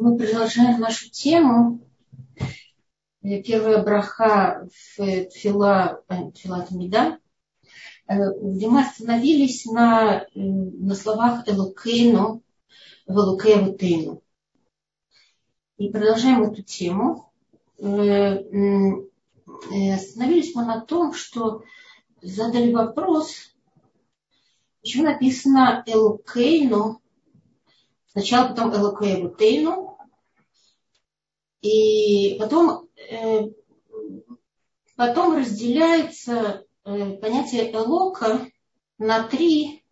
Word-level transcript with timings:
Мы 0.00 0.16
продолжаем 0.16 0.78
нашу 0.78 1.10
тему. 1.10 1.80
Э, 3.22 3.42
первая 3.42 3.82
браха 3.82 4.68
в 4.72 4.96
Фила, 5.30 6.04
Фила 6.36 6.62
Тамида, 6.62 7.18
э, 8.06 8.14
где 8.40 8.68
мы 8.68 8.82
остановились 8.82 9.66
на, 9.66 10.20
э, 10.20 10.26
на 10.34 10.94
словах 10.94 11.48
Элукейну, 11.48 12.44
Велукеевутейну. 13.08 14.22
И 15.78 15.90
продолжаем 15.90 16.44
эту 16.44 16.62
тему. 16.62 17.32
Остановились 17.76 20.54
мы 20.54 20.64
на 20.64 20.80
том, 20.80 21.12
что 21.12 21.64
задали 22.22 22.72
вопрос, 22.72 23.52
почему 24.80 25.04
написано 25.04 25.82
Элукейну, 25.86 27.00
Сначала 28.18 28.48
потом 28.48 28.74
אלוקינו. 28.74 29.87
И 31.60 32.36
потом, 32.38 32.88
э, 32.96 33.50
потом 34.96 35.36
разделяется 35.36 36.64
э, 36.84 37.16
понятие 37.16 37.72
אלוקה 37.72 38.48
на 38.98 39.24
три, 39.24 39.84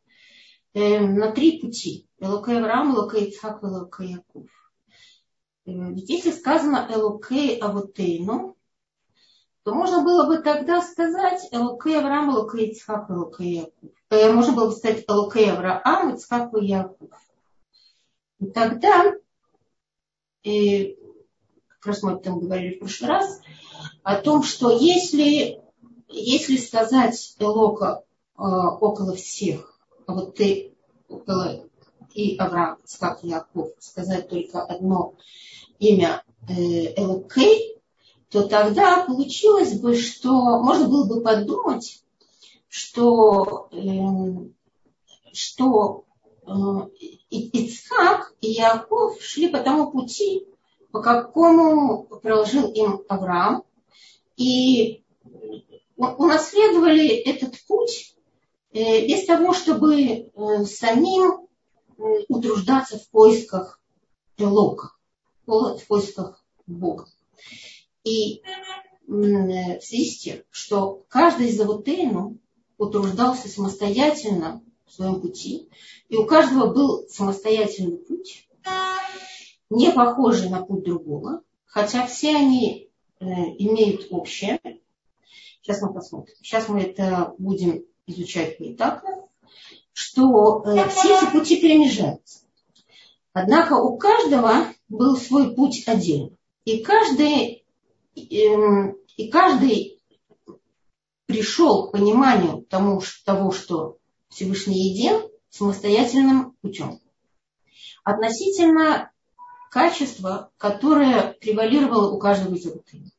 э, 0.74 1.00
на 1.00 1.32
три 1.32 1.60
пути. 1.60 2.08
אלוקי 2.18 2.58
אברהם, 2.58 2.94
אלוקי 2.94 3.28
יצחק, 3.28 3.62
אלוקי 3.62 4.12
יעקב. 4.12 4.48
Ведь 5.66 6.08
если 6.08 6.30
сказано 6.30 6.88
אלוקי 6.90 7.58
אבותינו, 7.58 8.56
то 9.64 9.74
можно 9.74 10.02
было 10.04 10.26
бы 10.26 10.38
тогда 10.38 10.80
сказать 10.80 11.48
אלוקי 11.50 11.98
אברהם, 11.98 12.30
אלוקי 12.30 12.70
יצחק, 12.70 13.10
אלוקי 13.10 13.70
Яков. 14.10 14.34
Можно 14.34 14.52
было 14.52 14.66
бы 14.66 14.72
сказать 14.72 15.04
Элокей 15.08 15.50
Авраам, 15.50 16.14
Ицхак 16.14 16.54
и 16.54 16.66
Яков. 16.66 17.10
И 18.38 18.46
тогда, 18.46 19.12
и 20.42 20.96
раз 21.86 22.02
мы 22.02 22.12
об 22.12 22.20
этом 22.20 22.40
говорили 22.40 22.74
в 22.74 22.78
прошлый 22.80 23.10
раз, 23.10 23.40
о 24.02 24.16
том, 24.16 24.42
что 24.42 24.70
если, 24.70 25.60
если 26.08 26.56
сказать 26.56 27.36
Элока 27.38 28.02
э, 28.36 28.42
около 28.42 29.14
всех, 29.14 29.78
а 30.06 30.14
вот 30.14 30.36
ты 30.36 30.74
около 31.08 31.64
и 32.14 32.36
Авраам, 32.36 32.78
как 32.98 33.22
Яков, 33.22 33.70
сказать 33.78 34.28
только 34.28 34.62
одно 34.62 35.14
имя 35.78 36.22
э, 36.48 36.94
Элокей, 36.96 37.76
то 38.30 38.48
тогда 38.48 39.04
получилось 39.04 39.78
бы, 39.78 39.96
что 39.96 40.62
можно 40.62 40.88
было 40.88 41.06
бы 41.06 41.20
подумать, 41.22 42.02
что, 42.68 43.68
э, 43.72 44.48
что 45.32 46.06
Э, 46.46 46.52
Ицхак 47.30 48.34
и 48.40 48.52
Яков 48.52 49.20
шли 49.20 49.48
по 49.48 49.58
тому 49.58 49.90
пути, 49.90 50.46
по 50.96 51.02
какому 51.02 52.04
проложил 52.22 52.72
им 52.72 53.02
Авраам, 53.06 53.64
и 54.38 55.04
унаследовали 55.94 57.08
этот 57.08 57.54
путь 57.66 58.16
э, 58.72 59.06
без 59.06 59.26
того, 59.26 59.52
чтобы 59.52 59.94
э, 59.94 60.64
самим 60.64 61.48
утруждаться 62.28 62.98
в 62.98 63.10
поисках 63.10 63.78
Лока, 64.38 64.92
в 65.46 65.80
поисках 65.86 66.42
Бога. 66.66 67.06
И 68.04 68.42
в 69.06 69.80
связи 69.82 70.10
с 70.10 70.18
тем, 70.18 70.38
что 70.50 71.04
каждый 71.08 71.48
из 71.48 71.60
Авутейну 71.60 72.38
утруждался 72.78 73.48
самостоятельно 73.48 74.62
в 74.86 74.94
своем 74.94 75.20
пути, 75.20 75.68
и 76.08 76.16
у 76.16 76.24
каждого 76.24 76.72
был 76.72 77.06
самостоятельный 77.10 77.98
путь, 77.98 78.46
не 79.70 79.90
похожий 79.92 80.48
на 80.48 80.64
путь 80.64 80.84
другого, 80.84 81.42
хотя 81.64 82.06
все 82.06 82.36
они 82.36 82.90
э, 83.18 83.24
имеют 83.24 84.06
общее. 84.10 84.60
Сейчас 85.62 85.82
мы 85.82 85.92
посмотрим. 85.92 86.34
Сейчас 86.42 86.68
мы 86.68 86.82
это 86.82 87.34
будем 87.38 87.84
изучать 88.06 88.58
поэтапно, 88.58 89.26
что 89.92 90.62
э, 90.64 90.88
все 90.88 91.16
эти 91.16 91.30
пути 91.30 91.60
перемежаются. 91.60 92.40
Однако 93.32 93.74
у 93.74 93.98
каждого 93.98 94.66
был 94.88 95.16
свой 95.16 95.54
путь 95.54 95.82
отдельно. 95.86 96.30
И 96.64 96.78
каждый, 96.78 97.64
э, 98.14 98.94
и 99.16 99.28
каждый 99.28 100.00
пришел 101.26 101.88
к 101.88 101.92
пониманию 101.92 102.62
тому, 102.62 103.02
того, 103.24 103.50
что 103.50 103.98
Всевышний 104.28 104.90
един 104.90 105.22
самостоятельным 105.50 106.52
путем. 106.62 107.00
Относительно 108.04 109.10
качества, 109.76 110.50
которое 110.56 111.34
превалировало 111.34 112.10
у 112.10 112.18
каждого 112.18 112.54
из 112.54 112.64
рутин. 112.64 113.10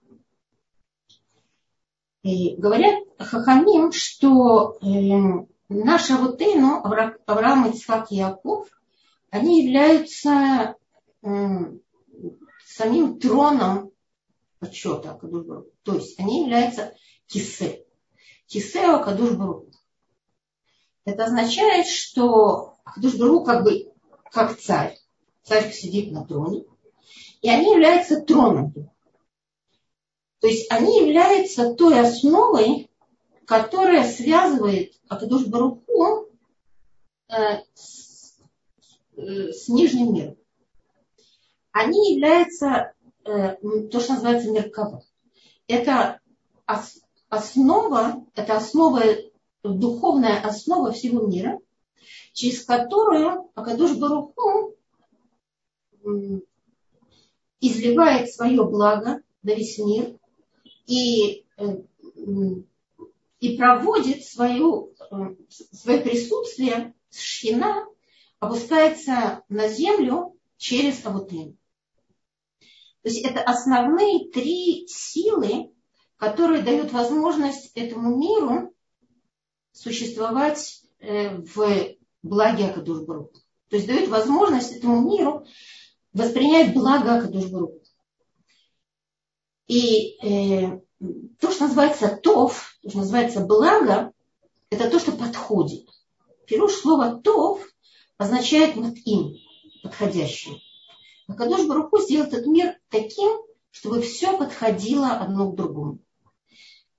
И 2.24 2.56
говорят 2.56 2.96
Хахамим, 3.20 3.92
что 3.92 4.80
э, 4.82 5.46
наши 5.70 6.14
Авутейну, 6.14 6.82
Авраам, 7.28 7.70
Ицхак 7.70 8.12
и 8.12 8.16
Яков, 8.16 8.68
они 9.30 9.66
являются 9.66 10.76
э, 11.22 11.28
самим 12.66 13.20
троном 13.20 13.92
почета 14.58 15.16
То 15.84 15.94
есть 15.94 16.20
они 16.20 16.42
являются 16.42 16.96
кисе. 17.28 17.86
Кисео 18.48 19.04
Кадуш 19.04 19.34
Бару. 19.34 19.70
Это 21.06 21.26
означает, 21.26 21.86
что 21.86 22.80
Ахдушбару 22.84 23.44
как 23.44 23.64
бы 23.64 23.94
как 24.32 24.58
царь. 24.58 24.97
Царь 25.48 25.72
сидит 25.72 26.12
на 26.12 26.26
троне. 26.26 26.66
И 27.42 27.50
они 27.50 27.72
являются 27.72 28.22
троном. 28.22 28.74
То 30.40 30.48
есть 30.48 30.70
они 30.70 31.00
являются 31.00 31.74
той 31.74 32.00
основой, 32.00 32.92
которая 33.46 34.08
связывает 34.12 34.94
Акадуш 35.08 35.46
Баруху 35.46 36.28
э, 37.30 37.62
с, 37.74 38.40
э, 39.16 39.52
с 39.54 39.70
нижним 39.70 40.14
миром. 40.14 40.38
Они 41.72 42.16
являются 42.16 42.94
э, 43.24 43.56
то, 43.90 44.00
что 44.02 44.14
называется 44.14 44.52
меркава. 44.52 45.04
Это 45.68 46.20
основа, 47.30 48.26
это 48.36 48.58
основа 48.58 49.02
духовная 49.64 50.42
основа 50.42 50.92
всего 50.92 51.26
мира, 51.26 51.60
через 52.34 52.66
которую 52.66 53.50
Акадуш 53.56 53.96
Баруху 53.96 54.77
изливает 57.60 58.32
свое 58.32 58.64
благо 58.64 59.22
на 59.44 59.54
весь 59.54 59.78
мир 59.78 60.18
и, 60.86 61.46
э, 61.58 61.84
и 63.40 63.58
проводит 63.58 64.24
свою, 64.24 64.94
э, 65.00 65.36
свое 65.50 66.00
присутствие, 66.00 66.94
шхина 67.12 67.86
опускается 68.40 69.44
на 69.50 69.68
землю 69.68 70.38
через 70.58 71.06
Авутин. 71.06 71.58
То 73.04 73.10
есть 73.10 73.24
это 73.24 73.42
основные 73.42 74.30
три 74.30 74.88
силы, 74.88 75.72
которые 76.18 76.62
дают 76.62 76.92
возможность 76.92 77.72
этому 77.76 78.18
миру 78.18 78.74
существовать 79.72 80.84
э, 81.00 81.38
в 81.38 81.96
благе 82.24 82.66
Акадушбару. 82.66 83.32
То 83.70 83.76
есть 83.76 83.88
дает 83.88 84.10
возможность 84.10 84.74
этому 84.74 85.10
миру 85.10 85.46
воспринять 86.18 86.74
благо 86.74 87.18
Акадушбару. 87.18 87.74
И 89.68 90.18
э, 90.26 90.80
то, 91.40 91.52
что 91.52 91.66
называется 91.66 92.18
тов, 92.18 92.76
то, 92.82 92.90
что 92.90 93.00
называется 93.00 93.42
благо, 93.42 94.12
это 94.70 94.90
то, 94.90 95.00
что 95.00 95.12
подходит. 95.12 95.88
Пируш 96.46 96.74
слово 96.74 97.22
тов 97.22 97.62
означает 98.18 98.76
над 98.76 98.98
им, 99.06 99.36
подходящим. 99.84 100.58
Акадуш 101.28 101.68
Баруху 101.68 102.00
сделал 102.00 102.28
этот 102.28 102.48
мир 102.48 102.78
таким, 102.90 103.38
чтобы 103.72 104.02
все 104.02 104.38
подходило 104.38 105.12
одно 105.12 105.52
к 105.52 105.56
другому. 105.56 106.00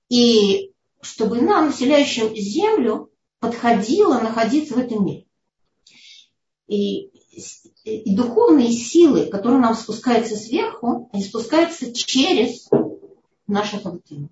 И 0.07 0.71
чтобы 1.01 1.41
нам, 1.41 1.67
населяющим 1.67 2.35
Землю, 2.35 3.11
подходило 3.39 4.19
находиться 4.19 4.75
в 4.75 4.77
этом 4.77 5.05
мире. 5.05 5.25
И, 6.67 7.11
и 7.97 8.15
духовные 8.15 8.71
силы, 8.71 9.25
которые 9.25 9.59
нам 9.61 9.75
спускаются 9.75 10.35
сверху, 10.35 11.09
они 11.11 11.23
спускаются 11.23 11.93
через 11.93 12.69
наших 13.47 13.85
обытания. 13.85 14.29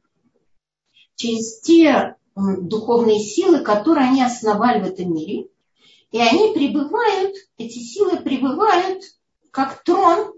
Через 1.15 1.59
те 1.61 2.15
духовные 2.35 3.19
силы, 3.19 3.59
которые 3.59 4.09
они 4.09 4.23
основали 4.23 4.81
в 4.81 4.85
этом 4.85 5.13
мире. 5.13 5.47
И 6.11 6.19
они 6.19 6.53
пребывают, 6.53 7.35
эти 7.57 7.79
силы 7.79 8.17
пребывают 8.17 9.03
как 9.51 9.83
трон 9.83 10.33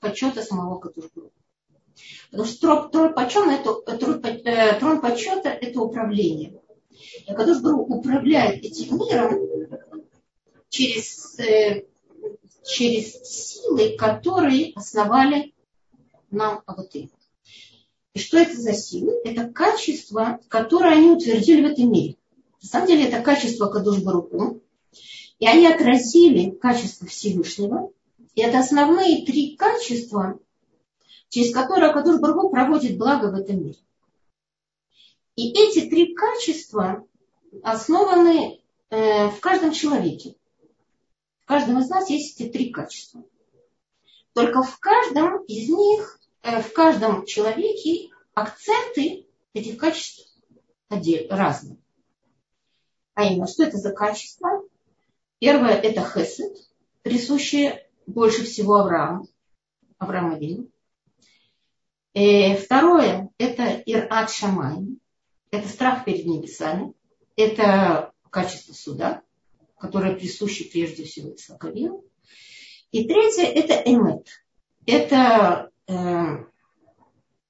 почета 0.00 0.42
самого 0.42 0.78
Катушбрука. 0.78 1.32
Потому 2.30 2.48
что 2.48 2.88
трон, 2.88 3.14
почета, 3.14 3.50
это, 3.50 3.98
трон, 3.98 4.24
э, 4.24 4.78
трон 4.78 5.00
почета– 5.00 5.48
это 5.60 5.80
управление. 5.80 6.60
И 7.26 7.32
Кадуш 7.32 7.60
Бару 7.60 7.82
управляет 7.82 8.64
этим 8.64 8.98
миром 8.98 9.40
через, 10.68 11.38
э, 11.38 11.86
через 12.66 13.12
силы, 13.22 13.96
которые 13.96 14.72
основали 14.74 15.54
нам 16.30 16.62
Аватым. 16.66 17.10
И 18.14 18.18
что 18.18 18.38
это 18.38 18.56
за 18.56 18.72
силы? 18.72 19.12
Это 19.24 19.48
качество, 19.48 20.40
которое 20.48 20.94
они 20.94 21.10
утвердили 21.10 21.62
в 21.62 21.72
этом 21.72 21.92
мире. 21.92 22.16
На 22.62 22.68
самом 22.68 22.88
деле 22.88 23.08
это 23.08 23.22
качество 23.22 23.66
Кадуш 23.66 23.98
Баруку. 24.02 24.62
И 25.38 25.46
они 25.46 25.66
отразили 25.66 26.50
качество 26.50 27.06
Всевышнего. 27.06 27.92
И 28.34 28.40
это 28.40 28.58
основные 28.58 29.24
три 29.24 29.56
качества, 29.56 30.38
через 31.28 31.52
которые 31.52 31.92
Кадуш 31.92 32.20
Баруку 32.20 32.50
проводит 32.50 32.98
благо 32.98 33.26
в 33.30 33.34
этом 33.34 33.62
мире. 33.62 33.78
И 35.36 35.50
эти 35.50 35.88
три 35.88 36.14
качества 36.14 37.06
основаны 37.62 38.60
э, 38.88 39.28
в 39.28 39.40
каждом 39.40 39.72
человеке. 39.72 40.36
В 41.46 41.48
каждом 41.48 41.78
из 41.78 41.88
нас 41.88 42.10
есть 42.10 42.40
эти 42.40 42.50
три 42.50 42.72
качества. 42.72 43.22
Только 44.32 44.64
в 44.64 44.80
каждом 44.80 45.44
из 45.44 45.68
них, 45.68 46.18
э, 46.42 46.60
в 46.60 46.72
каждом 46.72 47.24
человеке 47.24 48.10
акценты 48.34 49.28
этих 49.52 49.78
качеств 49.78 50.28
разные. 51.30 51.78
А 53.14 53.26
именно, 53.26 53.46
что 53.46 53.62
это 53.62 53.76
за 53.76 53.92
качество? 53.92 54.64
Первое– 55.38 55.74
это 55.82 56.02
хесед, 56.02 56.52
присущее 57.02 57.88
больше 58.08 58.42
всего 58.42 58.78
Аврааму, 58.78 59.28
Аврааму 59.98 60.38
Вину. 60.38 60.68
Э, 62.14 62.56
второе– 62.56 63.30
это 63.38 63.80
ират 63.86 64.32
шамай, 64.32 64.98
это 65.52 65.68
страх 65.68 66.04
перед 66.04 66.26
небесами, 66.26 66.92
это 67.36 68.12
качество 68.30 68.72
суда 68.72 69.22
которое 69.78 70.14
присуще 70.14 70.64
прежде 70.64 71.04
всего 71.04 71.34
Исаковину. 71.34 72.04
И 72.92 73.04
третье– 73.06 73.44
это 73.44 73.74
эмет. 73.74 74.26
Это 74.86 75.70
э, 75.86 76.44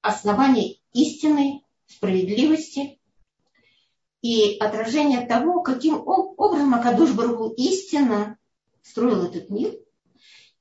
основание 0.01 0.77
истины, 0.93 1.61
справедливости 1.85 2.99
и 4.21 4.57
отражение 4.59 5.25
того, 5.25 5.61
каким 5.61 6.01
образом 6.05 6.73
Акадуш 6.73 7.11
Баруху 7.13 7.53
истинно 7.55 8.37
строил 8.81 9.25
этот 9.25 9.49
мир. 9.49 9.77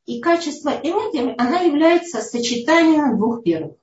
И 0.05 0.21
качество 0.21 0.69
эмет, 0.71 1.35
она 1.41 1.61
является 1.63 2.21
сочетанием 2.21 3.17
двух 3.17 3.43
первых. 3.43 3.77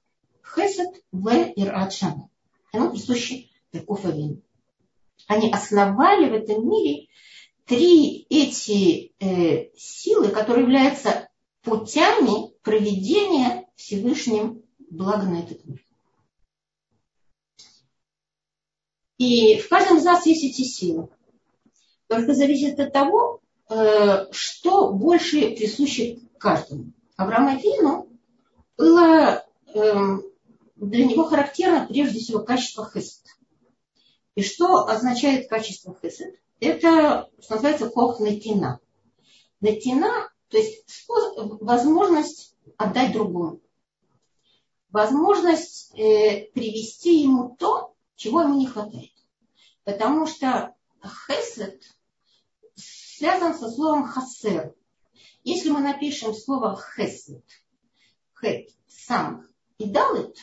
Хесед 0.56 1.04
в 1.12 1.28
Ират 1.56 1.94
Шана. 1.94 2.30
Оно 2.72 2.92
присуще 2.92 3.50
Перков 3.72 4.06
Они 4.06 5.52
основали 5.52 6.30
в 6.30 6.34
этом 6.34 6.70
мире 6.70 7.08
три 7.66 8.26
эти 8.30 9.14
э, 9.20 9.70
силы, 9.78 10.30
которые 10.30 10.64
являются 10.64 11.30
путями 11.62 12.54
проведения 12.62 13.68
Всевышним 13.76 14.64
блага 14.90 15.24
на 15.24 15.40
этот 15.40 15.66
мир. 15.66 15.84
И 19.18 19.58
в 19.60 19.70
каждом 19.70 19.98
из 19.98 20.04
нас 20.04 20.26
есть 20.26 20.44
эти 20.44 20.64
силы. 20.64 21.10
Только 22.08 22.34
зависит 22.34 22.80
от 22.80 22.92
того, 22.92 23.42
э, 23.70 24.32
что 24.32 24.92
больше 24.92 25.52
присуще 25.52 26.20
каждому. 26.38 26.92
Аврааму 27.16 27.58
Вину 27.60 28.10
было 28.78 29.46
э, 29.74 30.18
для 30.76 31.06
него 31.06 31.24
характерно 31.24 31.88
прежде 31.88 32.20
всего 32.20 32.40
качество 32.40 32.90
хесед. 32.90 33.24
И 34.36 34.44
что 34.44 34.88
означает 34.88 35.48
качество 35.48 35.96
хесед? 36.02 36.36
Это, 36.64 37.30
что 37.42 37.56
называется, 37.56 37.90
кох 37.90 38.20
натина. 38.20 38.80
Натина, 39.60 40.32
то 40.50 40.58
есть 40.58 40.90
способ, 40.90 41.62
возможность 41.62 42.56
отдать 42.78 43.14
другому. 43.14 43.62
Возможность 44.90 45.92
э, 45.98 46.50
привести 46.54 47.22
ему 47.22 47.56
то, 47.58 47.96
чего 48.16 48.42
ему 48.42 48.56
не 48.56 48.68
хватает. 48.68 49.12
Потому 49.84 50.28
что 50.28 50.76
хесед 51.04 51.82
связан 52.76 53.54
со 53.56 53.70
словом 53.70 54.06
хасер. 54.06 54.76
Если 55.44 55.70
мы 55.70 55.82
напишем 55.82 56.34
слово 56.34 56.80
хесед, 56.96 57.44
хет, 58.40 58.70
самых, 58.88 59.50
и 59.78 59.90
далит, 59.90 60.38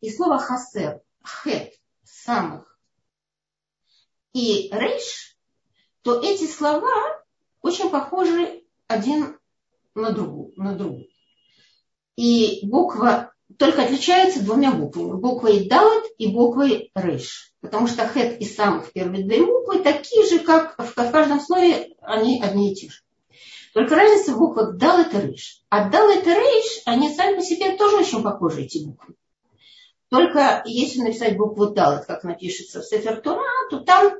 и 0.00 0.10
слово 0.10 0.38
хасер, 0.38 1.02
хет, 1.24 1.72
самых, 2.04 2.75
и 4.36 4.68
рейш, 4.70 5.38
то 6.02 6.20
эти 6.20 6.46
слова 6.46 6.92
очень 7.62 7.88
похожи 7.88 8.64
один 8.86 9.38
на 9.94 10.12
другую. 10.12 10.52
На 10.56 10.74
другую. 10.74 11.06
И 12.16 12.60
буква 12.62 13.32
только 13.58 13.84
отличается 13.84 14.44
двумя 14.44 14.72
буквами. 14.72 15.18
Буквой 15.18 15.66
далет 15.66 16.04
и 16.18 16.28
буквой 16.28 16.90
рейш. 16.94 17.54
Потому 17.62 17.86
что 17.88 18.06
хет 18.06 18.38
и 18.38 18.44
сам 18.44 18.82
в 18.82 18.92
первые 18.92 19.24
две 19.24 19.44
буквы 19.44 19.78
такие 19.78 20.26
же, 20.26 20.40
как 20.40 20.78
в 20.78 20.94
каждом 20.94 21.40
слове 21.40 21.96
они 22.02 22.42
одни 22.42 22.72
и 22.72 22.74
те 22.74 22.90
же. 22.90 23.00
Только 23.72 23.94
разница 23.94 24.32
в 24.34 24.38
буквах 24.38 24.76
далет 24.76 25.14
и 25.14 25.28
рейш. 25.28 25.62
А 25.70 25.88
далет 25.88 26.26
и 26.26 26.30
рейш, 26.30 26.82
они 26.84 27.14
сами 27.14 27.36
по 27.36 27.42
себе 27.42 27.74
тоже 27.76 27.96
очень 27.96 28.22
похожи, 28.22 28.64
эти 28.64 28.84
буквы. 28.84 29.14
Только 30.08 30.62
если 30.66 31.00
написать 31.00 31.36
букву 31.36 31.70
далет, 31.70 32.04
как 32.04 32.22
напишется 32.22 32.80
в 32.80 32.84
Сефер 32.84 33.20
Тура, 33.20 33.42
то 33.70 33.80
там 33.80 34.12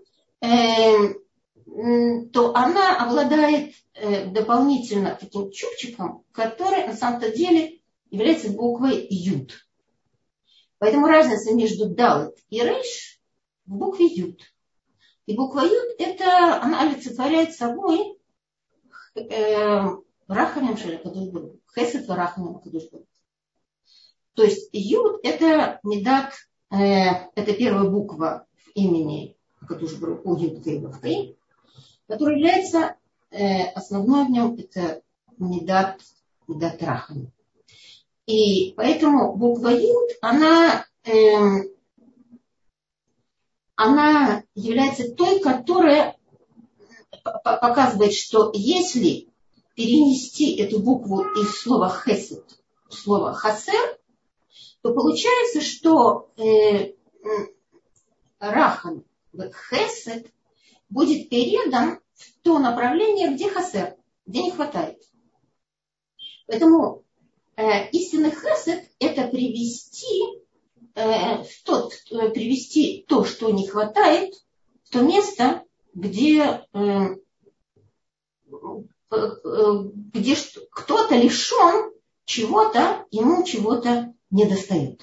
то 2.33 2.55
она 2.55 2.97
обладает 2.99 3.75
э, 3.95 4.27
дополнительно 4.27 5.17
таким 5.19 5.51
чупчиком, 5.51 6.25
который 6.33 6.87
на 6.87 6.95
самом-то 6.95 7.31
деле 7.35 7.81
является 8.11 8.51
буквой 8.51 9.07
Юд. 9.11 9.67
Поэтому 10.79 11.07
разница 11.07 11.55
между 11.55 11.89
Далет 11.89 12.37
и 12.51 12.63
Рейш 12.63 13.21
в 13.67 13.77
букве 13.77 14.07
Юд. 14.07 14.41
И 15.27 15.35
буква 15.35 15.61
Юд, 15.61 15.95
это, 15.99 16.63
она 16.63 16.83
олицетворяет 16.83 17.55
собой 17.55 18.19
э, 19.15 19.83
Рахамем 20.29 20.77
Шалякадушбуру. 20.77 21.61
Хесет 21.75 22.09
Рахамем 22.09 22.61
Кадушбуру. 22.61 23.07
То 24.35 24.45
есть 24.45 24.69
Юд 24.73 25.21
это 25.25 25.81
медат, 25.83 26.35
э, 26.71 26.77
это 27.35 27.53
первая 27.55 27.89
буква 27.89 28.47
в 28.55 28.71
имени 28.75 29.36
Катуш 29.67 29.95
Баруху 29.97 30.37
Юдкей 30.37 30.79
Бавкей, 30.79 31.39
который 32.07 32.39
является 32.39 32.97
э, 33.31 33.65
основной 33.75 34.27
в 34.27 34.31
нем 34.31 34.57
это 34.59 35.03
Медат, 35.39 36.01
Медат 36.47 36.83
Рахами. 36.83 37.33
И 38.27 38.73
поэтому 38.77 39.37
буква 39.37 39.69
Юд, 39.69 40.11
она, 40.21 40.87
э, 41.05 41.13
она 43.77 44.43
является 44.55 45.13
той, 45.13 45.41
которая 45.41 46.17
показывает, 47.23 48.15
что 48.15 48.51
если 48.55 49.29
перенести 49.75 50.57
эту 50.57 50.81
букву 50.81 51.23
из 51.41 51.61
слова 51.61 51.91
хесед 51.91 52.45
в 52.89 52.95
слово 52.95 53.33
хасер, 53.33 53.99
то 54.83 54.93
получается, 54.95 55.61
что 55.61 56.31
э, 56.37 56.95
рахан 58.39 59.05
хесед 59.71 60.33
будет 60.89 61.29
передан 61.29 62.01
в 62.15 62.43
то 62.43 62.59
направление, 62.59 63.35
где 63.35 63.49
хасер, 63.49 63.97
где 64.27 64.43
не 64.43 64.51
хватает. 64.51 65.03
Поэтому 66.47 67.05
э, 67.57 67.91
истинный 67.91 68.31
хесед– 68.31 68.89
это 68.99 69.29
привести, 69.29 70.23
э, 70.95 71.43
в 71.43 71.63
тот, 71.65 71.93
э, 72.11 72.31
привести 72.31 73.05
то, 73.09 73.25
что 73.25 73.51
не 73.51 73.67
хватает, 73.67 74.35
в 74.85 74.91
то 74.91 75.03
место, 75.03 75.65
где, 75.95 76.67
э, 76.73 77.17
э 78.51 79.27
где 80.13 80.37
кто-то 80.71 81.17
лишен 81.17 81.93
чего-то, 82.25 83.07
ему 83.11 83.45
чего-то 83.45 84.15
не 84.31 84.47
достает. 84.47 85.01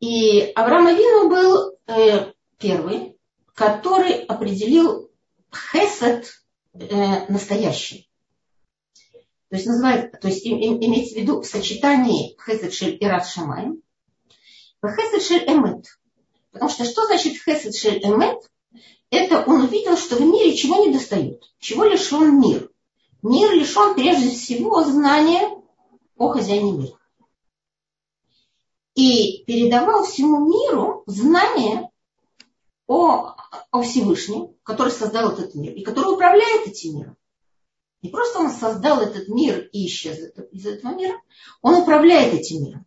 И 0.00 0.50
Авраам 0.56 0.88
Авину 0.88 1.28
был 1.28 1.71
э, 1.86 2.32
первый, 2.58 3.18
который 3.54 4.24
определил 4.24 5.10
хесед 5.52 6.32
э, 6.74 7.26
настоящий. 7.30 8.08
То 9.50 9.56
есть, 9.56 9.66
называет, 9.66 10.18
то 10.18 10.28
есть 10.28 10.44
им, 10.46 10.58
им, 10.58 10.78
имеется 10.78 11.14
в 11.14 11.18
виду 11.18 11.42
в 11.42 11.46
сочетании 11.46 12.36
хесед 12.44 12.72
шель 12.72 12.96
и 12.98 13.06
рад 13.06 13.26
шамаем, 13.26 13.82
хесед 14.84 15.22
шель 15.22 15.44
эмет. 15.46 15.86
Потому 16.52 16.70
что 16.70 16.84
что 16.84 17.04
значит 17.06 17.34
хесед 17.42 17.74
шель 17.74 18.02
эмет? 18.02 18.38
Это 19.10 19.44
он 19.46 19.62
увидел, 19.62 19.96
что 19.98 20.16
в 20.16 20.22
мире 20.22 20.56
чего 20.56 20.86
не 20.86 20.92
достает, 20.92 21.42
чего 21.58 21.84
лишен 21.84 22.40
мир. 22.40 22.70
Мир 23.20 23.52
лишен 23.52 23.94
прежде 23.94 24.30
всего 24.30 24.82
знания 24.84 25.50
о 26.16 26.32
хозяине 26.32 26.72
мира 26.72 27.01
и 28.94 29.44
передавал 29.46 30.04
всему 30.04 30.46
миру 30.46 31.02
знания 31.06 31.90
о, 32.86 33.34
о 33.70 33.82
Всевышнем, 33.82 34.54
который 34.62 34.92
создал 34.92 35.32
этот 35.32 35.54
мир 35.54 35.72
и 35.74 35.82
который 35.82 36.14
управляет 36.14 36.66
этим 36.66 36.98
миром. 36.98 37.16
Не 38.02 38.10
просто 38.10 38.40
он 38.40 38.50
создал 38.50 39.00
этот 39.00 39.28
мир 39.28 39.68
и 39.72 39.86
исчез 39.86 40.18
из 40.50 40.66
этого 40.66 40.94
мира, 40.94 41.20
он 41.62 41.76
управляет 41.76 42.34
этим 42.34 42.64
миром. 42.64 42.86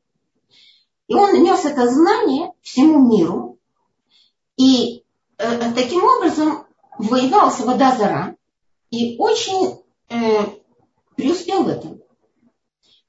И 1.08 1.14
он 1.14 1.42
нес 1.42 1.64
это 1.66 1.90
знание 1.90 2.52
всему 2.62 3.08
миру. 3.08 3.58
И 4.58 5.04
э, 5.38 5.74
таким 5.74 6.04
образом 6.04 6.66
воевался 6.98 7.66
вода 7.66 7.96
зара 7.96 8.36
и 8.90 9.18
очень 9.18 9.84
э, 10.10 10.46
преуспел 11.16 11.64
в 11.64 11.68
этом. 11.70 12.02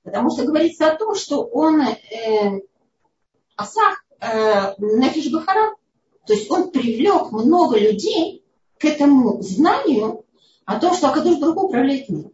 Потому 0.03 0.31
что 0.31 0.45
говорится 0.45 0.93
о 0.93 0.97
том, 0.97 1.15
что 1.15 1.43
он 1.43 1.81
э, 1.81 2.61
Асах 3.56 4.04
э, 4.20 4.75
Нефиш 4.78 5.32
Бахара, 5.32 5.75
то 6.26 6.32
есть 6.32 6.50
он 6.50 6.70
привлек 6.70 7.32
много 7.32 7.78
людей 7.78 8.44
к 8.78 8.84
этому 8.84 9.42
знанию 9.42 10.25
о 10.64 10.78
том, 10.78 10.94
что 10.94 11.08
Акадуш 11.08 11.38
Барух 11.38 11.64
управляет 11.64 12.08
миром. 12.08 12.32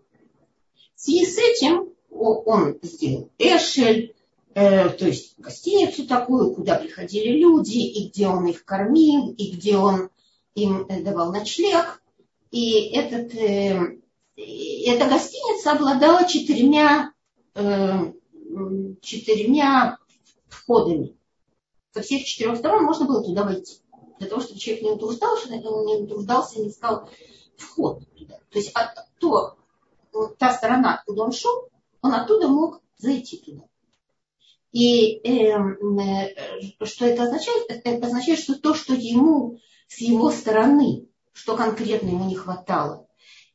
В 0.94 1.00
связи 1.00 1.26
с 1.26 1.38
этим 1.38 1.90
он 2.10 2.78
сделал 2.82 3.30
Эшель, 3.38 4.14
э, 4.54 4.88
то 4.90 5.06
есть 5.06 5.34
гостиницу 5.38 6.06
такую, 6.06 6.54
куда 6.54 6.76
приходили 6.76 7.38
люди, 7.38 7.78
и 7.78 8.08
где 8.08 8.28
он 8.28 8.46
их 8.46 8.64
кормил, 8.64 9.32
и 9.36 9.52
где 9.52 9.76
он 9.76 10.10
им 10.54 10.86
э, 10.88 11.02
давал 11.02 11.32
ночлег. 11.32 12.02
И 12.50 12.90
этот, 12.94 13.34
э, 13.34 13.98
эта 14.36 15.08
гостиница 15.08 15.72
обладала 15.72 16.26
четырьмя 16.26 17.12
Э, 17.54 18.12
четырьмя 19.02 19.98
входами. 20.62 21.16
Со 21.92 22.02
всех 22.02 22.24
четырех 22.24 22.56
сторон 22.56 22.84
можно 22.84 23.06
было 23.06 23.22
туда 23.22 23.44
войти. 23.44 23.80
Для 24.18 24.28
того, 24.28 24.40
чтобы 24.40 24.58
человек 24.58 24.84
не 24.84 24.90
утруждался, 24.92 25.50
не 25.50 25.58
утруждался 26.02 26.58
и 26.58 26.62
не 26.62 26.68
искал 26.68 27.08
вход 27.56 28.02
туда. 28.16 28.38
То 28.50 28.58
есть 28.58 28.70
от, 28.74 28.90
то, 29.18 29.56
вот 30.12 30.38
та 30.38 30.54
сторона, 30.54 31.02
куда 31.06 31.24
он 31.24 31.32
шел, 31.32 31.68
он 32.00 32.14
оттуда 32.14 32.48
мог 32.48 32.80
зайти 32.98 33.38
туда. 33.38 33.64
И 34.72 35.18
э, 35.18 35.52
э, 35.52 36.84
что 36.84 37.04
это 37.04 37.24
означает? 37.24 37.66
Это 37.68 38.06
означает, 38.06 38.38
что 38.38 38.58
то, 38.58 38.74
что 38.74 38.94
ему 38.94 39.58
с 39.86 40.00
его 40.00 40.30
стороны, 40.30 41.08
что 41.32 41.56
конкретно 41.56 42.08
ему 42.08 42.24
не 42.26 42.34
хватало, 42.34 43.06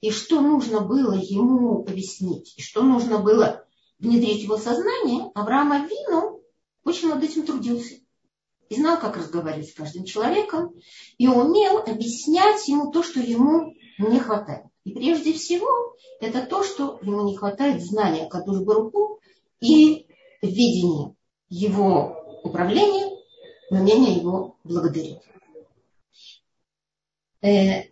и 0.02 0.12
что 0.12 0.42
нужно 0.42 0.82
было 0.82 1.14
ему 1.14 1.82
объяснить, 1.82 2.54
и 2.58 2.62
что 2.62 2.84
нужно 2.84 3.18
было 3.18 3.66
внедрить 3.98 4.44
его 4.44 4.58
сознание, 4.58 5.32
Авраам 5.34 5.88
Вину 5.88 6.37
очень 6.88 7.10
над 7.10 7.24
этим 7.24 7.46
трудился. 7.46 7.96
И 8.70 8.76
знал, 8.76 9.00
как 9.00 9.18
разговаривать 9.18 9.70
с 9.70 9.74
каждым 9.74 10.04
человеком, 10.06 10.74
и 11.18 11.28
умел 11.28 11.80
объяснять 11.80 12.68
ему 12.68 12.92
то, 12.92 13.04
что 13.04 13.20
ему 13.20 13.74
не 13.98 14.20
хватает. 14.20 14.66
И 14.84 14.92
прежде 14.92 15.34
всего, 15.34 15.96
это 16.20 16.46
то, 16.46 16.64
что 16.64 17.00
ему 17.02 17.24
не 17.24 17.36
хватает 17.36 17.84
знания 17.84 18.28
Кадуш 18.30 18.60
Баруку 18.64 19.20
и 19.60 20.08
видения 20.42 21.16
его 21.50 22.42
управления, 22.44 23.18
умения 23.70 24.18
его 24.20 24.58
благодарить. 24.64 25.20
Э, 27.42 27.84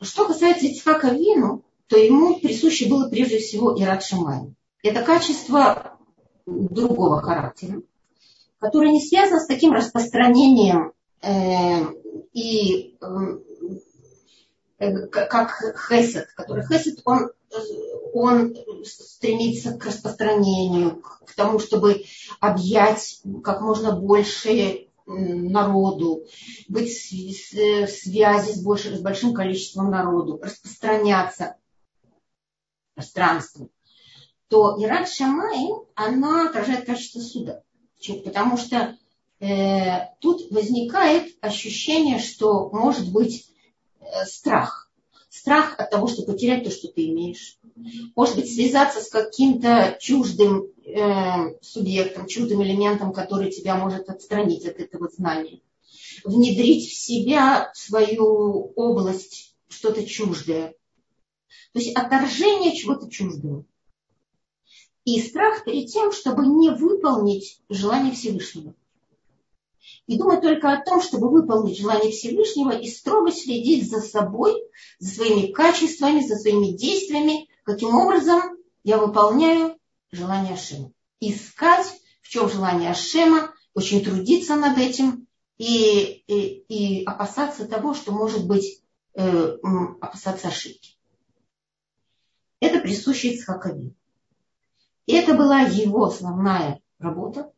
что 0.00 0.26
касается 0.26 0.66
Ицхака 0.66 1.08
Вину, 1.08 1.64
то 1.86 1.96
ему 1.96 2.40
присуще 2.40 2.88
было 2.88 3.08
прежде 3.08 3.38
всего 3.38 3.78
Ират 3.78 4.04
Шамай. 4.04 4.54
Это 4.82 5.02
качество 5.02 5.95
другого 6.46 7.20
характера, 7.20 7.82
которое 8.58 8.92
не 8.92 9.04
связано 9.04 9.40
с 9.40 9.46
таким 9.46 9.72
распространением 9.72 10.92
э, 11.22 11.82
и 12.32 12.96
э, 14.78 15.06
как 15.08 15.58
Хесед, 15.88 16.28
который 16.34 16.64
Хесед, 16.66 17.00
он, 17.04 17.30
он 18.12 18.56
стремится 18.84 19.76
к 19.76 19.84
распространению, 19.84 21.02
к 21.02 21.34
тому, 21.34 21.58
чтобы 21.58 22.04
объять 22.40 23.20
как 23.42 23.60
можно 23.60 23.92
больше 23.92 24.86
народу, 25.06 26.24
быть 26.68 26.90
в 26.90 27.02
связи 27.02 27.32
с, 28.52 28.62
больше, 28.62 28.96
с 28.96 29.00
большим 29.00 29.34
количеством 29.34 29.90
народу, 29.90 30.40
распространяться 30.42 31.56
пространству, 32.94 33.70
то 34.48 34.76
Ират 34.78 35.08
Шамай, 35.08 35.70
она 35.94 36.48
отражает 36.48 36.86
качество 36.86 37.20
суда. 37.20 37.62
Потому 38.24 38.56
что 38.56 38.96
э, 39.40 40.06
тут 40.20 40.50
возникает 40.50 41.34
ощущение, 41.40 42.18
что 42.18 42.70
может 42.70 43.12
быть 43.12 43.50
э, 44.00 44.04
страх. 44.26 44.90
Страх 45.28 45.74
от 45.78 45.90
того, 45.90 46.06
что 46.06 46.22
потерять 46.22 46.64
то, 46.64 46.70
что 46.70 46.88
ты 46.88 47.06
имеешь. 47.08 47.58
Может 48.14 48.36
быть, 48.36 48.52
связаться 48.52 49.00
с 49.00 49.08
каким-то 49.08 49.96
чуждым 50.00 50.68
э, 50.84 51.58
субъектом, 51.60 52.26
чуждым 52.26 52.62
элементом, 52.62 53.12
который 53.12 53.50
тебя 53.50 53.76
может 53.76 54.08
отстранить 54.08 54.64
от 54.64 54.76
этого 54.76 55.08
знания. 55.08 55.60
Внедрить 56.24 56.88
в 56.88 56.94
себя, 56.94 57.70
в 57.74 57.78
свою 57.78 58.72
область 58.76 59.54
что-то 59.68 60.06
чуждое 60.06 60.74
то 61.76 61.80
есть 61.80 61.94
отторжение 61.94 62.74
чего-то 62.74 63.10
чуждого. 63.10 63.66
И 65.06 65.22
страх 65.22 65.64
перед 65.64 65.86
тем, 65.86 66.10
чтобы 66.10 66.44
не 66.46 66.70
выполнить 66.70 67.62
желание 67.68 68.12
Всевышнего. 68.12 68.74
И 70.08 70.18
думать 70.18 70.40
только 70.40 70.72
о 70.72 70.82
том, 70.82 71.00
чтобы 71.00 71.30
выполнить 71.30 71.78
желание 71.78 72.10
Всевышнего 72.10 72.72
и 72.72 72.90
строго 72.90 73.30
следить 73.30 73.88
за 73.88 74.00
собой, 74.00 74.60
за 74.98 75.14
своими 75.14 75.52
качествами, 75.52 76.26
за 76.26 76.34
своими 76.34 76.76
действиями, 76.76 77.48
каким 77.62 77.94
образом 77.94 78.58
я 78.82 78.98
выполняю 78.98 79.78
желание 80.10 80.54
Ашема. 80.54 80.90
Искать, 81.20 81.86
в 82.20 82.28
чем 82.28 82.50
желание 82.50 82.90
Ашема, 82.90 83.54
очень 83.74 84.04
трудиться 84.04 84.56
над 84.56 84.76
этим 84.76 85.28
и, 85.56 86.24
и, 86.26 86.64
и 86.68 87.04
опасаться 87.04 87.68
того, 87.68 87.94
что 87.94 88.10
может 88.10 88.44
быть, 88.44 88.82
э, 89.14 89.56
опасаться 90.00 90.48
ошибки. 90.48 90.96
Это 92.58 92.80
присуще 92.80 93.34
Ицхакови. 93.34 93.94
И 95.06 95.14
это 95.14 95.34
была 95.34 95.60
его 95.60 96.04
основная 96.04 96.80
работа. 96.98 97.52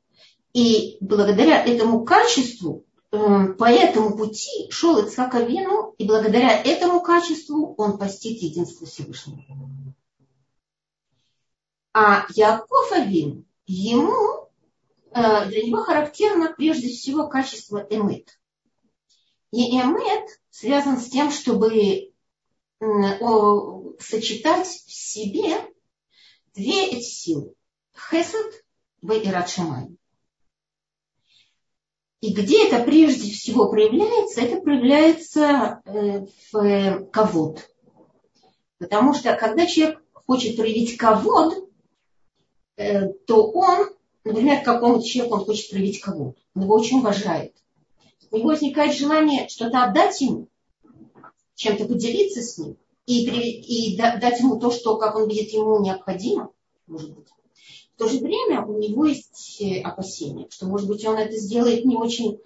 И 0.52 0.98
благодаря 1.00 1.64
этому 1.64 2.04
качеству, 2.04 2.84
эм, 3.10 3.56
по 3.56 3.64
этому 3.64 4.16
пути 4.16 4.70
шел 4.70 4.98
Ицхак 4.98 5.34
Авину, 5.34 5.94
и 5.98 6.06
благодаря 6.06 6.50
этому 6.62 7.00
качеству 7.00 7.74
он 7.76 7.98
постиг 7.98 8.40
единство 8.42 8.86
Всевышнего. 8.86 9.44
А 11.94 12.26
Яков 12.34 12.92
Авин, 12.92 13.46
ему, 13.66 14.48
э, 15.10 15.46
для 15.48 15.62
него 15.62 15.82
характерно 15.82 16.52
прежде 16.56 16.88
всего 16.88 17.28
качество 17.28 17.86
эмет. 17.90 18.38
И 19.52 19.70
эмет 19.70 20.28
связан 20.50 20.98
с 20.98 21.08
тем, 21.08 21.30
чтобы 21.30 22.12
сочетать 23.98 24.66
в 24.66 24.92
себе 24.92 25.56
две 26.58 26.88
эти 26.88 27.04
силы. 27.04 27.54
Хесед 28.10 28.64
и 29.02 29.06
Ират 29.06 29.50
И 32.20 32.32
где 32.32 32.68
это 32.68 32.84
прежде 32.84 33.30
всего 33.30 33.70
проявляется? 33.70 34.40
Это 34.40 34.60
проявляется 34.60 35.82
э, 35.84 36.26
в 36.52 37.04
ковод. 37.10 37.70
Потому 38.78 39.14
что 39.14 39.34
когда 39.36 39.66
человек 39.66 40.02
хочет 40.12 40.56
проявить 40.56 40.96
ковод, 40.96 41.70
э, 42.76 43.08
то 43.26 43.50
он, 43.52 43.90
например, 44.24 44.62
какому-то 44.64 45.06
человеку 45.06 45.36
он 45.36 45.44
хочет 45.44 45.70
проявить 45.70 46.00
ковод. 46.00 46.36
Он 46.54 46.62
его 46.62 46.74
очень 46.74 46.98
уважает. 46.98 47.54
У 48.30 48.36
него 48.36 48.48
возникает 48.48 48.94
желание 48.94 49.48
что-то 49.48 49.84
отдать 49.84 50.20
ему, 50.20 50.48
чем-то 51.54 51.86
поделиться 51.86 52.42
с 52.42 52.58
ним 52.58 52.76
и, 53.08 53.94
и 53.94 53.96
дать 53.96 54.40
ему 54.40 54.60
то, 54.60 54.70
что, 54.70 54.98
как 54.98 55.16
он 55.16 55.28
видит, 55.28 55.52
ему 55.52 55.80
необходимо, 55.80 56.50
может 56.86 57.14
быть. 57.14 57.28
В 57.94 57.98
то 57.98 58.08
же 58.08 58.18
время 58.18 58.64
у 58.64 58.78
него 58.78 59.06
есть 59.06 59.60
э, 59.60 59.80
опасения, 59.80 60.46
что, 60.50 60.66
может 60.66 60.86
быть, 60.86 61.04
он 61.06 61.16
это 61.16 61.34
сделает 61.36 61.84
не 61.84 61.96
очень 61.96 62.38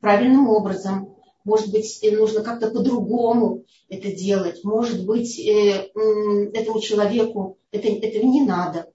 правильным 0.00 0.48
образом, 0.48 1.14
может 1.44 1.70
быть, 1.70 2.02
э, 2.02 2.16
нужно 2.16 2.42
как-то 2.42 2.70
по-другому 2.70 3.64
это 3.88 4.10
делать, 4.10 4.64
может 4.64 5.04
быть, 5.04 5.38
э, 5.38 5.90
этому 6.54 6.80
человеку 6.80 7.58
это, 7.70 7.86
этого 7.88 8.24
не 8.24 8.40
надо. 8.40 8.90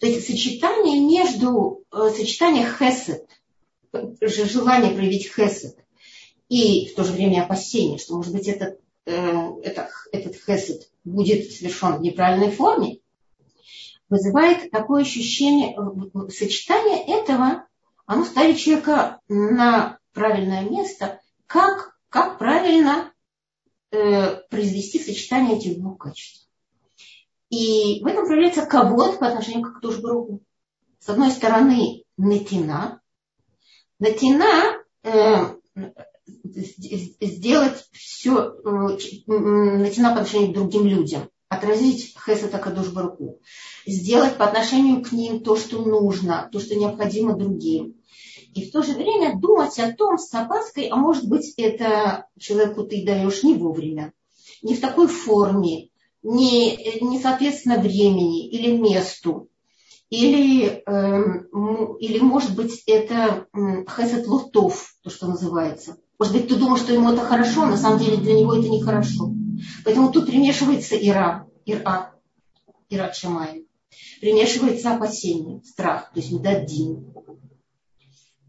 То 0.00 0.06
есть 0.06 0.26
сочетание 0.26 1.00
между, 1.00 1.82
сочетание 1.90 2.66
хесед, 2.66 3.26
желание 4.20 4.94
проявить 4.94 5.32
хесед, 5.32 5.76
и 6.50 6.88
в 6.88 6.94
то 6.94 7.04
же 7.04 7.12
время 7.12 7.42
опасение, 7.44 7.98
что, 7.98 8.16
может 8.16 8.32
быть, 8.34 8.48
это 8.48 8.76
Э, 8.76 8.81
это, 9.10 9.90
этот 10.12 10.36
хесед 10.36 10.90
будет 11.04 11.50
совершен 11.50 11.96
в 11.96 12.02
неправильной 12.02 12.50
форме, 12.50 12.98
вызывает 14.12 14.70
такое 14.70 15.02
ощущение, 15.02 15.74
э, 15.74 16.28
сочетание 16.30 17.02
этого, 17.06 17.66
оно 18.04 18.24
ставит 18.26 18.58
человека 18.58 19.20
на 19.28 19.98
правильное 20.12 20.68
место, 20.68 21.20
как, 21.46 21.96
как 22.10 22.38
правильно 22.38 23.10
э, 23.90 24.36
произвести 24.50 24.98
сочетание 24.98 25.56
этих 25.56 25.78
двух 25.80 25.96
качеств. 25.96 26.46
И 27.48 28.02
в 28.02 28.06
этом 28.06 28.26
проявляется 28.26 28.66
кавод 28.66 29.18
по 29.18 29.26
отношению 29.26 29.62
к 29.62 29.74
Кадушбругу. 29.74 30.42
С 30.98 31.08
одной 31.08 31.30
стороны, 31.30 32.04
натина. 32.18 33.00
Натина 33.98 34.82
э, 35.04 35.56
сделать 36.26 37.84
все, 37.92 38.54
э, 38.64 38.68
натина 39.26 40.14
по 40.14 40.20
отношению 40.20 40.50
к 40.50 40.54
другим 40.54 40.86
людям 40.86 41.28
отразить 41.48 42.16
хесед 42.24 42.54
Акадуш 42.54 42.88
Барку, 42.88 43.38
сделать 43.86 44.38
по 44.38 44.46
отношению 44.46 45.02
к 45.02 45.12
ним 45.12 45.40
то, 45.40 45.56
что 45.56 45.82
нужно, 45.82 46.48
то, 46.50 46.60
что 46.60 46.76
необходимо 46.76 47.36
другим. 47.36 47.96
И 48.54 48.68
в 48.68 48.72
то 48.72 48.82
же 48.82 48.92
время 48.92 49.38
думать 49.38 49.78
о 49.78 49.92
том 49.92 50.18
с 50.18 50.32
опаской, 50.34 50.88
а 50.88 50.96
может 50.96 51.28
быть, 51.28 51.52
это 51.56 52.26
человеку 52.38 52.84
ты 52.84 53.04
даешь 53.04 53.42
не 53.42 53.54
вовремя, 53.54 54.12
не 54.62 54.74
в 54.74 54.80
такой 54.80 55.08
форме, 55.08 55.88
не, 56.22 56.76
не 57.00 57.20
соответственно 57.20 57.78
времени 57.78 58.48
или 58.48 58.76
месту. 58.76 59.48
Или, 60.10 60.82
э, 60.86 61.98
или 62.00 62.18
может 62.18 62.54
быть, 62.54 62.82
это 62.86 63.46
хесед 63.88 64.26
лутов, 64.26 64.94
то, 65.02 65.08
что 65.08 65.26
называется. 65.26 65.96
Может 66.22 66.34
быть, 66.34 66.46
ты 66.46 66.54
думаешь, 66.54 66.84
что 66.84 66.92
ему 66.92 67.12
это 67.12 67.22
хорошо, 67.22 67.64
а 67.64 67.66
на 67.66 67.76
самом 67.76 67.98
деле 67.98 68.16
для 68.16 68.34
него 68.34 68.54
это 68.54 68.68
нехорошо. 68.68 69.34
Поэтому 69.84 70.12
тут 70.12 70.26
примешивается 70.26 70.94
ира, 70.94 71.48
ира, 71.66 72.14
ира 72.88 73.12
шамай. 73.12 73.66
Примешивается 74.20 74.94
опасение, 74.94 75.64
страх, 75.64 76.12
то 76.12 76.20
есть 76.20 76.30
медадин. 76.30 77.12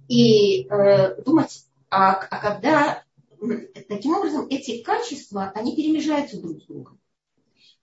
И 0.07 0.67
э, 0.67 1.19
думать, 1.23 1.65
а, 1.89 2.11
а 2.11 2.37
когда 2.37 3.03
таким 3.89 4.17
образом 4.17 4.45
эти 4.51 4.83
качества, 4.83 5.51
они 5.55 5.75
перемежаются 5.75 6.39
друг 6.39 6.61
с 6.61 6.67
другом. 6.67 6.99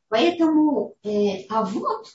Поэтому, 0.07 0.95
э, 1.03 1.47
а 1.49 1.65
вот, 1.65 2.07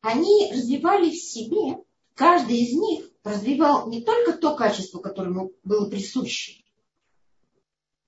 они 0.00 0.52
развивали 0.52 1.10
в 1.10 1.16
себе, 1.16 1.82
каждый 2.14 2.58
из 2.58 2.72
них 2.72 3.10
развивал 3.24 3.90
не 3.90 4.02
только 4.02 4.34
то 4.34 4.54
качество, 4.54 5.00
которое 5.00 5.30
ему 5.30 5.52
было 5.64 5.90
присуще, 5.90 6.57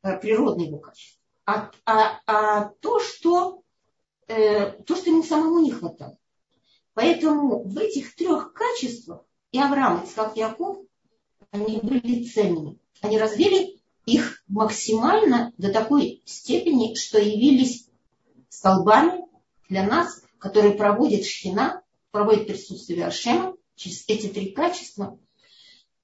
э, 0.02 0.16
природное 0.18 0.66
его 0.66 0.78
качество, 0.78 1.20
а, 1.46 1.70
а, 1.84 2.20
а 2.26 2.64
то, 2.80 3.00
что, 3.00 3.62
э, 4.28 4.70
то, 4.82 4.96
что 4.96 5.10
ему 5.10 5.22
самому 5.22 5.60
не 5.60 5.72
хватало. 5.72 6.16
Поэтому 6.94 7.62
в 7.62 7.78
этих 7.78 8.14
трех 8.14 8.52
качествах 8.52 9.24
и 9.52 9.58
Авраам, 9.58 10.04
Ицхак, 10.04 10.36
Яков, 10.36 10.78
они 11.50 11.78
были 11.78 12.24
цельными. 12.24 12.78
Они 13.00 13.18
развили 13.18 13.80
их 14.06 14.42
максимально 14.48 15.52
до 15.56 15.72
такой 15.72 16.22
степени, 16.24 16.94
что 16.94 17.18
явились 17.18 17.88
столбами 18.48 19.24
для 19.68 19.84
нас, 19.86 20.22
которые 20.38 20.74
проводят 20.74 21.24
шхина, 21.24 21.82
проводят 22.10 22.46
присутствие 22.46 23.06
Ашема, 23.06 23.56
через 23.76 24.04
эти 24.08 24.26
три 24.26 24.50
качества 24.52 25.18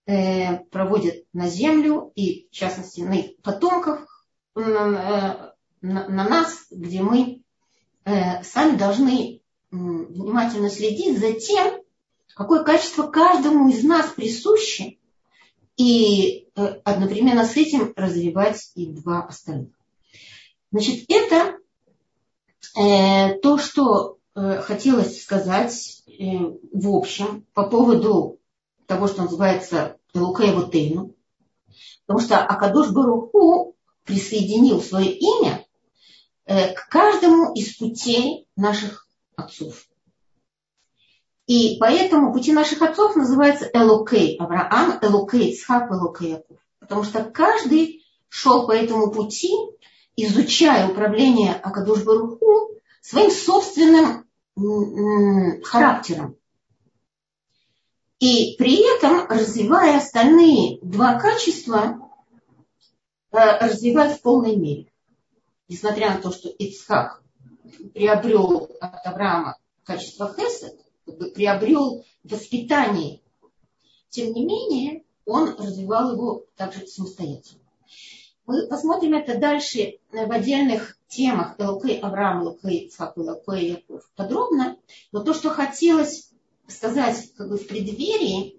проводят 0.07 1.25
на 1.33 1.49
землю 1.49 2.13
и, 2.15 2.47
в 2.49 2.55
частности, 2.55 3.01
на 3.01 3.15
их 3.15 3.37
потомков, 3.43 4.07
на, 4.55 5.55
на, 5.83 6.09
на 6.09 6.29
нас, 6.29 6.67
где 6.71 7.03
мы 7.03 7.43
э, 8.05 8.43
сами 8.45 8.77
должны 8.77 9.43
внимательно 9.71 10.71
следить 10.71 11.19
за 11.19 11.33
тем, 11.33 11.83
какое 12.35 12.63
качество 12.63 13.09
каждому 13.09 13.69
из 13.69 13.83
нас 13.83 14.11
присуще, 14.11 14.99
и 15.77 16.49
э, 16.55 16.63
одновременно 16.85 17.45
с 17.45 17.57
этим 17.57 17.93
развивать 17.97 18.73
и 18.75 18.87
два 18.87 19.25
остальных. 19.27 19.73
Значит, 20.73 21.05
это 21.09 21.59
э, 22.79 23.39
то, 23.39 23.59
что 23.59 24.19
э, 24.35 24.61
хотелось 24.63 25.23
сказать 25.23 26.03
э, 26.07 26.13
в 26.73 26.89
общем 26.89 27.45
по 27.53 27.69
поводу 27.69 28.39
того, 28.87 29.09
что 29.09 29.23
называется 29.23 29.96
Лукаева 30.19 30.71
Тейну. 30.71 31.15
Потому 32.07 32.25
что 32.25 32.39
Акадош 32.39 32.91
Баруху 32.91 33.77
присоединил 34.05 34.81
свое 34.81 35.13
имя 35.13 35.67
э, 36.45 36.73
к 36.73 36.89
каждому 36.89 37.53
из 37.55 37.77
путей 37.77 38.49
наших 38.57 39.09
отцов. 39.35 39.87
И 41.47 41.77
поэтому 41.79 42.33
пути 42.33 42.53
наших 42.53 42.83
отцов 42.83 43.15
называются 43.15 43.71
Элокей 43.73 44.37
Авраам, 44.37 44.99
Элокей 45.01 45.53
Ицхак, 45.53 45.91
Элокей 45.91 46.31
Яков. 46.31 46.59
Потому 46.81 47.05
что 47.05 47.25
каждый 47.25 48.05
шел 48.29 48.67
по 48.67 48.73
этому 48.73 49.13
пути, 49.13 49.53
изучая 50.17 50.89
управление 50.89 51.55
Акадуш 51.55 52.03
Баруху 52.03 52.73
своим 53.01 53.31
собственным 53.31 54.25
характером. 55.63 56.37
И 58.19 58.57
при 58.57 58.97
этом 58.97 59.27
развивая 59.29 59.99
остальные 59.99 60.79
два 60.81 61.19
качества, 61.19 62.07
Э, 63.37 63.59
развивать 63.59 64.19
в 64.19 64.23
полной 64.23 64.57
мере. 64.57 64.91
Несмотря 65.69 66.15
на 66.15 66.23
то, 66.23 66.33
что 66.33 66.49
Ицхак 66.49 67.23
приобрел 67.93 68.71
от 68.81 69.07
Авраама 69.07 69.59
качество 69.85 70.35
хесед, 70.35 70.81
приобрел 71.35 72.05
воспитание, 72.25 73.21
тем 74.09 74.33
не 74.33 74.45
менее, 74.45 75.05
он 75.27 75.55
развивал 75.59 76.13
его 76.13 76.47
также 76.57 76.87
самостоятельно. 76.87 77.61
Мы 78.47 78.67
посмотрим 78.69 79.13
это 79.13 79.39
дальше 79.39 79.99
в 80.11 80.33
отдельных 80.33 80.97
темах 81.09 81.57
Элокей 81.59 81.99
Авраам, 81.99 82.45
Элокей 82.45 82.87
Ицхак, 82.87 83.19
Элокей 83.19 83.71
Яков 83.71 84.09
подробно. 84.17 84.79
Но 85.13 85.23
то, 85.23 85.35
что 85.35 85.51
хотелось 85.51 86.31
сказать 86.69 87.33
как 87.37 87.49
бы 87.49 87.57
в 87.57 87.67
преддверии 87.67 88.57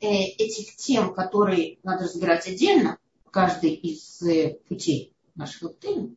э, 0.00 0.06
этих 0.06 0.76
тем, 0.76 1.14
которые 1.14 1.78
надо 1.82 2.04
разбирать 2.04 2.46
отдельно, 2.46 2.98
каждый 3.30 3.74
из 3.74 4.22
э, 4.22 4.58
путей 4.68 5.14
нашего 5.34 5.72
тема, 5.72 6.10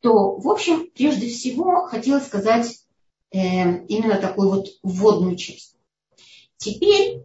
то, 0.00 0.36
в 0.36 0.48
общем, 0.48 0.90
прежде 0.94 1.28
всего 1.28 1.86
хотела 1.86 2.20
сказать 2.20 2.84
э, 3.30 3.38
именно 3.86 4.18
такую 4.18 4.50
вот 4.50 4.68
вводную 4.82 5.36
часть. 5.36 5.76
Теперь, 6.56 7.24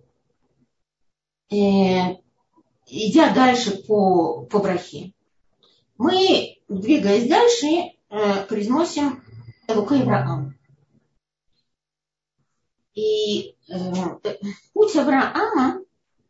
э, 1.51 2.17
идя 2.87 3.33
дальше 3.33 3.83
по, 3.83 4.45
по 4.45 4.59
брахе, 4.59 5.13
мы, 5.97 6.57
двигаясь 6.67 7.27
дальше, 7.27 7.93
э, 8.09 8.45
произносим 8.47 9.23
Элука 9.67 9.99
Авраам. 9.99 10.57
И 12.93 13.55
э, 13.69 13.75
путь 14.73 14.95
Авраама, 14.95 15.81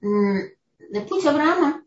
э, 0.02 1.00
путь 1.10 1.26
Авраама 1.26 1.84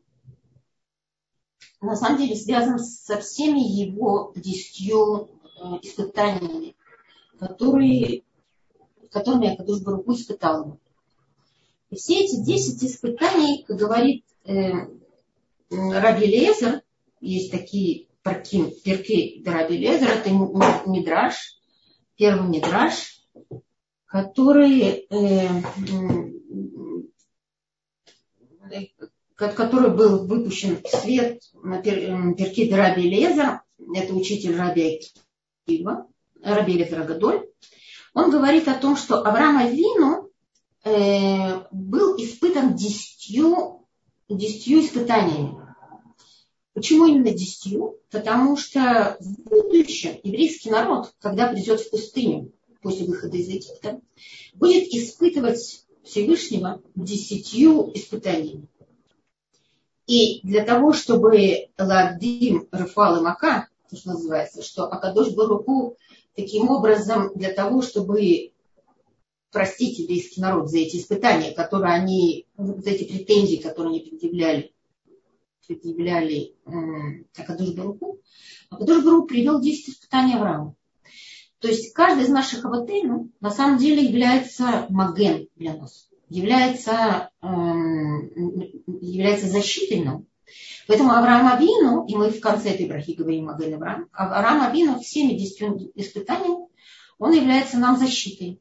на 1.80 1.96
самом 1.96 2.18
деле 2.18 2.36
связан 2.36 2.78
со 2.78 3.18
всеми 3.18 3.60
его 3.60 4.32
десятью 4.36 5.28
э, 5.28 5.78
испытаниями, 5.82 6.76
которые, 7.38 8.22
которыми 9.10 9.54
Акадуш 9.54 9.80
Баруку 9.82 10.14
испытал. 10.14 10.78
И 11.90 11.96
все 11.96 12.24
эти 12.24 12.44
десять 12.44 12.82
испытаний, 12.84 13.64
как 13.66 13.76
говорит 13.78 14.24
э, 14.44 14.72
Раби 15.70 16.26
Лезер, 16.26 16.82
есть 17.20 17.50
такие 17.50 18.08
парки, 18.22 18.70
перки 18.84 19.42
Раби 19.46 19.78
Лезер, 19.78 20.08
это 20.08 20.30
Мидраш, 20.30 21.60
первый 22.16 22.48
Мидраш, 22.48 23.15
который 24.06 25.06
э, 25.10 25.48
который 29.34 29.90
был 29.90 30.26
выпущен 30.26 30.78
в 30.82 30.88
свет 30.88 31.42
на 31.62 31.82
перки 31.82 32.72
Раби 32.72 33.02
Леза, 33.02 33.62
это 33.94 34.14
учитель 34.14 34.56
Раби 34.56 35.00
Акива, 35.66 36.06
Раби 36.42 36.72
Лезера 36.72 37.04
Гадоль, 37.04 37.46
он 38.14 38.30
говорит 38.30 38.66
о 38.66 38.74
том, 38.74 38.96
что 38.96 39.22
Авраам 39.22 39.58
Авину 39.58 40.30
э, 40.84 41.66
был 41.70 42.16
испытан 42.16 42.74
десятью, 42.74 43.86
десятью 44.28 44.80
испытаниями. 44.80 45.54
Почему 46.72 47.06
именно 47.06 47.30
десятью? 47.30 47.98
Потому 48.10 48.56
что 48.56 49.18
в 49.20 49.42
будущем 49.42 50.18
еврейский 50.22 50.70
народ, 50.70 51.12
когда 51.20 51.48
придет 51.48 51.80
в 51.80 51.90
пустыню 51.90 52.52
после 52.82 53.06
выхода 53.06 53.36
из 53.36 53.48
Египта, 53.48 54.00
будет 54.54 54.84
испытывать 54.88 55.84
Всевышнего 56.04 56.82
десятью 56.94 57.90
испытаниями. 57.94 58.68
И 60.06 60.40
для 60.46 60.64
того, 60.64 60.92
чтобы 60.92 61.68
Ладим, 61.78 62.68
Рафал 62.70 63.18
и 63.18 63.22
Мака, 63.22 63.68
то, 63.90 63.96
что 63.96 64.10
называется, 64.10 64.62
что 64.62 64.84
Акадош 64.84 65.34
Баруку 65.34 65.96
таким 66.36 66.70
образом 66.70 67.32
для 67.34 67.52
того, 67.52 67.82
чтобы 67.82 68.52
простить 69.50 69.98
еврейский 69.98 70.40
народ 70.40 70.70
за 70.70 70.78
эти 70.78 70.96
испытания, 70.98 71.52
которые 71.52 71.94
они, 71.94 72.46
за 72.56 72.90
эти 72.90 73.04
претензии, 73.04 73.56
которые 73.56 73.90
они 73.90 74.00
предъявляли 74.00 74.72
предъявляли 75.66 76.54
э, 76.64 77.24
Акадуш 77.36 77.74
Баруху, 77.74 78.20
Акадуш 78.70 79.04
Баруху 79.04 79.26
привел 79.26 79.60
10 79.60 79.88
испытаний 79.88 80.34
Авраама. 80.34 80.74
То 81.66 81.72
есть 81.72 81.92
каждый 81.94 82.22
из 82.22 82.28
наших 82.28 82.64
аватейну 82.64 83.32
на 83.40 83.50
самом 83.50 83.78
деле 83.78 84.04
является 84.04 84.86
маген 84.88 85.48
для 85.56 85.74
нас, 85.74 86.08
является, 86.28 87.30
э, 87.42 87.46
является 89.00 89.48
защитой 89.48 90.04
нам. 90.04 90.26
Поэтому 90.86 91.10
Авраам 91.10 91.48
Авину, 91.48 92.06
и 92.06 92.14
мы 92.14 92.30
в 92.30 92.38
конце 92.38 92.70
этой 92.70 92.86
брахи 92.86 93.14
говорим 93.14 93.46
Маген 93.46 93.74
Авраам, 93.74 94.08
Авраам 94.12 94.62
Авину 94.62 95.00
всеми 95.00 95.32
десятью 95.32 95.90
испытаниями, 95.96 96.68
он 97.18 97.32
является 97.32 97.78
нам 97.78 97.98
защитой. 97.98 98.60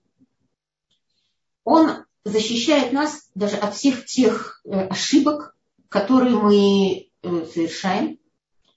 Он 1.63 2.05
защищает 2.23 2.91
нас 2.91 3.29
даже 3.35 3.57
от 3.57 3.75
всех 3.75 4.05
тех 4.05 4.63
э, 4.65 4.87
ошибок, 4.87 5.55
которые 5.89 6.37
мы 6.37 7.11
э, 7.21 7.45
совершаем. 7.53 8.17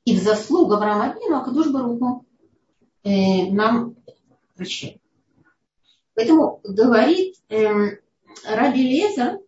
И 0.04 0.14
в 0.14 0.22
заслугу 0.22 0.74
Авраама 0.74 1.12
Авину 1.12 1.38
Акадуш 1.38 1.68
Баруху 1.68 2.26
э, 3.04 3.50
нам 3.50 3.94
прощает. 4.58 5.00
Поэтому 6.14 6.60
говорит 6.64 7.36
эм, 7.48 7.98
Раби 8.44 8.82
Леза 8.82 9.38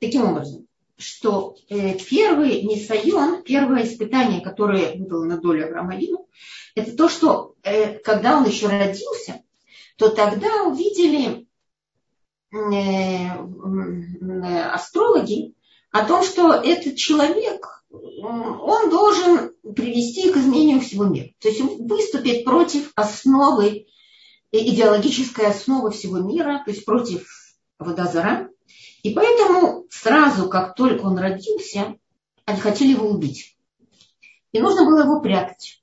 таким 0.00 0.24
образом, 0.24 0.66
что 0.96 1.56
первый 1.68 2.62
Нисайон, 2.62 3.42
первое 3.42 3.84
испытание, 3.84 4.40
которое 4.40 4.96
выпало 4.96 5.24
на 5.24 5.38
долю 5.38 5.66
Авраама 5.66 5.94
Авину, 5.94 6.28
это 6.74 6.96
то, 6.96 7.08
что 7.08 7.54
когда 8.04 8.38
он 8.38 8.46
еще 8.46 8.68
родился, 8.68 9.42
то 9.96 10.08
тогда 10.08 10.62
увидели 10.64 11.46
Э, 12.52 13.30
астрологи 14.74 15.54
о 15.90 16.04
том, 16.04 16.22
что 16.22 16.52
этот 16.52 16.96
человек, 16.96 17.82
он 17.90 18.90
должен 18.90 19.54
привести 19.74 20.30
к 20.30 20.36
изменению 20.36 20.80
всего 20.80 21.04
мира. 21.04 21.28
То 21.40 21.48
есть 21.48 21.62
выступить 21.62 22.44
против 22.44 22.92
основы, 22.94 23.86
идеологической 24.52 25.46
основы 25.46 25.90
всего 25.90 26.18
мира, 26.18 26.62
то 26.64 26.70
есть 26.70 26.84
против 26.84 27.26
Водозара. 27.78 28.50
И 29.02 29.10
поэтому 29.14 29.86
сразу, 29.90 30.48
как 30.48 30.74
только 30.74 31.02
он 31.02 31.18
родился, 31.18 31.96
они 32.44 32.60
хотели 32.60 32.92
его 32.92 33.08
убить. 33.08 33.56
И 34.52 34.60
нужно 34.60 34.84
было 34.84 35.04
его 35.04 35.20
прятать. 35.20 35.82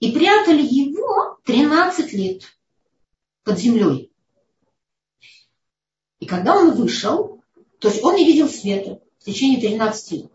И 0.00 0.12
прятали 0.12 0.62
его 0.62 1.38
13 1.44 2.12
лет 2.14 2.42
под 3.44 3.58
землей. 3.58 4.10
И 6.18 6.26
когда 6.26 6.56
он 6.56 6.74
вышел, 6.74 7.42
то 7.78 7.88
есть 7.88 8.02
он 8.02 8.16
не 8.16 8.24
видел 8.24 8.48
света 8.48 9.00
в 9.18 9.24
течение 9.24 9.60
13 9.60 10.12
лет. 10.12 10.32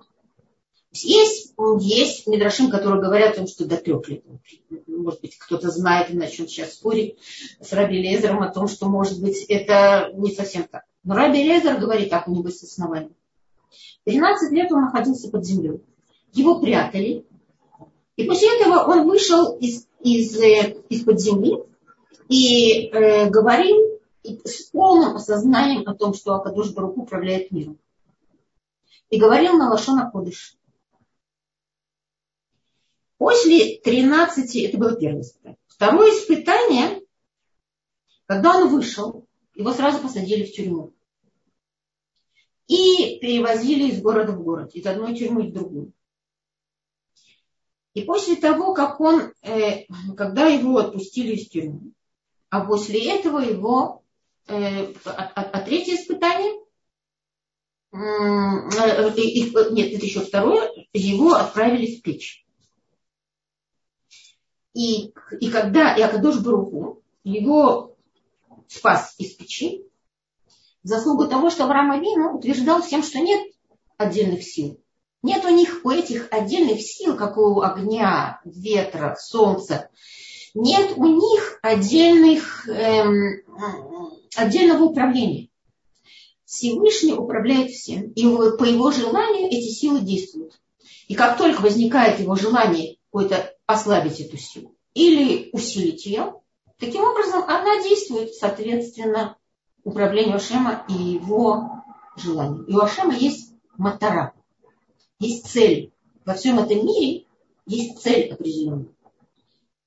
Есть, 0.94 1.56
есть 1.80 2.28
Мидрашим, 2.28 2.70
которые 2.70 3.02
говорят 3.02 3.34
о 3.34 3.38
том, 3.38 3.48
что 3.48 3.66
до 3.66 3.78
трех 3.78 4.08
лет. 4.08 4.24
Может 4.88 5.22
быть, 5.22 5.38
кто-то 5.40 5.72
знает 5.72 6.12
и 6.12 6.16
начнет 6.16 6.50
сейчас 6.50 6.74
спорить 6.74 7.18
с 7.60 7.74
Раби 7.74 8.00
Лезером 8.00 8.44
о 8.44 8.54
том, 8.54 8.68
что, 8.68 8.88
может 8.88 9.20
быть, 9.20 9.44
это 9.50 10.12
не 10.14 10.32
совсем 10.32 10.66
так. 10.66 10.84
Но 11.04 11.16
Раби 11.16 11.44
Лезер 11.44 11.80
говорит 11.80 12.12
так, 12.12 12.28
у 12.28 12.32
него 12.32 12.48
есть 12.48 12.64
основания. 12.64 13.10
13 14.06 14.52
лет 14.52 14.72
он 14.72 14.82
находился 14.82 15.32
под 15.32 15.44
землей. 15.44 15.82
Его 16.32 16.60
прятали. 16.60 17.26
И 18.16 18.26
после 18.26 18.56
этого 18.60 18.84
он 18.84 19.08
вышел 19.08 19.56
из, 19.58 19.88
из, 20.00 20.40
э, 20.40 20.78
из-под 20.90 21.20
земли 21.20 21.58
и 22.30 22.90
э, 22.90 23.30
говорил 23.30 24.00
с 24.24 24.70
полным 24.72 25.16
осознанием 25.16 25.88
о 25.88 25.96
том, 25.96 26.14
что 26.14 26.36
Акадуш 26.36 26.72
Барух 26.72 26.98
управляет 26.98 27.52
миром. 27.52 27.80
И 29.10 29.20
говорил 29.20 29.54
на 29.54 29.72
Лашона 29.72 30.12
Кодыш. 30.12 30.56
После 33.24 33.78
13, 33.78 34.56
это 34.66 34.78
было 34.78 34.98
первое 34.98 35.22
испытание. 35.22 35.58
Второе 35.68 36.12
испытание, 36.12 37.02
когда 38.26 38.58
он 38.58 38.68
вышел, 38.68 39.26
его 39.56 39.72
сразу 39.72 40.02
посадили 40.02 40.44
в 40.44 40.52
тюрьму. 40.52 40.94
И 42.68 43.20
перевозили 43.22 43.92
из 43.92 44.02
города 44.02 44.34
в 44.34 44.44
город, 44.44 44.76
из 44.76 44.86
одной 44.86 45.16
тюрьмы 45.16 45.44
в 45.44 45.54
другую. 45.54 45.94
И 47.94 48.02
после 48.02 48.36
того, 48.36 48.74
как 48.74 49.00
он, 49.00 49.32
э, 49.42 49.86
когда 50.18 50.48
его 50.48 50.80
отпустили 50.80 51.36
из 51.36 51.48
тюрьмы, 51.48 51.94
а 52.50 52.66
после 52.66 53.10
этого 53.10 53.40
его 53.40 54.04
Э, 54.48 54.94
а, 55.06 55.32
а, 55.36 55.42
а 55.54 55.62
третье 55.62 55.96
испытание, 55.96 56.52
э, 57.94 57.96
нет, 59.72 59.94
это 59.94 60.06
еще 60.06 60.20
второе, 60.20 60.70
его 60.92 61.36
отправили 61.36 61.96
в 61.96 62.02
печь. 62.02 62.43
И, 64.74 65.14
и 65.40 65.50
когда 65.50 65.98
Иакадош 65.98 66.40
Баруху 66.40 67.02
его 67.24 67.96
спас 68.68 69.14
из 69.18 69.34
печи, 69.34 69.86
заслугу 70.84 71.28
того, 71.28 71.50
что 71.50 71.66
Авраам 71.66 71.92
Авину 71.92 72.38
утверждал 72.38 72.82
всем, 72.82 73.04
что 73.04 73.20
нет 73.20 73.42
отдельных 73.98 74.44
сил. 74.44 74.80
Нет 75.22 75.46
у 75.46 75.50
них, 75.50 75.82
у 75.84 75.90
этих 75.90 76.28
отдельных 76.32 76.82
сил, 76.82 77.16
как 77.16 77.38
у 77.38 77.62
огня, 77.62 78.42
ветра, 78.44 79.16
солнца, 79.18 79.90
нет 80.54 80.98
у 80.98 81.06
них 81.06 81.60
отдельных 81.62 82.68
эм, 82.68 83.42
отдельного 84.36 84.84
управления. 84.84 85.50
Всевышний 86.46 87.14
управляет 87.14 87.72
всем. 87.72 88.12
И 88.12 88.24
по 88.24 88.64
его 88.64 88.92
желанию 88.92 89.48
эти 89.48 89.70
силы 89.70 90.02
действуют. 90.02 90.60
И 91.08 91.16
как 91.16 91.38
только 91.38 91.62
возникает 91.62 92.20
его 92.20 92.36
желание 92.36 92.98
какое-то 93.12 93.53
ослабить 93.66 94.20
эту 94.20 94.38
силу 94.38 94.76
или 94.94 95.50
усилить 95.54 96.06
ее, 96.06 96.42
таким 96.78 97.04
образом 97.04 97.44
она 97.44 97.82
действует 97.84 98.34
соответственно 98.34 99.38
управлению 99.84 100.36
Ашема 100.36 100.86
и 100.90 100.94
его 100.94 101.84
желанию. 102.16 102.66
И 102.66 102.74
у 102.74 102.80
Ашема 102.80 103.16
есть 103.16 103.54
матара, 103.78 104.34
есть 105.20 105.48
цель. 105.48 105.92
Во 106.26 106.36
всем 106.36 106.60
этом 106.60 106.86
мире 106.86 107.26
есть 107.66 108.02
цель 108.02 108.32
определенная. 108.32 108.94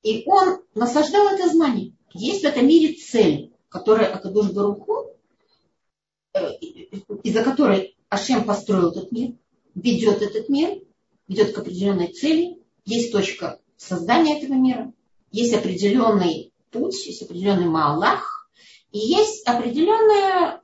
И 0.02 0.24
он 0.26 0.60
насаждал 0.74 1.28
это 1.28 1.48
знание. 1.48 1.94
Есть 2.12 2.42
в 2.42 2.46
этом 2.46 2.66
мире 2.66 2.94
цель 2.94 3.52
которая 3.76 4.12
Акадуш 4.14 4.52
Баруху, 4.52 5.12
э, 6.32 6.54
из-за 7.22 7.42
которой 7.42 7.96
Ашем 8.08 8.44
построил 8.44 8.90
этот 8.90 9.12
мир, 9.12 9.34
ведет 9.74 10.22
этот 10.22 10.48
мир, 10.48 10.80
ведет 11.28 11.52
к 11.52 11.58
определенной 11.58 12.08
цели, 12.08 12.62
есть 12.86 13.12
точка 13.12 13.60
создания 13.76 14.38
этого 14.38 14.54
мира, 14.54 14.92
есть 15.30 15.54
определенный 15.54 16.52
путь, 16.70 17.06
есть 17.06 17.22
определенный 17.22 17.68
Маалах, 17.68 18.50
и 18.90 18.98
есть 18.98 19.46
определенная 19.46 20.62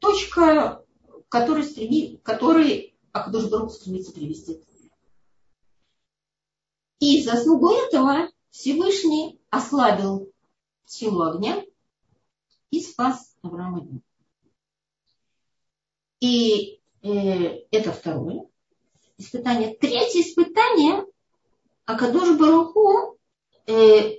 точка, 0.00 0.84
к 1.06 1.28
которой, 1.28 1.64
стреми, 1.64 2.20
которой 2.22 2.96
Акадуш 3.12 3.48
Барух 3.48 3.72
стремится 3.72 4.12
привести. 4.12 4.60
И 6.98 7.22
заслугу 7.22 7.72
этого 7.72 8.30
Всевышний 8.50 9.38
ослабил 9.50 10.32
силу 10.86 11.22
огня, 11.22 11.62
и 12.70 12.80
спас 12.80 13.36
Авраама 13.42 13.86
И 16.20 16.80
э, 17.02 17.08
это 17.70 17.92
второе 17.92 18.48
испытание. 19.18 19.76
Третье 19.76 20.22
испытание, 20.22 21.04
Акадош 21.86 22.36
Баруху 22.36 23.18
э, 23.66 24.16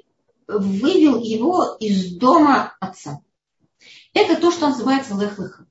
вывел 0.47 1.19
его 1.21 1.77
из 1.79 2.15
дома 2.15 2.75
отца. 2.79 3.19
Это 4.13 4.39
то, 4.39 4.51
что 4.51 4.69
называется 4.69 5.15
лех 5.15 5.61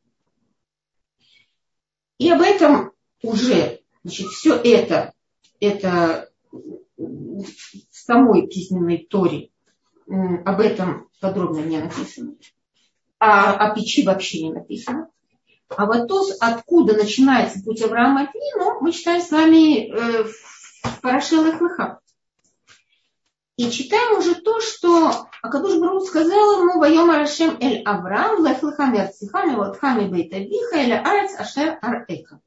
И 2.18 2.30
об 2.30 2.40
этом 2.40 2.92
уже, 3.22 3.80
значит, 4.04 4.28
все 4.28 4.54
это, 4.54 5.12
это 5.58 6.30
в 6.96 7.44
самой 7.90 8.46
письменной 8.46 9.06
Торе 9.10 9.50
об 10.06 10.60
этом 10.60 11.08
подробно 11.20 11.60
не 11.60 11.78
написано 11.78 12.36
а 13.18 13.52
о 13.54 13.74
печи 13.74 14.04
вообще 14.04 14.42
не 14.42 14.52
написано. 14.52 15.08
А 15.68 15.86
вот 15.86 16.06
то, 16.06 16.22
откуда 16.40 16.94
начинается 16.94 17.62
путь 17.62 17.82
Авраама 17.82 18.30
Вину, 18.32 18.80
мы 18.80 18.92
читаем 18.92 19.20
с 19.20 19.30
вами 19.30 19.90
э, 19.90 20.24
Параше 21.02 21.36
Лехлыха. 21.36 22.00
И 23.56 23.70
читаем 23.70 24.18
уже 24.18 24.34
то, 24.34 24.60
что 24.60 25.28
Акадуш 25.42 25.78
Бару 25.78 26.00
сказал 26.00 26.60
ему 26.60 26.78
«Вайом 26.78 27.10
Арашем 27.10 27.56
Эль 27.60 27.82
Авраам, 27.84 28.44
Лехлыха 28.44 28.86
Мерцихами, 28.86 29.54
Ватхами 29.54 30.08
Бейтавиха, 30.08 30.76
Эль 30.76 30.92
Арец 30.92 31.38
Ашер 31.38 31.78
Арэка». 31.80 32.40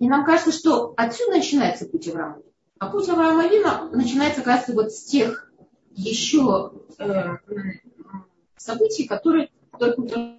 И 0.00 0.08
нам 0.08 0.24
кажется, 0.24 0.52
что 0.52 0.94
отсюда 0.96 1.38
начинается 1.38 1.86
путь 1.86 2.08
Авраама. 2.08 2.42
А 2.78 2.90
путь 2.90 3.08
Авраама 3.08 3.48
Вина 3.48 3.88
начинается, 3.90 4.42
кажется, 4.42 4.72
вот 4.72 4.92
с 4.92 5.04
тех 5.04 5.52
еще 5.90 6.72
э, 6.98 7.36
событий, 8.56 9.06
которые 9.06 9.50
только 9.78 10.38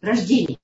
рождение. 0.00 0.58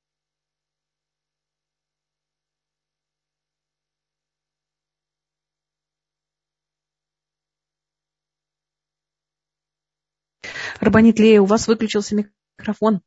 Рабанит 10.85 11.19
Лея, 11.19 11.41
у 11.41 11.47
вас 11.47 11.67
выключился 11.67 12.15
микрофон. 12.15 13.01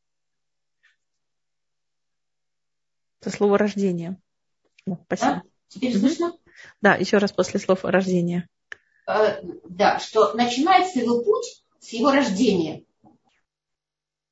Это 3.21 3.29
слово 3.29 3.59
рождения. 3.59 4.19
спасибо. 5.05 5.31
Да? 5.31 5.43
Теперь 5.67 5.95
слышно? 5.95 6.33
Да, 6.81 6.95
еще 6.95 7.19
раз 7.19 7.31
после 7.31 7.59
слов 7.59 7.85
рождения. 7.85 8.49
Э, 9.07 9.43
да, 9.69 9.99
что 9.99 10.33
начинается 10.33 10.99
его 11.01 11.23
путь 11.23 11.63
с 11.79 11.89
его 11.89 12.09
рождения. 12.09 12.83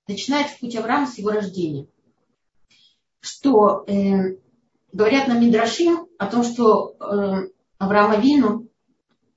Начинается 0.08 0.58
путь 0.60 0.76
Авраама 0.76 1.06
с 1.06 1.20
его 1.20 1.30
рождения. 1.30 1.86
Что 3.20 3.86
э, 3.86 4.38
говорят 4.92 5.28
на 5.28 5.38
Мидрашим 5.38 6.08
о 6.18 6.26
том, 6.26 6.44
что 6.44 6.96
э, 7.00 7.50
Авраама 7.78 8.18
Вину 8.18 8.68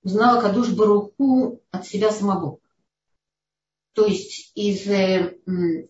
узнала 0.03 0.41
Кадуш 0.41 0.71
Баруху 0.71 1.61
от 1.71 1.87
себя 1.87 2.11
самого. 2.11 2.59
То 3.99 4.07
есть 4.07 4.53
из 4.55 4.87
э, 4.87 5.35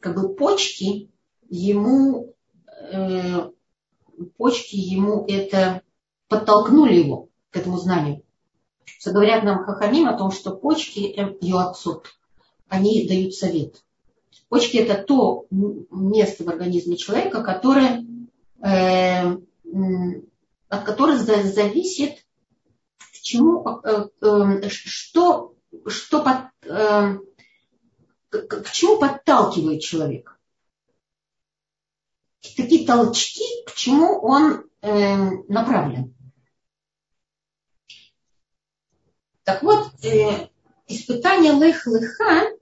как 0.01 0.15
бы 0.15 0.35
почки 0.35 1.11
ему 1.51 2.35
э, 2.91 3.51
почки 4.39 4.77
ему 4.77 5.27
это 5.29 5.83
подтолкнули 6.27 6.95
его 6.95 7.29
к 7.51 7.57
этому 7.59 7.77
знанию. 7.77 8.23
Что 8.87 9.13
говорят 9.13 9.45
нам 9.45 9.63
Хахамим 9.63 10.09
о 10.09 10.17
том, 10.17 10.31
что 10.31 10.57
почки 10.57 11.01
ее 11.43 11.59
отцот, 11.59 12.07
они 12.67 13.07
дают 13.07 13.35
совет. 13.35 13.85
Почки 14.49 14.79
это 14.79 15.03
то 15.03 15.45
место 15.51 16.45
в 16.45 16.49
организме 16.49 16.97
человека, 16.97 17.43
которое, 17.43 18.07
э, 18.65 19.37
от 20.71 20.85
которого 20.85 21.19
зависит 21.19 22.25
к 22.97 23.21
чему, 23.21 23.83
э, 23.85 24.09
э, 24.23 24.69
что, 24.71 25.53
что 25.87 26.23
под, 26.23 26.39
э, 26.65 27.19
к, 28.29 28.47
к 28.47 28.71
чему 28.71 28.99
подталкивает 28.99 29.83
человека. 29.83 30.37
Такие 32.57 32.87
толчки, 32.87 33.45
к 33.67 33.75
чему 33.75 34.21
он 34.21 34.69
э, 34.81 35.17
направлен. 35.49 36.15
Так 39.45 39.63
вот, 39.63 39.93
э, 40.05 40.49
испытание 40.87 41.53
лех-леха, 41.53 42.57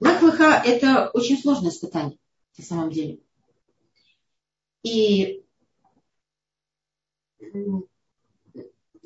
лех-леха 0.00 0.62
это 0.64 1.10
очень 1.10 1.38
сложное 1.38 1.70
испытание 1.70 2.18
на 2.58 2.64
самом 2.64 2.90
деле. 2.90 3.20
И 4.82 5.44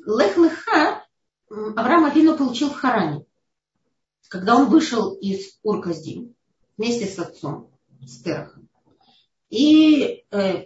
лех-леха 0.07 1.05
Авраам 1.49 2.05
Авину 2.05 2.37
получил 2.37 2.69
в 2.69 2.75
Харане, 2.75 3.26
когда 4.27 4.55
он 4.55 4.69
вышел 4.69 5.13
из 5.13 5.57
Урказдим 5.63 6.35
вместе 6.77 7.05
с 7.05 7.17
отцом, 7.19 7.71
с 8.05 8.21
Терахом, 8.21 8.67
и, 9.49 10.23
э, 10.31 10.65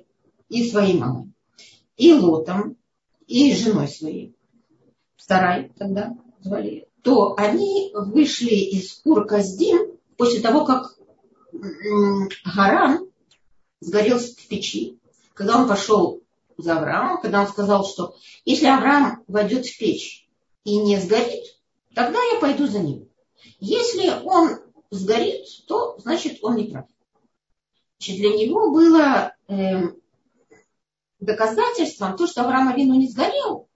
и 0.49 0.69
своей 0.69 0.97
мамой, 0.97 1.31
и 1.97 2.13
Лотом, 2.13 2.77
и 3.27 3.53
женой 3.55 3.87
своей. 3.87 4.35
Сарай 5.17 5.71
тогда 5.77 6.17
звали, 6.41 6.87
то 7.03 7.35
они 7.37 7.91
вышли 7.93 8.53
из 8.53 9.01
Ур-Каздим 9.05 9.97
после 10.17 10.41
того, 10.41 10.65
как 10.65 10.97
Гаран 12.55 13.07
сгорел 13.79 14.17
в 14.17 14.47
печи, 14.47 14.99
когда 15.33 15.61
он 15.61 15.67
пошел 15.67 16.21
за 16.57 16.77
Авраамом, 16.77 17.21
когда 17.21 17.41
он 17.41 17.47
сказал, 17.47 17.85
что 17.85 18.15
если 18.45 18.65
Авраам 18.65 19.23
войдет 19.27 19.65
в 19.65 19.77
печь 19.77 20.27
и 20.63 20.77
не 20.77 20.97
сгорит, 20.99 21.43
тогда 21.95 22.19
я 22.33 22.39
пойду 22.39 22.67
за 22.67 22.79
ним. 22.79 23.10
Если 23.59 24.09
он 24.23 24.59
сгорит, 24.89 25.45
то 25.67 25.97
значит 25.99 26.39
он 26.43 26.55
не 26.55 26.65
прав. 26.65 26.85
Значит, 27.97 28.17
для 28.17 28.29
него 28.29 28.71
было 28.71 29.35
э, 29.47 29.81
доказательством 31.19 32.17
то, 32.17 32.27
что 32.27 32.43
Авраам 32.43 32.69
Авину 32.69 32.95
не 32.95 33.07
сгорел, 33.07 33.69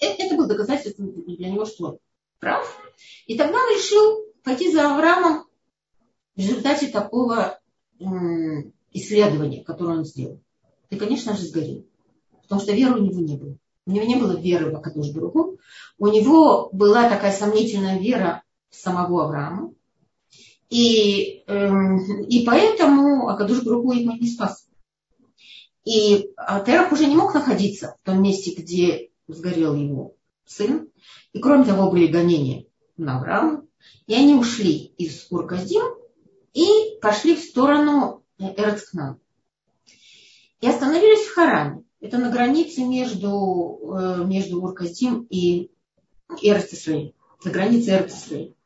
это, 0.00 0.22
это 0.22 0.34
было 0.36 0.46
доказательство 0.46 1.04
для 1.04 1.50
него, 1.50 1.64
что 1.64 1.84
он 1.84 1.98
прав. 2.38 2.80
И 3.26 3.36
тогда 3.36 3.58
он 3.58 3.74
решил 3.74 4.24
пойти 4.42 4.72
за 4.72 4.94
Авраамом 4.94 5.46
в 6.34 6.38
результате 6.38 6.88
такого 6.88 7.60
исследования, 8.92 9.64
которое 9.64 9.98
он 9.98 10.04
сделал. 10.04 10.40
И, 10.90 10.96
конечно 10.96 11.36
же, 11.36 11.44
сгорел. 11.44 11.86
Потому 12.42 12.60
что 12.60 12.72
веры 12.72 13.00
у 13.00 13.02
него 13.02 13.20
не 13.20 13.36
было. 13.36 13.56
У 13.86 13.92
него 13.92 14.04
не 14.04 14.16
было 14.16 14.36
веры 14.36 14.70
в 14.70 14.76
Акадуш 14.76 15.10
Баруху. 15.12 15.58
У 15.98 16.08
него 16.08 16.68
была 16.72 17.08
такая 17.08 17.32
сомнительная 17.32 17.98
вера 18.00 18.42
в 18.68 18.74
самого 18.74 19.24
Авраама. 19.24 19.72
И, 20.68 21.44
эм, 21.46 22.22
и 22.24 22.44
поэтому 22.44 23.28
Акадуш 23.28 23.62
Баруху 23.62 23.92
ему 23.92 24.16
не 24.16 24.28
спас. 24.28 24.66
И 25.84 26.30
Терах 26.66 26.90
уже 26.90 27.06
не 27.06 27.14
мог 27.14 27.32
находиться 27.32 27.96
в 28.02 28.04
том 28.04 28.20
месте, 28.20 28.52
где 28.56 29.10
сгорел 29.28 29.76
его 29.76 30.16
сын. 30.44 30.88
И 31.32 31.38
кроме 31.38 31.64
того 31.64 31.88
были 31.90 32.08
гонения 32.08 32.66
на 32.96 33.18
Авраама. 33.18 33.64
И 34.08 34.14
они 34.14 34.34
ушли 34.34 34.92
из 34.98 35.28
Урказдим 35.30 35.84
и 36.54 36.98
пошли 37.00 37.36
в 37.36 37.40
сторону 37.40 38.24
Эрцкнан. 38.38 39.20
И 40.60 40.66
остановились 40.66 41.26
в 41.26 41.34
Харане. 41.34 41.85
Это 42.06 42.18
на 42.18 42.30
границе 42.30 42.84
между, 42.84 43.80
э, 43.98 44.24
между 44.24 44.62
Урказдим 44.62 45.26
и 45.28 45.72
Эрцисрей. 46.40 47.16
На 47.42 47.50
границе 47.50 47.90
Эрцисрей. 47.96 48.56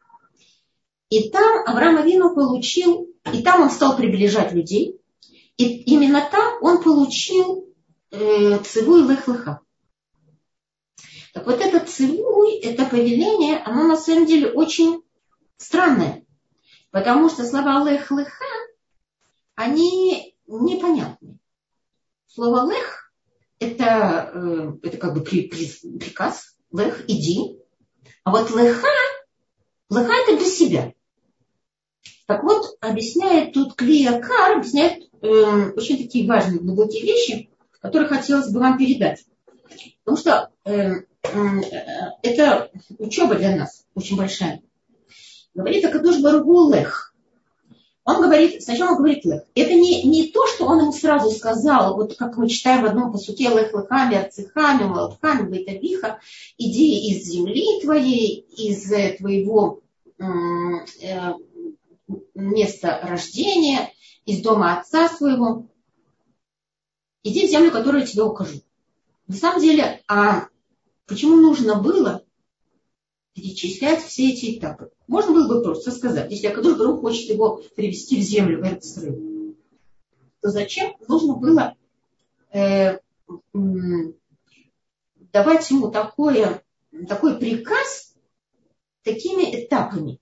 И 1.08 1.30
там 1.30 1.66
Авраам 1.66 1.96
Авину 1.96 2.34
получил, 2.34 3.08
и 3.32 3.42
там 3.42 3.62
он 3.62 3.70
стал 3.70 3.96
приближать 3.96 4.52
людей. 4.52 5.00
И 5.56 5.84
именно 5.84 6.28
там 6.30 6.62
он 6.62 6.82
получил 6.82 7.66
э, 8.10 8.58
цивуй 8.58 9.08
лех-леха. 9.08 9.60
Так 11.32 11.46
вот 11.46 11.62
этот 11.62 11.88
цивуй, 11.88 12.58
это 12.58 12.84
повеление, 12.84 13.56
оно 13.64 13.84
на 13.84 13.96
самом 13.96 14.26
деле 14.26 14.50
очень 14.50 15.02
странное. 15.56 16.26
Потому 16.90 17.30
что 17.30 17.46
слова 17.46 17.88
лех 17.88 18.10
леха, 18.10 18.44
они 19.54 20.36
непонятны. 20.46 21.38
Слово 22.26 22.70
лех 22.70 22.99
это, 23.60 24.30
э, 24.34 24.72
это 24.82 24.96
как 24.96 25.14
бы 25.14 25.20
приказ, 25.20 26.56
лех, 26.72 27.04
иди. 27.06 27.58
А 28.24 28.30
вот 28.30 28.50
леха, 28.50 28.88
леха 29.90 30.12
это 30.12 30.36
для 30.36 30.46
себя. 30.46 30.92
Так 32.26 32.42
вот, 32.42 32.76
объясняет 32.80 33.52
тут 33.52 33.74
Клия 33.74 34.20
Кар, 34.20 34.56
объясняет 34.56 35.04
э, 35.22 35.72
очень 35.76 35.98
такие 35.98 36.26
важные, 36.26 36.60
глубокие 36.60 37.02
вещи, 37.02 37.50
которые 37.80 38.08
хотелось 38.08 38.50
бы 38.50 38.60
вам 38.60 38.78
передать. 38.78 39.24
Потому 40.04 40.16
что 40.16 40.50
э, 40.64 41.02
это 42.22 42.70
учеба 42.98 43.34
для 43.34 43.56
нас 43.56 43.84
очень 43.94 44.16
большая. 44.16 44.62
Говорит 45.54 45.84
Акадуш 45.84 46.20
Баругу 46.20 46.72
Лех. 46.72 47.09
Он 48.04 48.22
говорит, 48.22 48.62
сначала 48.62 48.92
он 48.92 48.96
говорит 48.96 49.24
Лех. 49.24 49.42
Это 49.54 49.74
не, 49.74 50.02
не 50.04 50.28
то, 50.28 50.46
что 50.46 50.66
он 50.66 50.80
ему 50.80 50.92
сразу 50.92 51.30
сказал, 51.30 51.96
вот 51.96 52.16
как 52.16 52.36
мы 52.36 52.48
читаем 52.48 52.82
в 52.82 52.86
одном 52.86 53.12
посуке 53.12 53.48
Лех 53.48 53.72
Лехами, 53.72 54.16
Арцихами, 54.16 54.84
Малатхами, 54.84 55.48
Байтавиха, 55.48 56.20
иди 56.56 57.10
из 57.10 57.24
земли 57.26 57.80
твоей, 57.82 58.40
из 58.56 58.90
э, 58.90 59.16
твоего 59.18 59.80
э, 60.18 60.24
места 62.34 63.00
рождения, 63.02 63.92
из 64.24 64.42
дома 64.42 64.78
отца 64.78 65.08
своего. 65.08 65.66
Иди 67.22 67.46
в 67.46 67.50
землю, 67.50 67.70
которую 67.70 68.00
я 68.00 68.06
тебе 68.06 68.22
укажу. 68.22 68.62
На 69.26 69.36
самом 69.36 69.60
деле, 69.60 70.02
а 70.08 70.48
Почему 71.10 71.38
нужно 71.38 71.74
было 71.74 72.24
перечислять 73.34 74.00
все 74.00 74.30
эти 74.30 74.56
этапы? 74.56 74.92
Можно 75.10 75.32
было 75.32 75.56
бы 75.56 75.62
просто 75.64 75.90
сказать, 75.90 76.30
если 76.30 76.46
Акадуш 76.46 76.78
Барух 76.78 77.00
хочет 77.00 77.30
его 77.30 77.60
привести 77.74 78.20
в 78.20 78.22
землю, 78.22 78.60
в 78.60 78.64
Эрцрей, 78.64 79.56
то 80.40 80.50
зачем 80.50 80.94
нужно 81.08 81.34
было 81.34 81.74
э, 82.52 83.00
давать 85.32 85.68
ему 85.68 85.90
такое, 85.90 86.62
такой 87.08 87.40
приказ 87.40 88.14
такими 89.02 89.64
этапами? 89.64 90.20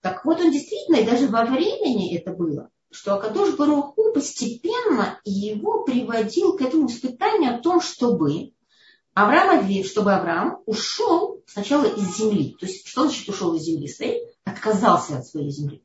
Так 0.00 0.24
вот 0.24 0.40
он 0.40 0.50
действительно, 0.50 0.96
и 0.96 1.04
даже 1.04 1.28
во 1.28 1.44
времени 1.44 2.16
это 2.16 2.32
было, 2.32 2.70
что 2.90 3.16
Акадош 3.16 3.56
Баруху 3.56 4.10
постепенно 4.14 5.20
его 5.26 5.84
приводил 5.84 6.56
к 6.56 6.62
этому 6.62 6.86
испытанию 6.86 7.56
о 7.56 7.58
том, 7.58 7.82
чтобы 7.82 8.52
Авраам 9.18 9.58
объявил, 9.58 9.84
чтобы 9.84 10.14
Авраам 10.14 10.62
ушел 10.66 11.42
сначала 11.44 11.86
из 11.86 12.16
земли. 12.16 12.56
То 12.60 12.66
есть, 12.66 12.86
что 12.86 13.02
значит 13.02 13.28
ушел 13.28 13.52
из 13.54 13.62
земли 13.62 13.88
своей? 13.88 14.22
Отказался 14.44 15.18
от 15.18 15.26
своей 15.26 15.50
земли. 15.50 15.82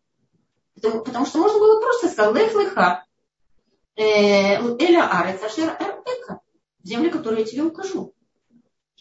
Потому, 0.75 1.03
потому 1.03 1.25
что 1.25 1.39
можно 1.39 1.57
было 1.57 1.81
просто 1.81 2.09
сказать, 2.09 2.35
лех 2.35 2.53
леха, 2.53 3.05
э, 3.95 4.03
эля 4.03 5.09
арец 5.09 5.41
ашер 5.41 5.67
эка, 5.71 6.41
земля, 6.83 7.09
которую 7.09 7.39
я 7.39 7.45
тебе 7.45 7.63
укажу. 7.63 8.13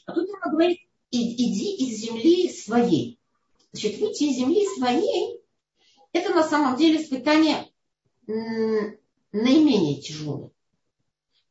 А 0.07 0.12
тут 0.12 0.27
она 0.31 0.51
говорит, 0.51 0.81
иди 1.11 1.77
из 1.85 1.99
земли 1.99 2.51
своей. 2.51 3.21
Значит, 3.73 4.01
выйти 4.01 4.25
из 4.25 4.37
земли 4.37 4.66
своей, 4.79 5.42
это 6.14 6.33
на 6.33 6.42
самом 6.42 6.77
деле 6.77 7.03
испытание 7.03 7.71
наименее 8.27 10.01
тяжелое. 10.01 10.53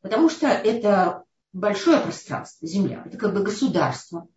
Потому 0.01 0.29
что 0.29 0.47
это 0.47 1.25
большое 1.53 1.99
пространство, 1.99 2.67
земля, 2.67 3.03
это 3.05 3.17
как 3.17 3.33
бы 3.33 3.43
государство, 3.43 4.27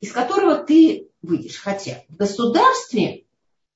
из 0.00 0.12
которого 0.12 0.56
ты 0.56 1.08
выйдешь. 1.22 1.60
Хотя 1.60 2.02
в 2.08 2.16
государстве, 2.16 3.24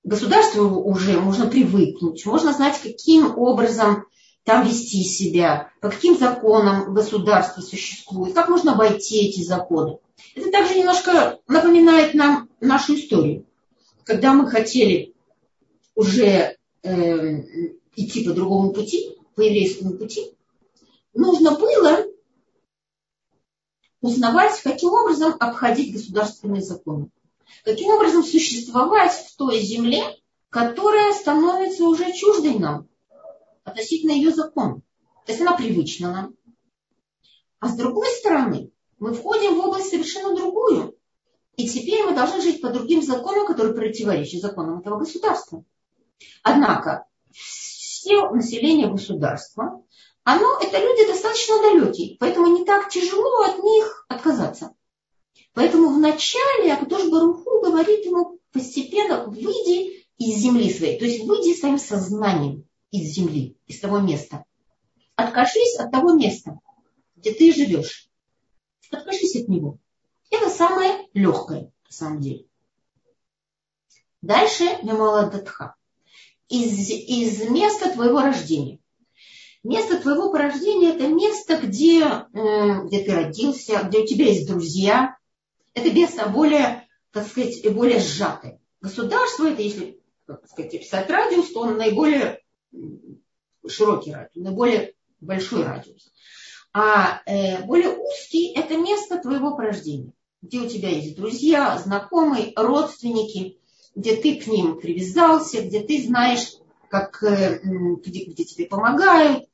государству 0.04 0.82
уже 0.82 1.20
можно 1.20 1.46
привыкнуть, 1.46 2.24
можно 2.26 2.52
знать, 2.52 2.80
каким 2.82 3.38
образом 3.38 4.06
там 4.44 4.64
вести 4.64 5.02
себя, 5.02 5.72
по 5.80 5.90
каким 5.90 6.16
законам 6.16 6.94
государство 6.94 7.60
существует, 7.60 8.34
как 8.34 8.48
можно 8.48 8.72
обойти 8.72 9.28
эти 9.28 9.42
законы. 9.42 9.98
Это 10.34 10.50
также 10.50 10.78
немножко 10.78 11.40
напоминает 11.48 12.14
нам 12.14 12.48
нашу 12.60 12.94
историю. 12.94 13.44
Когда 14.04 14.32
мы 14.32 14.48
хотели 14.48 15.14
уже 15.96 16.56
э, 16.82 17.42
идти 17.96 18.24
по 18.24 18.32
другому 18.32 18.72
пути, 18.72 19.18
по 19.34 19.40
еврейскому 19.40 19.94
пути, 19.94 20.30
нужно 21.12 21.58
было 21.58 22.06
узнавать, 24.06 24.60
каким 24.62 24.90
образом 24.90 25.34
обходить 25.38 25.92
государственные 25.92 26.62
законы. 26.62 27.10
Каким 27.64 27.90
образом 27.90 28.22
существовать 28.22 29.12
в 29.12 29.36
той 29.36 29.60
земле, 29.60 30.02
которая 30.50 31.12
становится 31.12 31.84
уже 31.84 32.12
чуждой 32.12 32.58
нам 32.58 32.88
относительно 33.64 34.12
ее 34.12 34.30
закона. 34.30 34.80
То 35.24 35.32
есть 35.32 35.40
она 35.40 35.56
привычна 35.56 36.12
нам. 36.12 36.34
А 37.58 37.68
с 37.68 37.76
другой 37.76 38.08
стороны, 38.10 38.70
мы 38.98 39.12
входим 39.12 39.56
в 39.56 39.66
область 39.66 39.90
совершенно 39.90 40.34
другую. 40.34 40.96
И 41.56 41.68
теперь 41.68 42.04
мы 42.04 42.14
должны 42.14 42.40
жить 42.40 42.60
по 42.60 42.68
другим 42.68 43.02
законам, 43.02 43.46
которые 43.46 43.74
противоречат 43.74 44.40
законам 44.40 44.78
этого 44.78 44.98
государства. 44.98 45.64
Однако, 46.42 47.06
все 47.32 48.30
население 48.30 48.88
государства, 48.88 49.82
оно, 50.28 50.58
это 50.60 50.80
люди 50.80 51.06
достаточно 51.06 51.62
далекие, 51.62 52.16
поэтому 52.18 52.48
не 52.48 52.64
так 52.64 52.88
тяжело 52.88 53.42
от 53.42 53.62
них 53.62 54.04
отказаться. 54.08 54.74
Поэтому 55.52 55.88
вначале 55.90 56.72
Акадош 56.72 57.08
Баруху 57.08 57.60
говорит 57.60 58.04
ему 58.04 58.40
постепенно, 58.50 59.26
выйди 59.26 60.04
из 60.18 60.38
земли 60.38 60.74
своей, 60.74 60.98
то 60.98 61.04
есть 61.04 61.22
выйди 61.22 61.56
своим 61.56 61.78
сознанием 61.78 62.64
из 62.90 63.14
земли, 63.14 63.56
из 63.68 63.78
того 63.78 64.00
места. 64.00 64.44
Откажись 65.14 65.76
от 65.78 65.92
того 65.92 66.12
места, 66.12 66.58
где 67.14 67.32
ты 67.32 67.54
живешь. 67.54 68.10
Откажись 68.90 69.36
от 69.36 69.46
него. 69.46 69.78
Это 70.32 70.50
самое 70.50 71.06
легкое, 71.14 71.70
на 71.84 71.92
самом 71.92 72.20
деле. 72.20 72.46
Дальше 74.22 74.64
Мемаладатха. 74.82 75.76
Из, 76.48 76.90
из 76.90 77.48
места 77.48 77.92
твоего 77.92 78.22
рождения. 78.22 78.80
Место 79.66 79.98
твоего 79.98 80.30
порождения– 80.30 80.90
это 80.94 81.08
место, 81.08 81.56
где, 81.56 82.04
где 82.32 83.02
ты 83.02 83.12
родился, 83.12 83.82
где 83.82 83.98
у 83.98 84.06
тебя 84.06 84.26
есть 84.26 84.46
друзья. 84.46 85.16
Это 85.74 85.90
место 85.92 86.28
более, 86.28 86.86
так 87.10 87.26
сказать, 87.26 87.74
более 87.74 87.98
сжатое. 87.98 88.60
Государство– 88.80 89.50
это, 89.50 89.62
если 89.62 90.00
так 90.24 90.46
сказать, 90.48 90.70
писать 90.70 91.10
радиус, 91.10 91.50
то 91.52 91.62
он 91.62 91.78
наиболее 91.78 92.40
широкий 93.66 94.12
радиус, 94.12 94.36
наиболее 94.36 94.94
большой 95.20 95.64
радиус. 95.64 96.12
А 96.72 97.22
э, 97.26 97.64
более 97.64 97.90
узкий– 97.90 98.52
это 98.54 98.76
место 98.76 99.18
твоего 99.18 99.56
порождения, 99.56 100.12
где 100.42 100.60
у 100.60 100.68
тебя 100.68 100.90
есть 100.90 101.16
друзья, 101.16 101.76
знакомые, 101.78 102.52
родственники, 102.54 103.58
где 103.96 104.14
ты 104.14 104.36
к 104.36 104.46
ним 104.46 104.78
привязался, 104.78 105.62
где 105.62 105.80
ты 105.80 106.04
знаешь, 106.04 106.52
как, 106.88 107.22
э, 107.22 107.60
где, 107.62 108.24
где 108.24 108.44
тебе 108.44 108.66
помогают, 108.66 109.44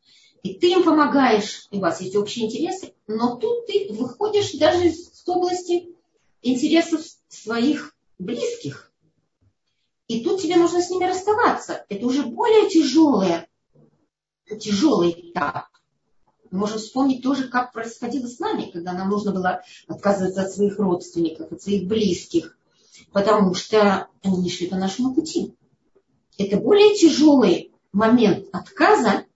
и 0.43 0.55
ты 0.55 0.73
им 0.73 0.83
помогаешь, 0.83 1.69
и 1.71 1.77
у 1.77 1.81
вас 1.81 2.01
есть 2.01 2.17
общие 2.17 2.47
интересы, 2.47 2.95
но 3.07 3.37
тут 3.37 3.67
ты 3.67 3.93
выходишь 3.93 4.53
даже 4.55 4.89
из 4.89 5.23
области 5.27 5.89
интересов 6.43 7.01
своих 7.29 7.95
близких. 8.19 8.93
И 10.09 10.23
тут 10.23 10.43
тебе 10.43 10.57
нужно 10.57 10.83
с 10.83 10.91
ними 10.91 11.05
расставаться. 11.05 11.85
Это 11.89 12.07
уже 12.07 12.25
более 12.25 12.69
тяжелое, 12.69 13.49
тяжелый 14.61 15.31
этап. 15.31 15.69
Мы 16.51 16.59
можем 16.59 16.79
вспомнить 16.79 17.23
тоже, 17.23 17.49
как 17.49 17.73
происходило 17.73 18.27
с 18.27 18.39
нами, 18.39 18.71
когда 18.71 18.93
нам 18.93 19.09
нужно 19.09 19.33
было 19.33 19.63
отказываться 19.89 20.43
от 20.43 20.53
своих 20.53 20.79
родственников, 20.79 21.51
от 21.51 21.63
своих 21.63 21.89
близких, 21.89 22.59
потому 23.13 23.55
что 23.55 24.09
они 24.23 24.37
не 24.37 24.51
шли 24.51 24.67
по 24.67 24.77
нашему 24.77 25.15
пути. 25.15 25.55
Это 26.39 26.57
более 26.57 26.95
тяжелый 26.95 27.73
момент 27.93 28.49
отказа, 28.53 29.27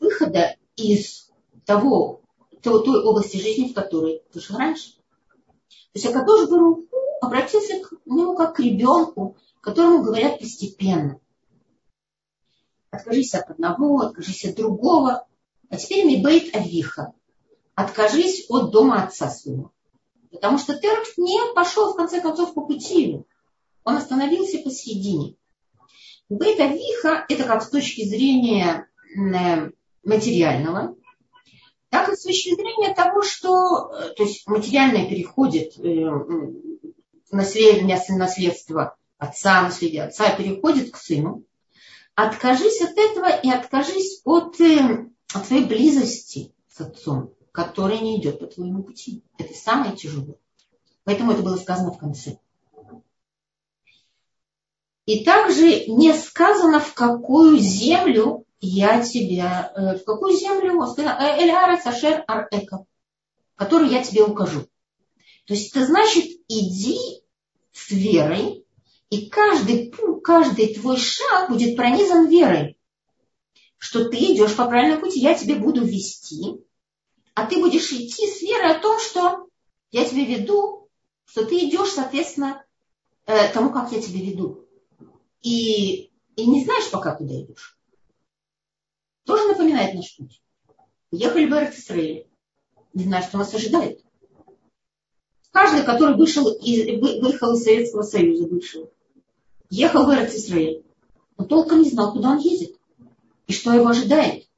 выхода 0.00 0.56
из 0.76 1.30
того, 1.64 2.22
той, 2.62 2.84
той 2.84 3.02
области 3.04 3.36
жизни, 3.36 3.68
в 3.68 3.74
которой 3.74 4.22
ты 4.32 4.40
жил 4.40 4.56
раньше. 4.56 4.94
То 5.68 6.00
есть 6.00 6.06
Акадош 6.06 6.48
Баруху 6.48 6.88
обратился 7.20 7.80
к 7.80 7.92
нему 8.06 8.34
как 8.34 8.56
к 8.56 8.60
ребенку, 8.60 9.36
которому 9.60 10.02
говорят 10.02 10.40
постепенно. 10.40 11.20
Откажись 12.90 13.34
от 13.34 13.50
одного, 13.50 14.00
откажись 14.00 14.44
от 14.44 14.56
другого. 14.56 15.26
А 15.68 15.76
теперь 15.76 16.04
мибейт 16.04 16.54
авиха. 16.54 17.12
Откажись 17.74 18.46
от 18.48 18.70
дома 18.70 19.02
отца 19.02 19.30
своего. 19.30 19.72
Потому 20.30 20.58
что 20.58 20.78
Терк 20.78 21.16
не 21.16 21.40
пошел, 21.54 21.92
в 21.92 21.96
конце 21.96 22.20
концов, 22.20 22.54
по 22.54 22.62
пути 22.62 23.24
Он 23.84 23.96
остановился 23.96 24.58
посередине. 24.58 25.36
Бейт 26.28 26.58
авиха– 26.58 27.26
это 27.28 27.44
как 27.44 27.62
с 27.62 27.68
точки 27.68 28.04
зрения 28.04 28.88
э, 29.16 29.70
материального, 30.02 30.96
так 31.90 32.08
и 32.08 32.16
с 32.16 32.22
точки 32.22 32.54
зрения 32.54 32.94
того, 32.94 33.22
что 33.22 33.92
э, 33.92 34.14
то 34.16 34.22
есть 34.22 34.46
материальное 34.48 35.06
переходит 35.06 35.78
э, 35.78 36.10
наследство 37.30 38.96
отца, 39.18 39.62
наследие 39.62 40.04
отца 40.04 40.30
переходит 40.30 40.92
к 40.92 40.96
сыну. 40.96 41.44
Откажись 42.14 42.80
от 42.80 42.96
этого 42.96 43.28
и 43.28 43.50
откажись 43.50 44.22
от, 44.24 44.56
от 45.34 45.46
своей 45.46 45.64
близости 45.64 46.54
с 46.70 46.80
отцом, 46.80 47.34
которая 47.52 47.98
не 47.98 48.20
идет 48.20 48.38
по 48.38 48.46
твоему 48.46 48.82
пути. 48.82 49.22
Это 49.36 49.52
самое 49.52 49.94
тяжелое. 49.94 50.36
Поэтому 51.04 51.32
это 51.32 51.42
было 51.42 51.56
сказано 51.56 51.92
в 51.92 51.98
конце. 51.98 52.38
И 55.06 55.22
также 55.24 55.84
не 55.86 56.14
сказано, 56.14 56.80
в 56.80 56.94
какую 56.94 57.58
землю 57.58 58.46
я 58.60 59.02
тебя, 59.02 59.72
э, 59.76 59.98
в 59.98 60.04
какую 60.04 60.36
землю, 60.36 60.82
Эльара 60.96 61.78
Сашер 61.78 62.24
Арека, 62.26 62.84
которую 63.56 63.90
я 63.90 64.02
тебе 64.02 64.24
укажу. 64.24 64.62
То 65.46 65.52
есть 65.52 65.70
это 65.70 65.84
значит, 65.84 66.24
иди 66.48 66.98
с 67.72 67.90
верой, 67.90 68.64
и 69.10 69.28
каждый, 69.28 69.92
каждый 70.22 70.74
твой 70.74 70.96
шаг 70.96 71.50
будет 71.50 71.76
пронизан 71.76 72.28
верой, 72.28 72.78
что 73.76 74.08
ты 74.08 74.16
идешь 74.16 74.56
по 74.56 74.66
правильному 74.66 75.02
пути, 75.02 75.20
я 75.20 75.34
тебе 75.34 75.56
буду 75.56 75.84
вести, 75.84 76.64
а 77.34 77.44
ты 77.44 77.60
будешь 77.60 77.92
идти 77.92 78.26
с 78.26 78.40
верой 78.40 78.70
о 78.70 78.80
том, 78.80 78.98
что 78.98 79.48
я 79.90 80.06
тебе 80.06 80.24
веду, 80.24 80.88
что 81.26 81.44
ты 81.44 81.68
идешь, 81.68 81.90
соответственно, 81.90 82.64
э, 83.26 83.48
тому, 83.52 83.70
как 83.70 83.92
я 83.92 84.00
тебе 84.00 84.24
веду. 84.24 84.63
И, 85.44 86.10
и 86.36 86.46
не 86.46 86.64
знаешь, 86.64 86.90
пока 86.90 87.14
куда 87.14 87.40
идешь. 87.42 87.78
Тоже 89.24 89.46
напоминает 89.46 89.94
наш 89.94 90.16
путь. 90.16 90.42
Ехали 91.10 91.46
в 91.46 91.78
Израиле. 91.78 92.26
Не 92.94 93.04
знаю, 93.04 93.22
что 93.22 93.38
нас 93.38 93.52
ожидает. 93.54 94.02
Каждый, 95.52 95.84
который 95.84 96.16
вышел 96.16 96.50
из, 96.50 96.86
выехал 96.98 97.54
из 97.54 97.62
Советского 97.62 98.02
Союза, 98.02 98.46
вышел, 98.46 98.90
ехал 99.70 100.06
в 100.06 100.10
Израиль, 100.10 100.84
но 101.36 101.44
толком 101.44 101.82
не 101.82 101.90
знал, 101.90 102.12
куда 102.12 102.30
он 102.30 102.38
едет 102.38 102.76
и 103.46 103.52
что 103.52 103.72
его 103.72 103.88
ожидает. 103.88 104.48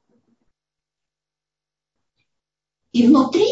И 2.93 3.05
внутри 3.05 3.47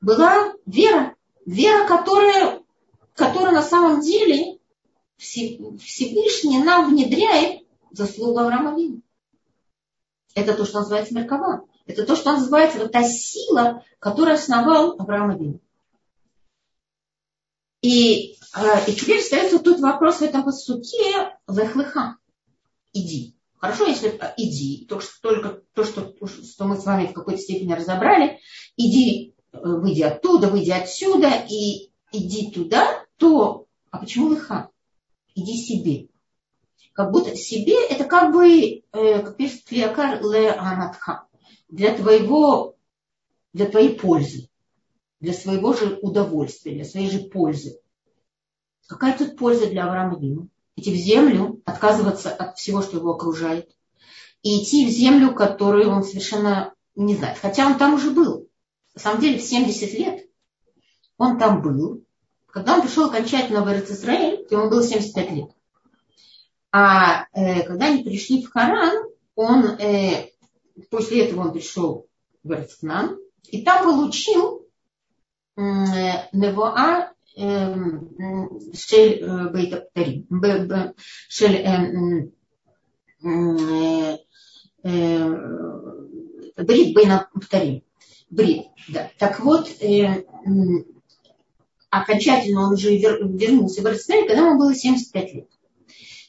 была 0.00 0.52
вера, 0.66 1.16
вера, 1.46 1.86
которая, 1.86 2.62
которая 3.14 3.52
на 3.52 3.62
самом 3.62 4.00
деле 4.02 4.59
Всевышний 5.20 6.62
нам 6.62 6.90
внедряет 6.90 7.62
заслугу 7.90 8.38
Авраама 8.38 8.74
Вина. 8.78 9.02
Это 10.34 10.54
то, 10.54 10.64
что 10.64 10.80
называется 10.80 11.14
Меркава. 11.14 11.66
Это 11.86 12.06
то, 12.06 12.16
что 12.16 12.32
называется 12.32 12.78
вот 12.78 12.92
та 12.92 13.02
сила, 13.02 13.84
которая 13.98 14.36
основал 14.36 14.96
Авраама 14.98 15.36
Вина. 15.36 15.58
И, 17.82 18.36
э, 18.56 18.90
и 18.90 18.92
теперь 18.94 19.20
остается 19.20 19.58
тут 19.58 19.80
вопрос 19.80 20.16
в 20.16 20.22
этом 20.22 20.42
посуке 20.42 21.36
лехлыха. 21.48 22.16
Иди. 22.92 23.36
Хорошо, 23.58 23.86
если 23.86 24.10
э, 24.10 24.34
иди, 24.38 24.86
то, 24.88 25.00
что, 25.00 25.12
только 25.20 25.62
то 25.74 25.84
что, 25.84 26.14
что 26.26 26.64
мы 26.64 26.78
с 26.78 26.84
вами 26.84 27.08
в 27.08 27.12
какой-то 27.12 27.40
степени 27.40 27.74
разобрали, 27.74 28.38
иди, 28.76 29.34
э, 29.52 29.58
выйди 29.62 30.02
оттуда, 30.02 30.48
выйди 30.48 30.70
отсюда 30.70 31.30
и 31.48 31.90
иди 32.12 32.50
туда, 32.50 33.04
то, 33.18 33.66
а 33.90 33.98
почему 33.98 34.28
лыха? 34.28 34.70
Иди 35.34 35.56
себе. 35.56 36.08
Как 36.92 37.12
будто 37.12 37.36
себе 37.36 37.82
это 37.86 38.04
как 38.04 38.32
бы, 38.32 38.82
э, 38.92 39.22
для 41.68 41.94
твоего, 41.94 42.76
для 43.52 43.66
твоей 43.66 43.98
пользы, 43.98 44.48
для 45.20 45.32
своего 45.32 45.72
же 45.72 45.98
удовольствия, 46.02 46.74
для 46.74 46.84
своей 46.84 47.10
же 47.10 47.20
пользы. 47.20 47.78
Какая 48.86 49.16
тут 49.16 49.36
польза 49.36 49.66
для 49.66 49.86
Авраама 49.86 50.18
Вину? 50.18 50.48
Идти 50.76 50.92
в 50.92 50.96
землю, 50.96 51.60
отказываться 51.64 52.30
от 52.30 52.58
всего, 52.58 52.82
что 52.82 52.96
его 52.96 53.10
окружает, 53.10 53.70
и 54.42 54.62
идти 54.62 54.86
в 54.86 54.90
землю, 54.90 55.34
которую 55.34 55.90
он 55.90 56.02
совершенно 56.02 56.74
не 56.96 57.14
знает. 57.14 57.38
Хотя 57.38 57.66
он 57.66 57.78
там 57.78 57.94
уже 57.94 58.10
был. 58.10 58.48
На 58.94 59.00
самом 59.00 59.20
деле 59.20 59.38
в 59.38 59.42
70 59.42 59.92
лет 59.94 60.28
он 61.18 61.38
там 61.38 61.62
был 61.62 62.04
когда 62.52 62.74
он 62.74 62.82
пришел 62.82 63.06
окончательно 63.06 63.62
в 63.62 63.68
Израиль, 63.68 64.46
ему 64.50 64.68
было 64.68 64.82
75 64.82 65.30
лет. 65.32 65.50
А 66.72 67.26
э, 67.32 67.62
когда 67.64 67.86
они 67.86 68.02
пришли 68.02 68.42
в 68.42 68.52
Харан, 68.52 69.08
он, 69.34 69.64
э, 69.64 70.30
после 70.90 71.26
этого 71.26 71.42
он 71.42 71.52
пришел 71.52 72.06
в 72.42 72.52
Ирцнан, 72.52 73.18
и 73.48 73.62
там 73.62 73.84
получил 73.84 74.66
э, 75.56 75.60
Невоа 76.32 77.12
э, 77.36 77.74
Шель 78.74 79.22
э, 79.22 79.48
Бейтаптари, 79.50 80.26
Шель 81.28 81.56
э, 81.56 82.28
э, 83.24 84.18
э, 84.84 85.28
Брит 86.56 86.94
Бейнаптари. 86.94 87.84
Брит, 88.30 88.66
да. 88.88 89.10
Так 89.18 89.40
вот, 89.40 89.68
э, 89.80 90.24
окончательно 91.90 92.62
он 92.62 92.72
уже 92.74 92.96
вер, 92.96 93.26
вернулся 93.26 93.82
в 93.82 93.86
Израиль, 93.86 94.26
когда 94.26 94.46
ему 94.46 94.58
было 94.58 94.74
75 94.74 95.34
лет. 95.34 95.48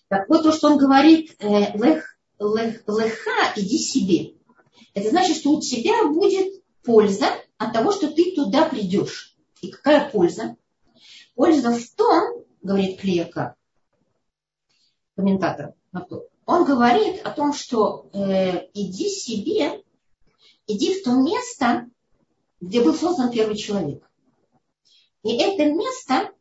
Так 0.07 0.27
вот, 0.27 0.43
то, 0.43 0.51
что 0.51 0.67
он 0.67 0.77
говорит, 0.77 1.35
э, 1.39 1.77
лех, 1.77 2.17
лех, 2.39 2.83
леха, 2.87 3.53
иди 3.55 3.77
себе. 3.77 4.33
Это 4.93 5.09
значит, 5.09 5.37
что 5.37 5.51
у 5.51 5.61
тебя 5.61 6.05
будет 6.07 6.61
польза 6.83 7.27
от 7.57 7.73
того, 7.73 7.91
что 7.91 8.09
ты 8.11 8.35
туда 8.35 8.67
придешь. 8.67 9.37
И 9.61 9.69
какая 9.69 10.09
польза? 10.09 10.57
Польза 11.35 11.71
в 11.71 11.89
том, 11.95 12.43
говорит 12.61 12.99
Клеяка, 12.99 13.55
комментатор 15.15 15.73
он 16.51 16.65
говорит 16.65 17.25
о 17.25 17.31
том, 17.31 17.53
что 17.53 18.09
э, 18.11 18.67
иди 18.73 19.07
себе, 19.07 19.83
иди 20.67 20.99
в 20.99 21.03
то 21.03 21.13
место, 21.13 21.89
где 22.59 22.83
был 22.83 22.93
создан 22.93 23.31
первый 23.31 23.55
человек. 23.55 24.10
И 25.23 25.37
это 25.37 25.65
место, 25.65 26.31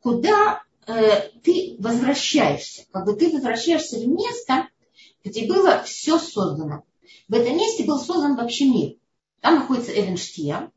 куда 0.00 0.62
э, 0.86 1.28
ты 1.42 1.76
возвращаешься. 1.78 2.84
Как 2.92 3.06
бы 3.06 3.14
ты 3.14 3.30
возвращаешься 3.30 3.98
в 3.98 4.06
место, 4.06 4.68
где 5.24 5.46
было 5.46 5.82
все 5.84 6.18
создано. 6.18 6.84
В 7.28 7.34
этом 7.34 7.56
месте 7.56 7.84
был 7.84 7.98
создан 7.98 8.36
вообще 8.36 8.66
мир. 8.68 8.96
Там 9.40 9.56
находится 9.56 9.92
Эвенштия, 9.92 10.70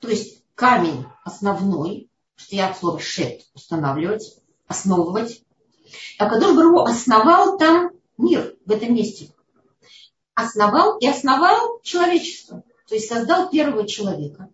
то 0.00 0.08
есть 0.08 0.42
камень 0.54 1.04
основной, 1.24 2.10
что 2.36 2.56
я 2.56 2.68
от 2.68 2.78
слова 2.78 3.00
шет, 3.00 3.42
устанавливать, 3.54 4.38
основывать. 4.66 5.42
А 6.18 6.28
Кадош 6.28 6.54
Бару 6.54 6.80
основал 6.80 7.58
там 7.58 7.90
мир, 8.18 8.56
в 8.64 8.70
этом 8.70 8.94
месте. 8.94 9.32
Основал 10.34 10.98
и 10.98 11.06
основал 11.06 11.80
человечество. 11.82 12.62
То 12.88 12.94
есть 12.94 13.08
создал 13.08 13.50
первого 13.50 13.86
человека. 13.86 14.48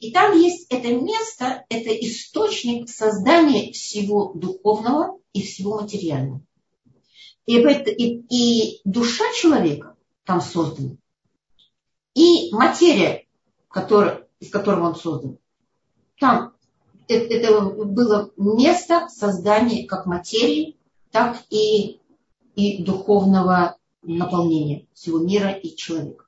И 0.00 0.12
там 0.12 0.38
есть 0.38 0.66
это 0.70 0.88
место, 0.92 1.64
это 1.68 1.90
источник 1.90 2.88
создания 2.88 3.72
всего 3.72 4.32
духовного 4.34 5.18
и 5.32 5.42
всего 5.42 5.80
материального. 5.80 6.42
И, 7.46 7.56
и, 7.56 8.24
и 8.28 8.80
душа 8.84 9.24
человека 9.34 9.96
там 10.24 10.40
создана. 10.40 10.96
И 12.14 12.52
материя, 12.52 13.26
которая, 13.68 14.28
из 14.38 14.50
которого 14.50 14.88
он 14.88 14.96
создан, 14.96 15.38
там 16.18 16.54
это, 17.08 17.34
это 17.34 17.60
было 17.62 18.30
место 18.36 19.08
создания 19.08 19.86
как 19.86 20.06
материи, 20.06 20.76
так 21.10 21.38
и, 21.50 22.00
и 22.54 22.82
духовного 22.82 23.76
наполнения 24.02 24.86
всего 24.94 25.18
мира 25.18 25.50
и 25.50 25.74
человека. 25.74 26.26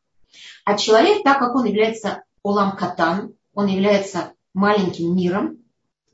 А 0.64 0.76
человек, 0.76 1.22
так 1.22 1.38
как 1.38 1.55
он 1.55 1.66
является 1.66 2.24
улам 2.45 2.76
катан, 2.76 3.34
он 3.55 3.66
является 3.66 4.34
маленьким 4.53 5.16
миром 5.16 5.59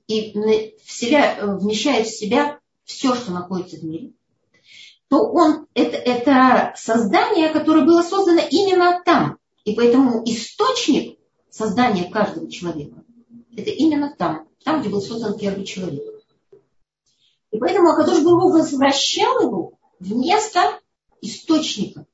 и 0.07 0.33
вмещает 0.33 2.07
в 2.07 2.19
себя 2.19 2.59
все, 2.85 3.15
что 3.15 3.33
находится 3.33 3.77
в 3.77 3.85
мире, 3.85 4.13
то 5.09 5.19
он, 5.19 5.67
это, 5.75 5.97
это 5.97 6.73
создание, 6.77 7.51
которое 7.51 7.85
было 7.85 8.03
создано 8.03 8.41
именно 8.51 9.03
там. 9.05 9.39
И 9.65 9.75
поэтому 9.75 10.23
источник 10.25 11.19
создания 11.51 12.05
каждого 12.05 12.51
человека, 12.51 13.03
это 13.55 13.71
именно 13.71 14.15
там, 14.17 14.49
там, 14.65 14.81
где 14.81 14.89
был 14.89 15.03
создан 15.03 15.37
первый 15.37 15.65
человек. 15.65 16.03
И 17.51 17.59
поэтому 17.59 17.91
Акадош 17.91 18.23
Бургу 18.23 18.53
возвращал 18.53 19.43
его 19.43 19.73
в 19.99 20.17
место 20.17 20.79
источника. 21.21 22.07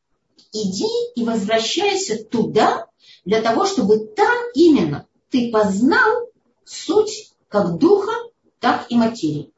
Иди 0.63 0.89
и 1.15 1.25
возвращайся 1.25 2.25
туда, 2.25 2.87
для 3.27 3.43
того, 3.43 3.67
чтобы 3.67 4.07
там 4.07 4.37
именно 4.55 5.07
ты 5.31 5.51
познал 5.51 6.31
суть 6.65 7.35
как 7.49 7.79
духа, 7.79 8.13
так 8.59 8.87
и 8.89 8.97
материи. 8.97 9.53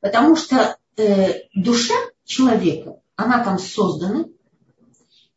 Потому 0.00 0.34
что 0.34 0.76
э, 0.96 1.42
душа 1.54 1.94
человека, 2.24 3.00
она 3.14 3.44
там 3.44 3.58
создана. 3.58 4.24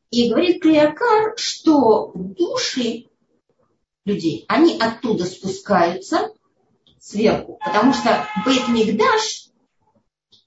И 0.09 0.29
говорит 0.29 0.61
Клеякар, 0.61 1.37
что 1.37 2.11
души 2.15 3.09
людей, 4.05 4.45
они 4.47 4.79
оттуда 4.79 5.25
спускаются 5.25 6.31
сверху. 6.99 7.59
Потому 7.63 7.93
что 7.93 8.25
Бейт 8.45 8.67
Мигдаш, 8.67 9.49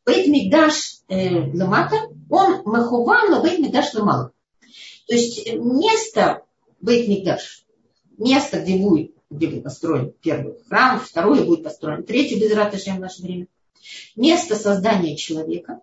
Бейт 0.04 0.26
Мигдаш 0.26 0.95
э, 1.08 1.52
Ламата, 1.52 1.96
он 2.28 2.62
Махуван, 2.64 3.30
но 3.30 3.42
Бейт 3.42 3.58
Мигдаш 3.58 3.94
Ламала. 3.94 4.32
То 5.06 5.14
есть 5.14 5.52
место 5.54 6.42
Бейт 6.80 7.08
Мигдаш, 7.08 7.64
место, 8.18 8.60
где 8.60 8.76
будет, 8.76 9.14
где 9.30 9.48
будет 9.48 9.64
построен 9.64 10.12
первый 10.20 10.58
храм, 10.68 11.00
второй 11.00 11.44
будет 11.44 11.64
построен, 11.64 12.04
третий 12.04 12.40
без 12.40 12.52
раташем 12.52 12.96
в 12.96 13.00
наше 13.00 13.22
время. 13.22 13.46
Место 14.16 14.56
создания 14.56 15.16
человека, 15.16 15.80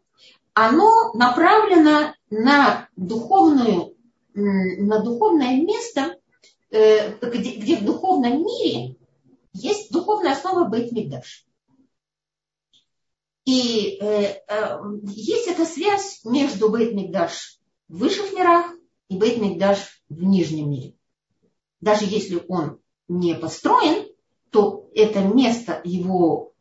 оно 0.54 1.14
направлено 1.14 2.14
на 2.30 2.90
духовную, 2.96 3.96
на 4.34 5.00
духовное 5.00 5.62
место, 5.62 6.18
э, 6.70 7.16
где, 7.22 7.56
где 7.56 7.78
в 7.78 7.86
духовном 7.86 8.44
мире 8.44 8.98
есть 9.54 9.92
духовная 9.92 10.34
основа 10.34 10.66
Бейт 10.66 10.92
Мигдаш. 10.92 11.46
И 13.46 13.98
э, 14.00 14.42
э, 14.48 14.80
есть 15.06 15.48
эта 15.48 15.66
связь 15.66 16.22
между 16.24 16.70
Бейт 16.70 16.94
Мигдаш 16.94 17.60
в 17.90 17.98
высших 17.98 18.34
мирах 18.34 18.72
и 19.10 19.18
Бейт 19.18 19.40
Мигдаш 19.40 20.04
в 20.10 20.24
нижнем 20.24 20.70
мире 20.70 20.96
даже 21.84 22.06
если 22.06 22.42
он 22.48 22.80
не 23.10 23.36
построен, 23.36 24.08
то 24.52 24.90
это 24.96 25.22
место 25.22 25.82
его, 25.84 26.54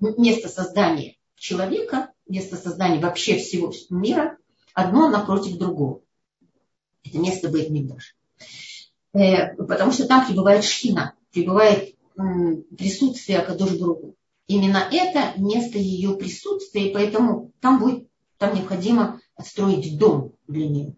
место 0.00 0.48
создания 0.48 1.16
человека, 1.36 2.10
место 2.26 2.56
создания 2.56 3.00
вообще 3.00 3.36
всего 3.36 3.72
мира, 3.90 4.38
одно 4.72 5.10
напротив 5.10 5.58
другого. 5.58 6.00
Это 7.04 7.18
место 7.18 7.50
будет 7.50 7.68
Мигдаш. 7.68 8.16
Э, 9.12 9.54
потому 9.56 9.92
что 9.92 10.06
там 10.06 10.26
пребывает 10.26 10.64
шхина, 10.64 11.14
пребывает 11.30 11.94
присутствие 12.16 13.38
Акадош 13.38 13.72
другу. 13.72 14.16
Именно 14.48 14.88
это 14.90 15.40
место 15.40 15.78
ее 15.78 16.16
присутствия, 16.16 16.90
и 16.90 16.92
поэтому 16.92 17.52
там 17.60 17.78
будет, 17.78 18.08
там 18.38 18.54
необходимо 18.56 19.20
отстроить 19.36 19.96
дом 19.98 20.32
для 20.48 20.68
нее 20.68 20.96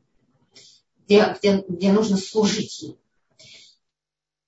где, 1.11 1.37
где, 1.37 1.65
где 1.67 1.93
нужно 1.93 2.17
служить 2.17 2.83
ей. 2.83 2.99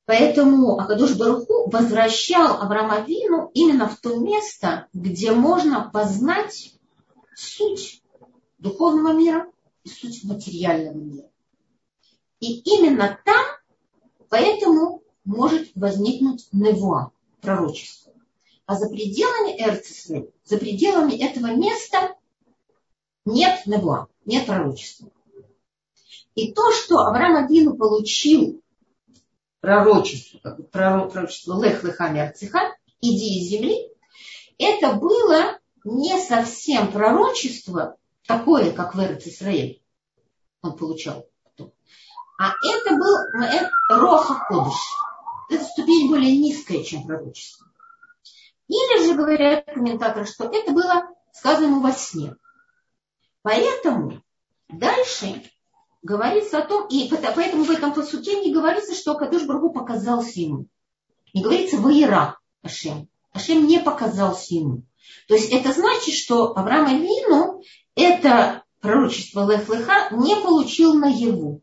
Поэтому 0.04 0.78
Акадуш 0.78 1.16
Баруху 1.16 1.68
возвращал 1.68 2.62
Авраама 2.62 3.00
Вину 3.00 3.50
именно 3.52 3.88
в 3.88 4.00
то 4.00 4.16
место, 4.16 4.86
где 4.92 5.32
можно 5.32 5.90
познать 5.92 6.78
суть 7.34 8.02
духовного 8.58 9.12
мира 9.12 9.50
и 9.82 9.88
суть 9.88 10.22
материального 10.22 10.94
мира. 10.94 11.28
И 12.38 12.60
именно 12.60 13.18
там, 13.24 13.44
поэтому 14.28 15.02
может 15.24 15.72
возникнуть 15.74 16.48
невуа, 16.52 17.10
пророчество. 17.40 18.11
А 18.72 18.74
за 18.74 18.88
пределами 18.88 19.60
Эрцисвы, 19.60 20.32
за 20.46 20.56
пределами 20.56 21.12
этого 21.12 21.48
места 21.48 22.16
нет 23.26 23.66
невуа, 23.66 24.08
нет 24.24 24.46
пророчества. 24.46 25.10
И 26.34 26.54
то, 26.54 26.72
что 26.72 27.00
Авраам 27.00 27.44
Адину 27.44 27.76
получил 27.76 28.62
пророчество, 29.60 30.56
пророчество 30.72 31.62
Лех 31.62 31.84
Лехами 31.84 32.20
Арциха, 32.22 32.74
иди 33.02 33.40
из 33.40 33.50
земли, 33.50 33.90
это 34.56 34.94
было 34.94 35.58
не 35.84 36.18
совсем 36.18 36.90
пророчество 36.90 37.98
такое, 38.26 38.72
как 38.72 38.94
в 38.94 39.00
Исраэль 39.00 39.82
он 40.62 40.78
получал. 40.78 41.26
А 42.38 42.52
это 42.72 42.96
был 42.96 43.18
это 43.38 43.70
Роха 43.90 44.42
Кодыш. 44.48 44.80
Это 45.50 45.62
ступень 45.62 46.08
более 46.08 46.34
низкая, 46.38 46.82
чем 46.82 47.06
пророчество. 47.06 47.66
Или 48.72 49.06
же 49.06 49.14
говорят 49.14 49.66
комментаторы, 49.66 50.24
что 50.24 50.44
это 50.44 50.72
было 50.72 51.06
сказано 51.30 51.66
ему 51.66 51.80
во 51.82 51.92
сне. 51.92 52.36
Поэтому 53.42 54.22
дальше 54.70 55.42
говорится 56.00 56.58
о 56.58 56.66
том, 56.66 56.86
и 56.88 57.06
поэтому 57.10 57.64
в 57.64 57.70
этом 57.70 57.92
посуке 57.92 58.40
не 58.40 58.50
говорится, 58.50 58.94
что 58.94 59.14
Кадыш 59.14 59.44
Баргу 59.44 59.74
показался 59.74 60.40
ему. 60.40 60.68
Не 61.34 61.42
говорится 61.42 61.76
«Ваира 61.76 62.38
Ашем». 62.62 63.10
Ашем 63.34 63.66
не 63.66 63.78
показался 63.78 64.54
ему. 64.54 64.84
То 65.28 65.34
есть 65.34 65.52
это 65.52 65.72
значит, 65.74 66.14
что 66.14 66.56
Авраам 66.56 66.98
Вину 66.98 67.62
это 67.94 68.64
пророчество 68.80 69.50
Лех-Леха 69.50 70.08
не 70.12 70.34
получил 70.36 70.94
наяву. 70.94 71.62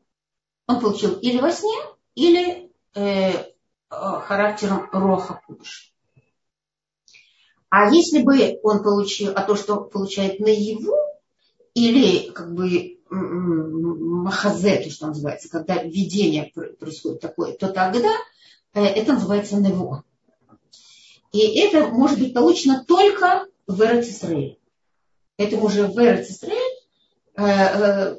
Он 0.67 0.79
получил 0.79 1.15
или 1.15 1.39
во 1.39 1.51
сне, 1.51 1.75
или 2.13 2.71
э, 2.93 3.45
характером 3.89 4.89
Роха 4.91 5.41
Кудыш. 5.47 5.91
А 7.69 7.91
если 7.91 8.23
бы 8.23 8.59
он 8.63 8.83
получил, 8.83 9.33
а 9.35 9.43
то, 9.43 9.55
что 9.55 9.81
получает 9.81 10.39
наяву, 10.39 10.95
или 11.73 12.31
как 12.31 12.53
бы 12.53 12.97
махазе, 13.09 14.77
то, 14.83 14.89
что 14.89 15.07
называется, 15.07 15.49
когда 15.49 15.81
видение 15.83 16.51
происходит 16.79 17.21
такое, 17.21 17.53
то 17.53 17.69
тогда 17.69 18.11
э, 18.73 18.83
это 18.83 19.13
называется 19.13 19.57
нево. 19.57 20.03
И 21.31 21.59
это 21.59 21.87
может 21.87 22.19
быть 22.19 22.33
получено 22.33 22.83
только 22.87 23.45
в 23.67 23.81
Эрцисраиле. 23.81 24.57
Это 25.37 25.57
уже 25.57 25.87
в 25.87 25.97
Эрцисраиле 25.97 26.59
э, 27.35 27.43
э, 27.43 28.15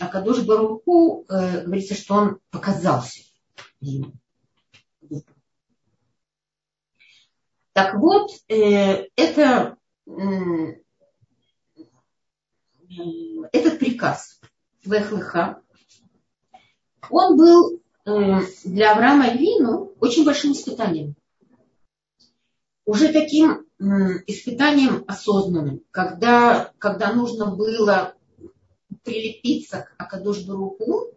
Акадош 0.00 0.40
Баруху 0.42 1.24
говорится, 1.28 1.94
что 1.94 2.14
он 2.14 2.38
показался 2.50 3.20
ему. 3.80 4.12
Так 7.74 7.94
вот, 7.96 8.30
это 8.48 9.76
этот 13.52 13.78
приказ 13.78 14.40
Вехлыха, 14.84 15.60
он 17.10 17.36
был 17.36 17.80
э, 18.06 18.40
для 18.64 18.92
Авраама 18.92 19.30
Вину 19.34 19.92
очень 20.00 20.24
большим 20.24 20.52
испытанием. 20.52 21.16
Уже 22.84 23.12
таким 23.12 23.66
испытанием 24.26 25.04
осознанным, 25.08 25.82
когда, 25.90 26.72
когда 26.78 27.12
нужно 27.12 27.54
было 27.54 28.14
прилепиться 29.02 29.80
к 29.80 29.94
Акадош 29.98 30.44
Баруху 30.46 31.12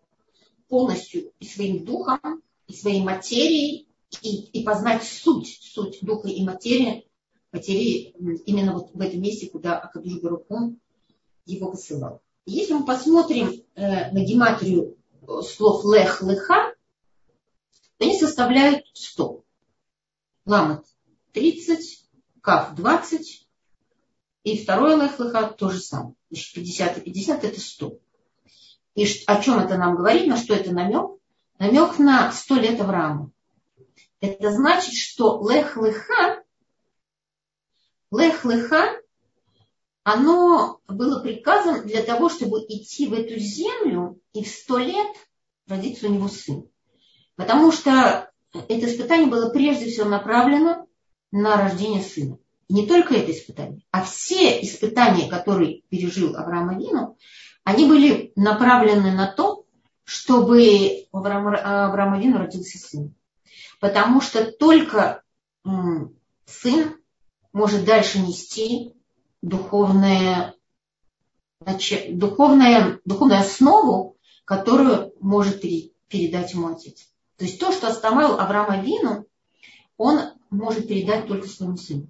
полностью 0.68 1.32
и 1.40 1.46
своим 1.46 1.86
духом, 1.86 2.42
и 2.68 2.74
своей 2.74 3.04
материей, 3.04 3.87
и, 4.22 4.46
и 4.46 4.64
познать 4.64 5.04
суть, 5.04 5.60
суть 5.62 6.00
духа 6.02 6.28
и 6.28 6.44
материи, 6.44 7.08
материи 7.52 8.16
именно 8.46 8.74
вот 8.74 8.94
в 8.94 9.02
этом 9.02 9.22
месте, 9.22 9.50
куда 9.50 9.78
Акадуш 9.80 10.22
Баруху 10.22 10.76
его 11.46 11.72
посылал. 11.72 12.22
Если 12.46 12.74
мы 12.74 12.86
посмотрим 12.86 13.64
э, 13.76 14.12
на 14.12 14.24
гематрию 14.24 14.98
э, 15.22 15.42
слов 15.42 15.84
лех, 15.86 16.22
леха, 16.22 16.74
то 17.98 18.06
они 18.06 18.18
составляют 18.18 18.86
100. 18.94 19.44
Ламат 20.46 20.86
30, 21.34 22.10
каф 22.42 22.76
20, 22.76 23.48
и 24.44 24.64
второе 24.64 24.96
лех, 24.96 25.20
леха 25.20 25.48
то 25.48 25.70
же 25.70 25.80
самое. 25.80 26.16
Значит, 26.30 26.54
50 26.54 26.98
и 27.00 27.02
50 27.02 27.44
это 27.44 27.60
100. 27.60 28.00
И 28.96 29.06
о 29.28 29.42
чем 29.42 29.60
это 29.60 29.78
нам 29.78 29.96
говорит, 29.96 30.28
на 30.28 30.38
что 30.38 30.54
это 30.54 30.74
намек? 30.74 31.20
Намек 31.60 32.00
на 32.00 32.32
100 32.32 32.56
лет 32.56 32.80
Авраама. 32.80 33.32
Это 34.20 34.52
значит, 34.52 34.94
что 34.96 35.48
лех, 35.50 35.78
леха, 35.78 36.44
лех, 38.12 38.46
леха 38.46 39.02
оно 40.04 40.80
было 40.88 41.22
приказом 41.22 41.86
для 41.86 42.02
того, 42.02 42.30
чтобы 42.30 42.60
идти 42.60 43.08
в 43.08 43.14
эту 43.14 43.38
землю 43.38 44.22
и 44.32 44.44
в 44.44 44.48
сто 44.48 44.78
лет 44.78 45.08
родиться 45.68 46.08
у 46.08 46.10
него 46.10 46.30
сын. 46.30 46.66
Потому 47.36 47.72
что 47.74 48.32
это 48.54 48.90
испытание 48.90 49.28
было 49.28 49.50
прежде 49.50 49.88
всего 49.88 50.08
направлено 50.08 50.88
на 51.32 51.58
рождение 51.58 52.02
сына. 52.02 52.38
И 52.70 52.74
не 52.74 52.88
только 52.88 53.16
это 53.16 53.32
испытание, 53.32 53.82
а 53.92 54.02
все 54.04 54.62
испытания, 54.62 55.30
которые 55.30 55.82
пережил 55.90 56.38
Авраам 56.38 56.70
Авину, 56.70 57.18
они 57.66 57.86
были 57.86 58.32
направлены 58.38 59.12
на 59.12 59.28
то, 59.28 59.66
чтобы 60.06 61.06
у 61.12 61.18
Авраама 61.18 62.16
Авину 62.16 62.38
родился 62.38 62.78
сын. 62.78 63.14
Потому 63.80 64.22
что 64.22 64.52
только 64.52 65.24
сын 66.46 66.96
может 67.54 67.86
дальше 67.86 68.20
нести 68.20 68.94
духовное, 69.42 70.56
духовное, 71.60 73.00
духовную 73.06 73.40
основу, 73.40 74.18
которую 74.46 75.14
может 75.20 75.62
передать 75.62 76.54
ему 76.54 76.68
отец. 76.70 77.08
То 77.38 77.46
есть 77.46 77.60
то, 77.60 77.72
что 77.72 77.88
оставил 77.88 78.40
Авраама 78.40 78.82
Вину, 78.82 79.28
он 79.98 80.20
может 80.50 80.88
передать 80.88 81.28
только 81.28 81.48
своему 81.48 81.78
сыну. 81.78 82.08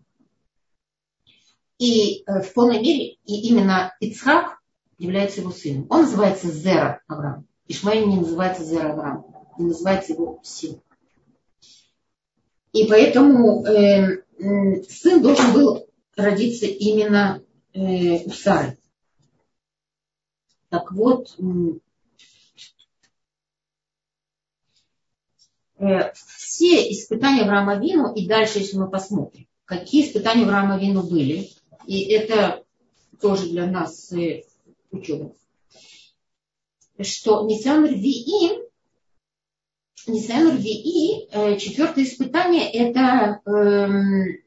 И 1.79 2.23
э, 2.25 2.41
в 2.41 2.53
полной 2.53 2.79
мере 2.81 3.17
и 3.25 3.49
именно 3.49 3.95
Ицхак 3.99 4.59
является 4.97 5.41
его 5.41 5.51
сыном. 5.51 5.85
Он 5.89 6.01
называется 6.01 6.49
Зера 6.49 7.01
Авраам. 7.07 7.45
Ишмаэль 7.67 8.07
не 8.07 8.17
называется 8.17 8.63
Зера 8.63 8.93
Авраам, 8.93 9.25
не 9.57 9.67
называется 9.67 10.13
его 10.13 10.39
сын. 10.43 10.81
И 12.77 12.85
поэтому 12.87 13.65
э, 13.65 14.21
сын 14.87 15.19
должен 15.23 15.51
был 15.51 15.87
родиться 16.15 16.67
именно 16.67 17.41
э, 17.73 18.23
у 18.23 18.29
Сары. 18.29 18.77
Так 20.69 20.91
вот, 20.91 21.35
э, 25.79 26.11
все 26.13 26.91
испытания 26.91 27.41
Авраама 27.41 27.79
Вину, 27.79 28.13
и 28.13 28.27
дальше, 28.27 28.59
если 28.59 28.77
мы 28.77 28.91
посмотрим, 28.91 29.47
какие 29.65 30.05
испытания 30.05 30.43
Авраама 30.43 30.77
Вину 30.77 31.01
были, 31.01 31.49
и 31.87 32.03
это 32.11 32.63
тоже 33.19 33.49
для 33.49 33.65
нас 33.65 34.11
э, 34.11 34.43
ученых, 34.91 35.31
что 36.99 37.43
Нисян 40.07 40.49
Рвии, 40.49 40.53
Нисян 40.53 40.57
Рвии, 40.57 41.27
э, 41.31 41.57
четвертое 41.57 42.03
испытание, 42.03 42.71
это 42.71 43.41
э, 43.45 44.41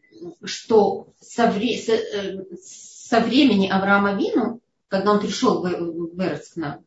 что 0.45 1.09
со, 1.21 1.51
вре, 1.51 1.79
со, 1.79 1.93
э, 1.93 2.45
со 2.63 3.21
времени 3.21 3.69
Авраама 3.69 4.15
Вину, 4.15 4.61
когда 4.89 5.13
он 5.13 5.21
пришел 5.21 5.63
в, 5.63 5.69
в 5.69 6.21
Эрц 6.21 6.51
к 6.51 6.57
нам, 6.57 6.85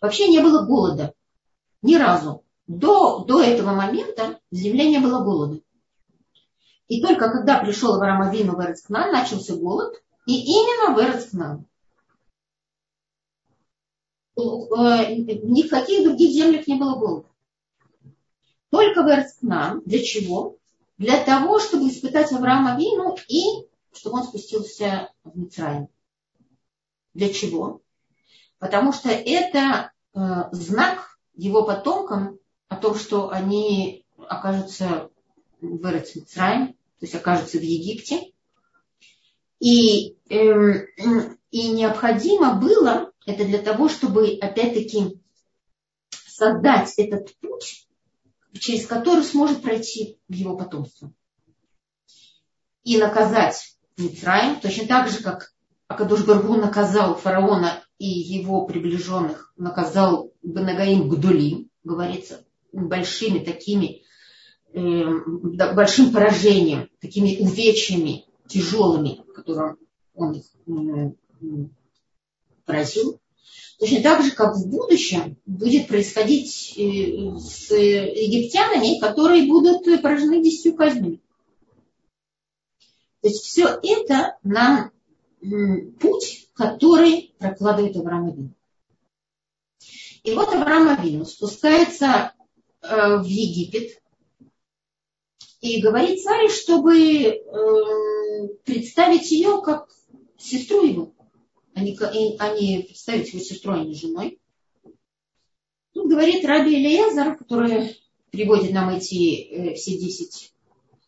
вообще 0.00 0.28
не 0.28 0.40
было 0.40 0.64
голода. 0.64 1.14
Ни 1.82 1.96
разу. 1.96 2.44
До, 2.66 3.24
до 3.24 3.42
этого 3.42 3.72
момента 3.72 4.40
в 4.50 4.54
земле 4.54 4.88
не 4.90 4.98
было 4.98 5.22
голода. 5.24 5.60
И 6.88 7.02
только 7.02 7.30
когда 7.30 7.58
пришел 7.58 7.94
Авраам 7.94 8.22
Авину 8.22 8.56
в 8.56 8.60
Эрцкнан, 8.60 9.12
начался 9.12 9.54
голод, 9.56 9.94
и 10.26 10.34
именно 10.34 10.94
в 10.94 10.98
Эрцкнан. 10.98 11.66
Э, 14.36 15.14
ни 15.14 15.62
в 15.62 15.70
каких 15.70 16.04
других 16.04 16.30
землях 16.30 16.66
не 16.66 16.76
было 16.76 16.96
голода. 16.96 17.28
Только 18.70 19.02
в 19.02 19.08
Эрцкнан. 19.08 19.82
Для 19.84 20.02
чего? 20.02 20.58
для 20.98 21.22
того, 21.22 21.60
чтобы 21.60 21.88
испытать 21.88 22.32
Авраама 22.32 22.76
Вину 22.76 23.16
и 23.28 23.66
чтобы 23.94 24.18
он 24.18 24.24
спустился 24.24 25.12
в 25.24 25.38
Мицраим. 25.38 25.88
Для 27.14 27.32
чего? 27.32 27.80
Потому 28.58 28.92
что 28.92 29.08
это 29.08 29.92
э, 30.14 30.18
знак 30.52 31.18
его 31.34 31.64
потомкам 31.64 32.38
о 32.68 32.76
том, 32.76 32.96
что 32.96 33.30
они 33.30 34.04
окажутся 34.16 35.10
в 35.60 35.88
Эрец 35.88 36.12
то 36.12 36.72
есть 37.04 37.14
окажутся 37.14 37.58
в 37.58 37.62
Египте. 37.62 38.32
И, 39.60 40.16
э, 40.28 40.86
и 41.50 41.70
необходимо 41.70 42.54
было 42.54 43.12
это 43.24 43.44
для 43.44 43.58
того, 43.58 43.88
чтобы 43.88 44.36
опять-таки 44.40 45.20
создать 46.10 46.94
этот 46.96 47.36
путь 47.36 47.87
через 48.52 48.86
который 48.86 49.24
сможет 49.24 49.62
пройти 49.62 50.18
его 50.28 50.56
потомство. 50.56 51.12
И 52.84 52.96
наказать 52.98 53.76
Митраем, 53.96 54.60
точно 54.60 54.86
так 54.86 55.08
же, 55.10 55.22
как 55.22 55.52
Акадуш 55.88 56.24
Баргу 56.24 56.54
наказал 56.54 57.16
фараона 57.16 57.82
и 57.98 58.06
его 58.06 58.66
приближенных, 58.66 59.52
наказал 59.56 60.32
Банагаим 60.42 61.08
Гдулим, 61.08 61.70
говорится, 61.82 62.44
большими 62.72 63.40
такими, 63.40 64.02
э, 64.72 65.04
большим 65.74 66.12
поражением, 66.12 66.90
такими 67.00 67.38
увечьями 67.40 68.26
тяжелыми, 68.46 69.24
которым 69.34 69.78
он 70.14 70.32
их 70.32 70.44
поразил. 72.64 73.20
Точно 73.78 74.02
так 74.02 74.24
же, 74.24 74.32
как 74.32 74.56
в 74.56 74.68
будущем 74.68 75.36
будет 75.46 75.86
происходить 75.86 76.74
э, 76.76 77.36
с 77.38 77.70
египтянами, 77.70 78.98
которые 78.98 79.46
будут 79.46 79.84
поражены 80.02 80.42
десятью 80.42 80.74
казнями. 80.74 81.20
То 83.20 83.28
есть 83.28 83.44
все 83.44 83.78
это 83.82 84.36
нам 84.42 84.90
путь, 86.00 86.48
который 86.54 87.34
прокладывает 87.38 87.96
Авраам 87.96 88.28
Авину. 88.28 88.54
И 90.24 90.34
вот 90.34 90.48
Авраам 90.48 90.88
Авину 90.88 91.24
спускается 91.24 92.32
э, 92.82 93.16
в 93.18 93.24
Египет 93.24 94.02
и 95.60 95.80
говорит 95.80 96.20
царе, 96.22 96.48
чтобы 96.48 96.96
э, 96.98 98.48
представить 98.64 99.30
ее 99.30 99.62
как 99.62 99.88
сестру 100.36 100.84
его 100.84 101.14
а 101.78 102.54
не 102.54 102.82
представить 102.82 103.32
его 103.32 103.42
сестрой, 103.42 103.80
а 103.80 103.84
не 103.84 103.94
женой. 103.94 104.40
Тут 105.92 106.08
говорит 106.08 106.44
Раби 106.44 106.74
Элиезер, 106.74 107.36
который 107.36 107.96
приводит 108.30 108.72
нам 108.72 108.90
эти 108.90 109.42
э, 109.42 109.74
все 109.74 109.98
десять 109.98 110.52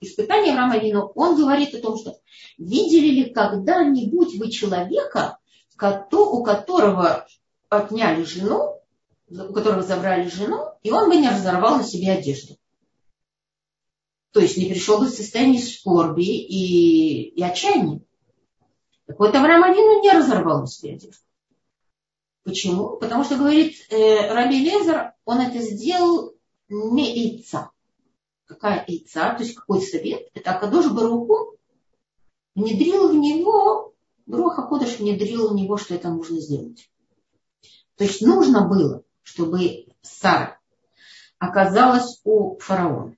испытаний 0.01 0.51
Авраама 0.51 0.79
Вину, 0.79 1.13
он 1.15 1.37
говорит 1.37 1.75
о 1.75 1.81
том, 1.81 1.99
что 1.99 2.19
видели 2.59 3.09
ли 3.09 3.31
когда-нибудь 3.31 4.37
вы 4.37 4.51
человека, 4.51 5.39
у 5.77 6.43
которого 6.43 7.27
отняли 7.69 8.25
жену, 8.25 8.81
у 9.29 9.53
которого 9.53 9.83
забрали 9.83 10.29
жену, 10.29 10.73
и 10.83 10.91
он 10.91 11.09
бы 11.09 11.17
не 11.17 11.29
разорвал 11.29 11.77
на 11.77 11.85
себе 11.85 12.13
одежду. 12.13 12.57
То 14.33 14.41
есть 14.41 14.57
не 14.57 14.67
пришел 14.67 14.99
бы 14.99 15.07
в 15.07 15.11
состояние 15.11 15.61
скорби 15.61 16.25
и, 16.25 17.31
и 17.31 17.43
отчаяния. 17.43 18.01
Так 19.11 19.19
вот, 19.19 19.35
Авраам 19.35 19.65
Авину 19.65 20.03
не 20.03 20.13
разорвал 20.13 20.61
на. 20.63 20.69
Почему? 22.45 22.97
Потому 22.97 23.25
что, 23.25 23.37
говорит 23.37 23.75
э, 23.91 24.33
Раби 24.33 24.61
Лезер, 24.61 25.15
он 25.25 25.41
это 25.41 25.59
сделал 25.59 26.37
не 26.69 27.33
яйца. 27.33 27.73
Какая 28.45 28.85
яйца? 28.87 29.35
То 29.35 29.43
есть 29.43 29.57
какой 29.57 29.83
совет? 29.83 30.29
Это 30.33 30.53
Акадош 30.53 30.93
Баруху 30.93 31.57
внедрил 32.55 33.09
в 33.09 33.17
него, 33.17 33.95
Бруха 34.27 34.63
Кодыш 34.63 35.01
внедрил 35.01 35.49
в 35.49 35.57
него, 35.57 35.77
что 35.77 35.97
это 35.97 36.09
нужно 36.09 36.39
сделать. 36.39 36.89
То 37.97 38.05
есть 38.05 38.23
нужно 38.23 38.69
было, 38.69 39.03
чтобы 39.23 39.87
Сара 40.03 40.61
оказалась 41.41 42.21
у 42.23 42.57
фараона 42.61 43.17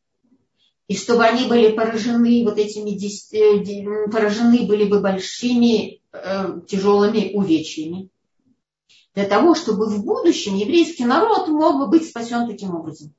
и 0.92 0.94
чтобы 0.94 1.24
они 1.24 1.48
были 1.48 1.72
поражены 1.72 2.44
вот 2.44 2.58
этими, 2.58 2.90
э, 2.92 4.10
поражены 4.10 4.66
были 4.66 4.84
бы 4.84 5.00
большими 5.00 6.02
э, 6.12 6.60
тяжелыми 6.68 7.32
увечьями, 7.32 8.10
для 9.14 9.24
того, 9.26 9.54
чтобы 9.54 9.86
в 9.86 10.04
будущем 10.04 10.54
еврейский 10.54 11.06
народ 11.06 11.48
мог 11.48 11.78
бы 11.78 11.86
быть 11.86 12.06
спасен 12.06 12.46
таким 12.46 12.74
образом. 12.74 13.14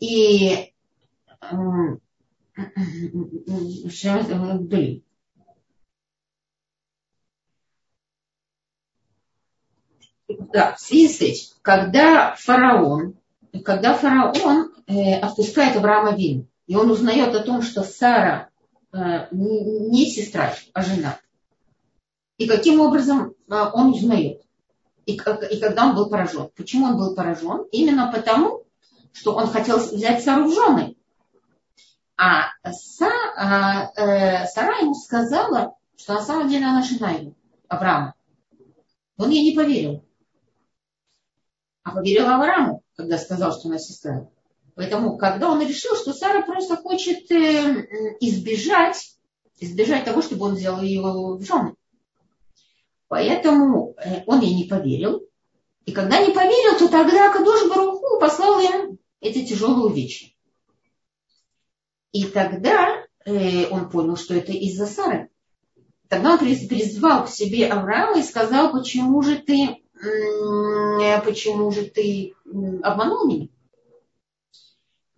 И 0.00 0.72
да, 10.54 10.74
в 10.74 10.80
связи 10.80 11.08
с 11.08 11.20
этим, 11.20 11.54
когда 11.60 12.34
фараон, 12.36 13.17
когда 13.64 13.94
фараон 13.94 14.72
э, 14.86 15.14
отпускает 15.18 15.76
Авраама 15.76 16.14
Вин, 16.14 16.48
и 16.66 16.76
он 16.76 16.90
узнает 16.90 17.34
о 17.34 17.42
том, 17.42 17.62
что 17.62 17.82
Сара 17.82 18.50
э, 18.92 19.28
не 19.30 20.06
сестра, 20.06 20.54
а 20.72 20.82
жена. 20.82 21.18
И 22.36 22.46
каким 22.46 22.80
образом 22.80 23.34
э, 23.48 23.54
он 23.72 23.90
узнает? 23.90 24.42
И, 25.06 25.14
и 25.14 25.60
когда 25.60 25.86
он 25.86 25.96
был 25.96 26.10
поражен. 26.10 26.50
Почему 26.56 26.86
он 26.86 26.98
был 26.98 27.14
поражен? 27.14 27.64
Именно 27.72 28.12
потому, 28.12 28.64
что 29.12 29.34
он 29.34 29.48
хотел 29.48 29.78
взять 29.78 30.22
Сару 30.22 30.44
в 30.44 30.54
жены. 30.54 30.96
А 32.16 32.48
Са, 32.70 33.10
а, 33.36 33.90
э, 33.96 34.46
Сара 34.46 34.78
ему 34.78 34.94
сказала, 34.94 35.74
что 35.96 36.14
на 36.14 36.22
самом 36.22 36.48
деле 36.48 36.66
она 36.66 36.82
жена 36.82 37.10
его, 37.12 37.32
Авраама. 37.68 38.14
Он 39.16 39.30
ей 39.30 39.50
не 39.50 39.56
поверил. 39.56 40.04
А 41.82 41.92
поверил 41.92 42.28
Аврааму, 42.28 42.82
когда 42.98 43.16
сказал, 43.16 43.52
что 43.52 43.68
она 43.68 43.78
сестра. 43.78 44.28
Поэтому, 44.74 45.16
когда 45.18 45.50
он 45.50 45.64
решил, 45.66 45.94
что 45.94 46.12
Сара 46.12 46.42
просто 46.42 46.76
хочет 46.76 47.30
э, 47.30 47.86
избежать, 48.20 49.16
избежать 49.60 50.04
того, 50.04 50.20
чтобы 50.20 50.46
он 50.46 50.56
взял 50.56 50.82
ее 50.82 51.00
в 51.02 51.42
жены. 51.44 51.74
Поэтому 53.06 53.94
э, 53.96 54.24
он 54.26 54.40
ей 54.40 54.54
не 54.54 54.64
поверил. 54.64 55.22
И 55.86 55.92
когда 55.92 56.20
не 56.20 56.32
поверил, 56.32 56.76
то 56.76 56.88
тогда 56.88 57.32
Кадош 57.32 57.68
Баруху 57.68 58.18
послал 58.18 58.60
им 58.60 58.98
эти 59.20 59.46
тяжелые 59.46 59.86
увечья. 59.86 60.30
И 62.10 62.24
тогда 62.24 63.06
э, 63.24 63.68
он 63.68 63.90
понял, 63.90 64.16
что 64.16 64.34
это 64.34 64.50
из-за 64.50 64.86
Сары. 64.86 65.30
Тогда 66.08 66.32
он 66.32 66.38
призвал 66.38 67.26
к 67.26 67.30
себе 67.30 67.68
Авраама 67.68 68.18
и 68.18 68.24
сказал, 68.24 68.72
почему 68.72 69.22
же 69.22 69.36
ты, 69.36 69.82
почему 71.24 71.70
же 71.70 71.84
ты 71.84 72.34
обманул 72.82 73.26
меня? 73.26 73.48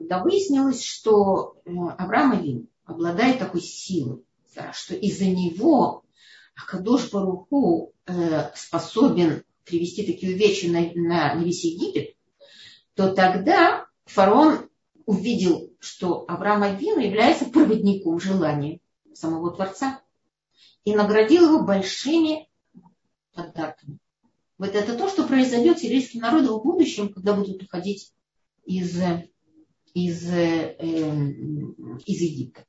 когда 0.01 0.22
выяснилось, 0.22 0.83
что 0.83 1.57
э, 1.64 1.70
Авраам 1.70 2.33
Авин 2.33 2.68
обладает 2.87 3.39
такой 3.39 3.61
силой, 3.61 4.24
что 4.72 4.95
из-за 4.95 5.26
него 5.26 6.05
Акадош 6.57 7.11
Баруху 7.11 7.93
э, 8.07 8.51
способен 8.55 9.45
привести 9.64 10.07
такие 10.07 10.33
вещи 10.33 10.66
на, 10.66 10.81
на, 10.95 11.35
на 11.35 11.45
весь 11.45 11.64
Египет, 11.64 12.16
то 12.95 13.14
тогда 13.14 13.87
фараон 14.07 14.70
увидел, 15.05 15.70
что 15.81 16.24
Авраам 16.26 16.62
Авин 16.62 16.99
является 16.99 17.45
проводником 17.45 18.18
желания 18.20 18.81
самого 19.12 19.55
Творца 19.55 20.01
и 20.85 20.95
наградил 20.95 21.45
его 21.45 21.62
большими 21.62 22.49
подарками. 23.35 23.99
Вот 24.61 24.74
это 24.74 24.94
то, 24.94 25.08
что 25.08 25.26
произойдет 25.26 25.78
с 25.78 25.84
еврейским 25.84 26.20
народом 26.20 26.58
в 26.58 26.62
будущем, 26.62 27.08
когда 27.08 27.32
будут 27.32 27.62
уходить 27.62 28.12
из 28.66 29.00
из, 29.94 30.30
э, 30.30 30.76
эм, 30.78 31.96
из 32.04 32.20
Египта. 32.20 32.66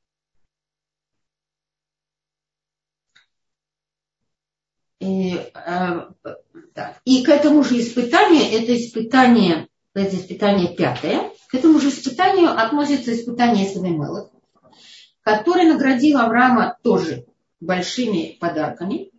И, 5.00 5.34
э, 5.34 5.50
да. 6.74 6.98
и 7.04 7.22
к 7.22 7.28
этому 7.28 7.62
же 7.62 7.78
испытанию, 7.78 8.42
это 8.42 8.74
испытание, 8.74 9.68
это 9.92 10.16
испытание 10.16 10.74
пятое, 10.74 11.30
к 11.48 11.54
этому 11.54 11.78
же 11.78 11.90
испытанию 11.90 12.58
относится 12.58 13.12
испытание 13.12 13.68
Савимелых, 13.68 14.30
который 15.20 15.66
наградил 15.66 16.16
Авраама 16.16 16.78
тоже 16.82 17.26
большими 17.60 18.38
подарками. 18.40 19.10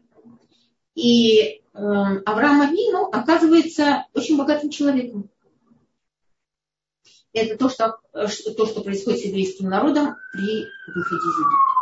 И 0.95 1.37
э, 1.37 1.62
Авраам 1.73 2.61
Авину 2.61 3.09
оказывается 3.11 4.05
очень 4.13 4.37
богатым 4.37 4.69
человеком 4.69 5.29
это 7.33 7.57
то, 7.57 7.69
что, 7.69 7.99
то, 8.11 8.65
что 8.67 8.81
происходит 8.81 9.21
с 9.21 9.25
еврейским 9.25 9.67
народом 9.67 10.15
при 10.31 10.65
выходе 10.93 11.27
из 11.27 11.37
Египта. 11.39 11.73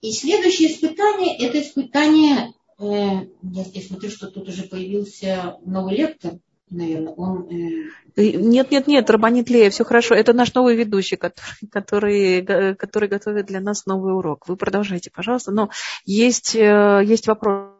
И 0.00 0.12
следующее 0.12 0.70
испытание, 0.70 1.36
это 1.38 1.60
испытание, 1.60 2.54
э, 2.78 3.26
я, 3.42 3.64
я 3.64 3.82
смотрю, 3.82 4.10
что 4.10 4.30
тут 4.30 4.48
уже 4.48 4.64
появился 4.64 5.58
новый 5.64 5.96
лектор, 5.96 6.38
наверное, 6.76 7.12
он... 7.14 7.48
Э... 7.50 7.90
Нет, 8.16 8.70
нет, 8.70 8.86
нет, 8.86 9.10
Рабанит 9.10 9.50
Лея, 9.50 9.70
все 9.70 9.84
хорошо. 9.84 10.14
Это 10.14 10.32
наш 10.32 10.54
новый 10.54 10.76
ведущий, 10.76 11.16
который, 11.16 11.68
который, 11.70 12.74
который 12.76 13.08
готовит 13.08 13.46
для 13.46 13.60
нас 13.60 13.86
новый 13.86 14.14
урок. 14.14 14.46
Вы 14.48 14.56
продолжайте, 14.56 15.10
пожалуйста. 15.10 15.50
Но 15.50 15.70
есть, 16.04 16.54
э, 16.54 17.02
есть 17.04 17.26
вопрос 17.26 17.70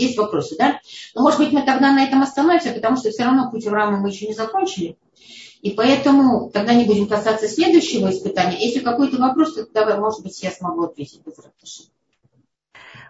есть 0.00 0.16
вопросы, 0.16 0.56
да? 0.56 0.80
Но, 1.14 1.22
может 1.22 1.38
быть, 1.38 1.52
мы 1.52 1.62
тогда 1.62 1.92
на 1.92 2.02
этом 2.04 2.22
остановимся, 2.22 2.72
потому 2.72 2.96
что 2.96 3.10
все 3.10 3.24
равно 3.24 3.50
путь 3.50 3.66
Авраама 3.66 3.98
мы 3.98 4.08
еще 4.08 4.26
не 4.26 4.34
закончили. 4.34 4.96
И 5.60 5.72
поэтому 5.72 6.50
тогда 6.50 6.72
не 6.72 6.84
будем 6.84 7.06
касаться 7.06 7.46
следующего 7.46 8.10
испытания. 8.10 8.58
Если 8.58 8.80
какой-то 8.80 9.18
вопрос, 9.18 9.54
то 9.54 9.66
тогда, 9.66 9.98
может 9.98 10.22
быть, 10.22 10.42
я 10.42 10.50
смогу 10.50 10.84
ответить 10.84 11.20
без. 11.24 11.90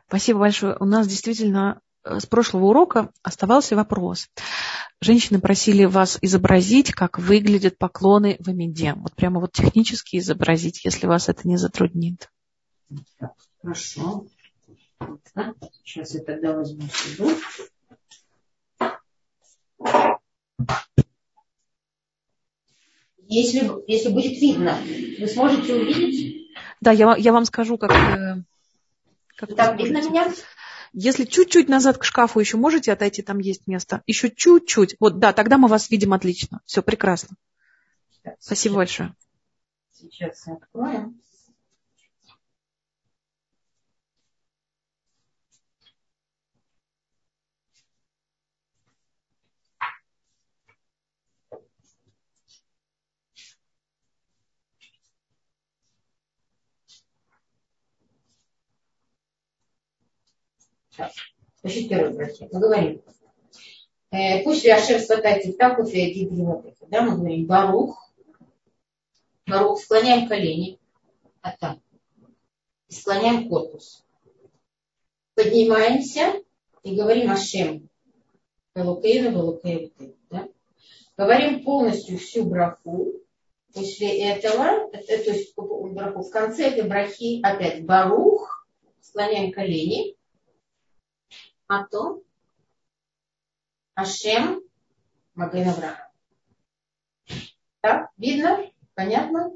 Спасибо 0.09 0.41
большое. 0.41 0.77
У 0.81 0.85
нас 0.85 1.07
действительно 1.07 1.81
э, 2.03 2.19
с 2.19 2.27
прошлого 2.27 2.67
урока 2.67 3.11
оставался 3.23 3.77
вопрос. 3.77 4.29
Женщины 5.03 5.41
просили 5.41 5.87
вас 5.87 6.19
изобразить, 6.21 6.93
как 6.93 7.19
выглядят 7.19 7.79
поклоны 7.79 8.37
в 8.39 8.49
Амиде. 8.49 8.93
Вот 8.97 9.15
прямо 9.15 9.41
вот 9.41 9.53
технически 9.53 10.19
изобразить, 10.19 10.85
если 10.85 11.07
вас 11.07 11.31
это 11.31 11.49
не 11.49 11.57
затруднит. 11.57 12.31
хорошо. 13.63 14.27
Сейчас 15.85 16.15
я 16.15 16.21
тогда 16.21 16.53
возьму 16.53 16.83
сюда. 16.93 17.35
Если, 23.27 23.71
если 23.87 24.09
будет 24.11 24.41
видно, 24.41 24.77
вы 25.19 25.27
сможете 25.29 25.77
увидеть? 25.77 26.49
Да, 26.81 26.91
я, 26.91 27.17
я 27.17 27.33
вам 27.33 27.45
скажу, 27.47 27.79
как... 27.79 27.93
Э, 27.93 28.43
как 29.37 29.55
так 29.55 29.79
видно 29.79 30.03
меня? 30.03 30.31
Если 30.93 31.25
чуть-чуть 31.25 31.69
назад 31.69 31.99
к 31.99 32.05
шкафу 32.05 32.41
еще 32.41 32.57
можете 32.57 32.93
отойти, 32.93 33.23
там 33.23 33.39
есть 33.39 33.67
место. 33.67 34.03
Еще 34.07 34.31
чуть-чуть. 34.31 34.97
Вот, 34.99 35.19
да, 35.19 35.33
тогда 35.33 35.57
мы 35.57 35.69
вас 35.69 35.91
видим 35.91 36.13
отлично. 36.13 36.61
Все 36.65 36.83
прекрасно. 36.83 37.37
Сейчас, 38.11 38.35
Спасибо 38.41 38.77
большое. 38.77 39.15
Сейчас 39.93 40.49
откроем. 40.49 41.21
Сейчас. 61.01 61.15
Значит, 61.63 61.89
первый 61.89 62.15
братья. 62.15 62.49
Мы 62.53 62.61
говорим. 62.61 63.03
Э, 64.11 64.43
пусть 64.45 64.67
Ашер 64.67 65.01
сватает 65.01 65.43
Тифтаху 65.43 65.87
Феогид 65.87 66.31
Да, 66.89 67.03
мы 67.03 67.17
говорим 67.17 67.47
Барух. 67.47 68.13
Барух. 69.47 69.81
Склоняем 69.81 70.29
колени. 70.29 70.79
А 71.41 71.57
там. 71.57 71.81
И 72.89 72.93
склоняем 72.93 73.49
корпус. 73.49 74.05
Поднимаемся 75.35 76.35
и 76.83 76.95
говорим 76.95 77.31
Ашем. 77.31 77.89
Велукейна, 78.75 79.29
Велукейна. 79.29 79.91
Да? 80.31 80.49
Говорим 81.17 81.65
полностью 81.65 82.19
всю 82.19 82.45
браху. 82.45 83.13
После 83.73 84.33
этого, 84.33 84.91
э, 84.93 84.99
то 84.99 85.31
есть 85.31 85.55
браху, 85.57 86.23
в 86.23 86.31
конце 86.31 86.69
этой 86.69 86.87
брахи 86.87 87.41
опять 87.43 87.87
Барух. 87.87 88.67
Склоняем 89.01 89.51
колени 89.53 90.20
а 91.71 91.85
то 91.85 92.21
Ашем 93.95 94.61
Маген 95.37 95.69
Авраам. 95.69 95.99
Так, 97.81 98.11
видно? 98.17 98.69
Понятно? 98.95 99.53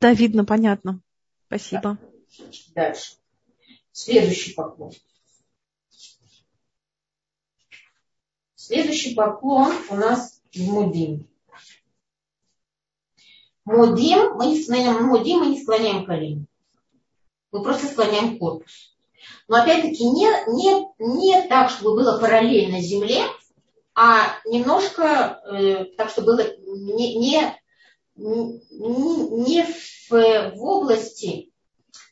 Да, 0.00 0.12
видно, 0.12 0.44
понятно. 0.44 1.00
Спасибо. 1.46 1.96
Так. 1.96 2.74
Дальше. 2.74 3.14
Следующий 3.92 4.52
поклон. 4.54 4.90
Следующий 8.56 9.14
поклон 9.14 9.72
у 9.90 9.94
нас 9.94 10.42
в 10.52 10.58
Мудим. 10.58 11.28
Мудим, 13.64 14.34
мы 14.34 14.46
не 14.46 14.60
склоняем, 14.60 15.04
мудим 15.04 15.38
мы 15.38 15.46
не 15.46 15.62
склоняем 15.62 16.04
колени. 16.04 16.46
Мы 17.52 17.62
просто 17.62 17.86
склоняем 17.86 18.38
корпус. 18.40 18.93
Но 19.48 19.62
опять-таки 19.62 20.04
не, 20.04 20.28
не, 20.48 20.86
не 20.98 21.42
так, 21.48 21.70
чтобы 21.70 21.96
было 21.96 22.18
параллельно 22.18 22.80
Земле, 22.80 23.22
а 23.94 24.26
немножко 24.44 25.40
э, 25.46 25.84
так, 25.96 26.10
чтобы 26.10 26.32
было 26.32 26.42
не, 26.66 27.16
не, 27.16 27.54
не 28.16 29.62
в, 29.62 30.10
в 30.10 30.64
области 30.64 31.50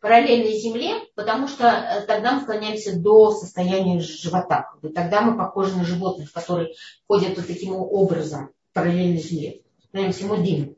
параллельной 0.02 0.58
Земле, 0.58 0.94
потому 1.14 1.46
что 1.46 1.66
э, 1.66 2.06
тогда 2.06 2.32
мы 2.32 2.42
склоняемся 2.42 2.98
до 2.98 3.30
состояния 3.30 4.00
живота. 4.00 4.70
Тогда 4.94 5.22
мы 5.22 5.38
похожи 5.38 5.76
на 5.76 5.84
животных, 5.84 6.32
которые 6.32 6.74
ходят 7.06 7.36
вот 7.36 7.46
таким 7.46 7.74
образом 7.74 8.50
в 8.70 8.74
параллельной 8.74 9.18
Земле. 9.18 9.62
Склоняемся 9.88 10.26
мудим. 10.26 10.76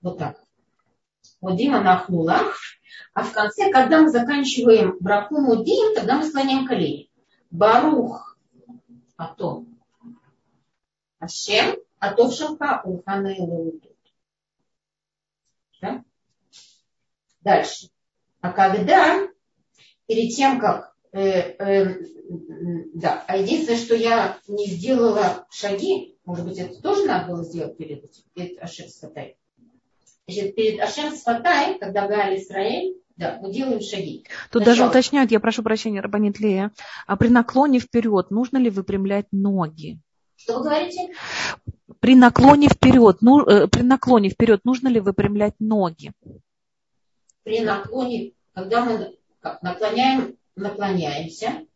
Вот 0.00 0.18
так. 0.18 0.43
Мудима 1.44 1.82
нахнула. 1.82 2.40
А 3.12 3.22
в 3.22 3.32
конце, 3.32 3.70
когда 3.70 4.00
мы 4.00 4.08
заканчиваем 4.08 4.96
браху 4.98 5.38
мудим, 5.42 5.94
тогда 5.94 6.16
мы 6.16 6.24
склоняем 6.24 6.66
колени. 6.66 7.10
Барух, 7.50 8.38
а 9.18 9.34
то. 9.34 9.66
Ашем, 11.18 11.76
а 11.98 12.14
то 12.14 12.30
шамка 12.30 12.80
ухана 12.84 13.28
и 13.28 13.80
да? 15.82 16.02
Дальше. 17.42 17.90
А 18.40 18.50
когда, 18.50 19.28
перед 20.06 20.34
тем, 20.34 20.58
как 20.58 20.94
э, 21.12 21.20
э, 21.20 21.98
да, 22.94 23.22
а 23.28 23.36
единственное, 23.36 23.78
что 23.78 23.94
я 23.94 24.38
не 24.48 24.66
сделала 24.66 25.46
шаги, 25.50 26.16
может 26.24 26.46
быть, 26.46 26.58
это 26.58 26.80
тоже 26.80 27.04
надо 27.04 27.32
было 27.32 27.44
сделать 27.44 27.76
перед 27.76 28.02
этим, 28.02 28.22
перед 28.32 28.62
Ашем 28.62 28.88
Сфатай. 28.88 29.36
Значит, 30.26 30.54
перед 30.54 30.80
Ашем 30.80 31.14
Сфатай, 31.14 31.78
когда 31.78 32.08
Галь 32.08 32.38
Исраэль, 32.38 32.96
да, 33.16 33.38
мы 33.40 33.52
делаем 33.52 33.80
шаги. 33.80 34.24
Тут 34.50 34.62
Сначала... 34.62 34.64
даже 34.64 34.86
уточняют, 34.86 35.30
я 35.30 35.38
прошу 35.38 35.62
прощения, 35.62 36.00
Рабанит 36.00 36.40
Лея, 36.40 36.72
а 37.06 37.16
при 37.16 37.28
наклоне 37.28 37.78
вперед 37.78 38.30
нужно 38.30 38.58
ли 38.58 38.70
выпрямлять 38.70 39.26
ноги? 39.30 40.00
Что 40.36 40.58
вы 40.58 40.64
говорите? 40.64 41.14
При 42.00 42.16
наклоне 42.16 42.68
вперед, 42.68 43.18
ну, 43.20 43.46
э, 43.46 43.68
при 43.68 43.82
наклоне 43.82 44.30
вперед 44.30 44.60
нужно 44.64 44.88
ли 44.88 45.00
выпрямлять 45.00 45.54
ноги? 45.58 46.12
При 47.44 47.60
наклоне, 47.60 48.32
когда 48.52 48.84
мы 48.84 49.16
как, 49.40 49.62
наклоняем, 49.62 50.36
наклоняемся, 50.56 51.66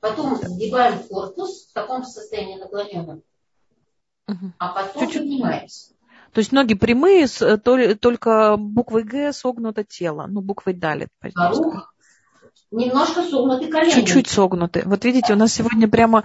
потом 0.00 0.36
сгибаем 0.36 0.98
корпус 1.08 1.68
в 1.68 1.72
таком 1.74 2.04
состоянии 2.04 2.58
наклоненном, 2.58 3.22
угу. 4.26 4.52
а 4.58 4.68
потом 4.68 5.02
Чуть-чуть. 5.04 5.22
поднимаемся. 5.22 5.92
То 6.32 6.40
есть 6.40 6.52
ноги 6.52 6.74
прямые, 6.74 7.26
только 7.96 8.56
буквой 8.56 9.02
Г 9.02 9.32
согнуто 9.32 9.84
тело, 9.84 10.26
ну, 10.28 10.40
буквой 10.40 10.74
Далит. 10.74 11.08
Немножко 12.70 13.22
согнуты 13.22 13.68
колени. 13.68 13.92
Чуть-чуть 13.92 14.28
согнуты. 14.28 14.82
Вот 14.84 15.04
видите, 15.04 15.32
у 15.32 15.36
нас 15.36 15.54
сегодня 15.54 15.88
прямо 15.88 16.24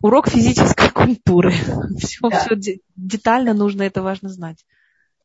урок 0.00 0.28
физической 0.28 0.90
культуры. 0.94 1.52
Все, 1.98 2.28
да. 2.28 2.38
все 2.38 2.78
детально 2.94 3.54
нужно, 3.54 3.82
это 3.82 4.00
важно 4.02 4.28
знать. 4.28 4.64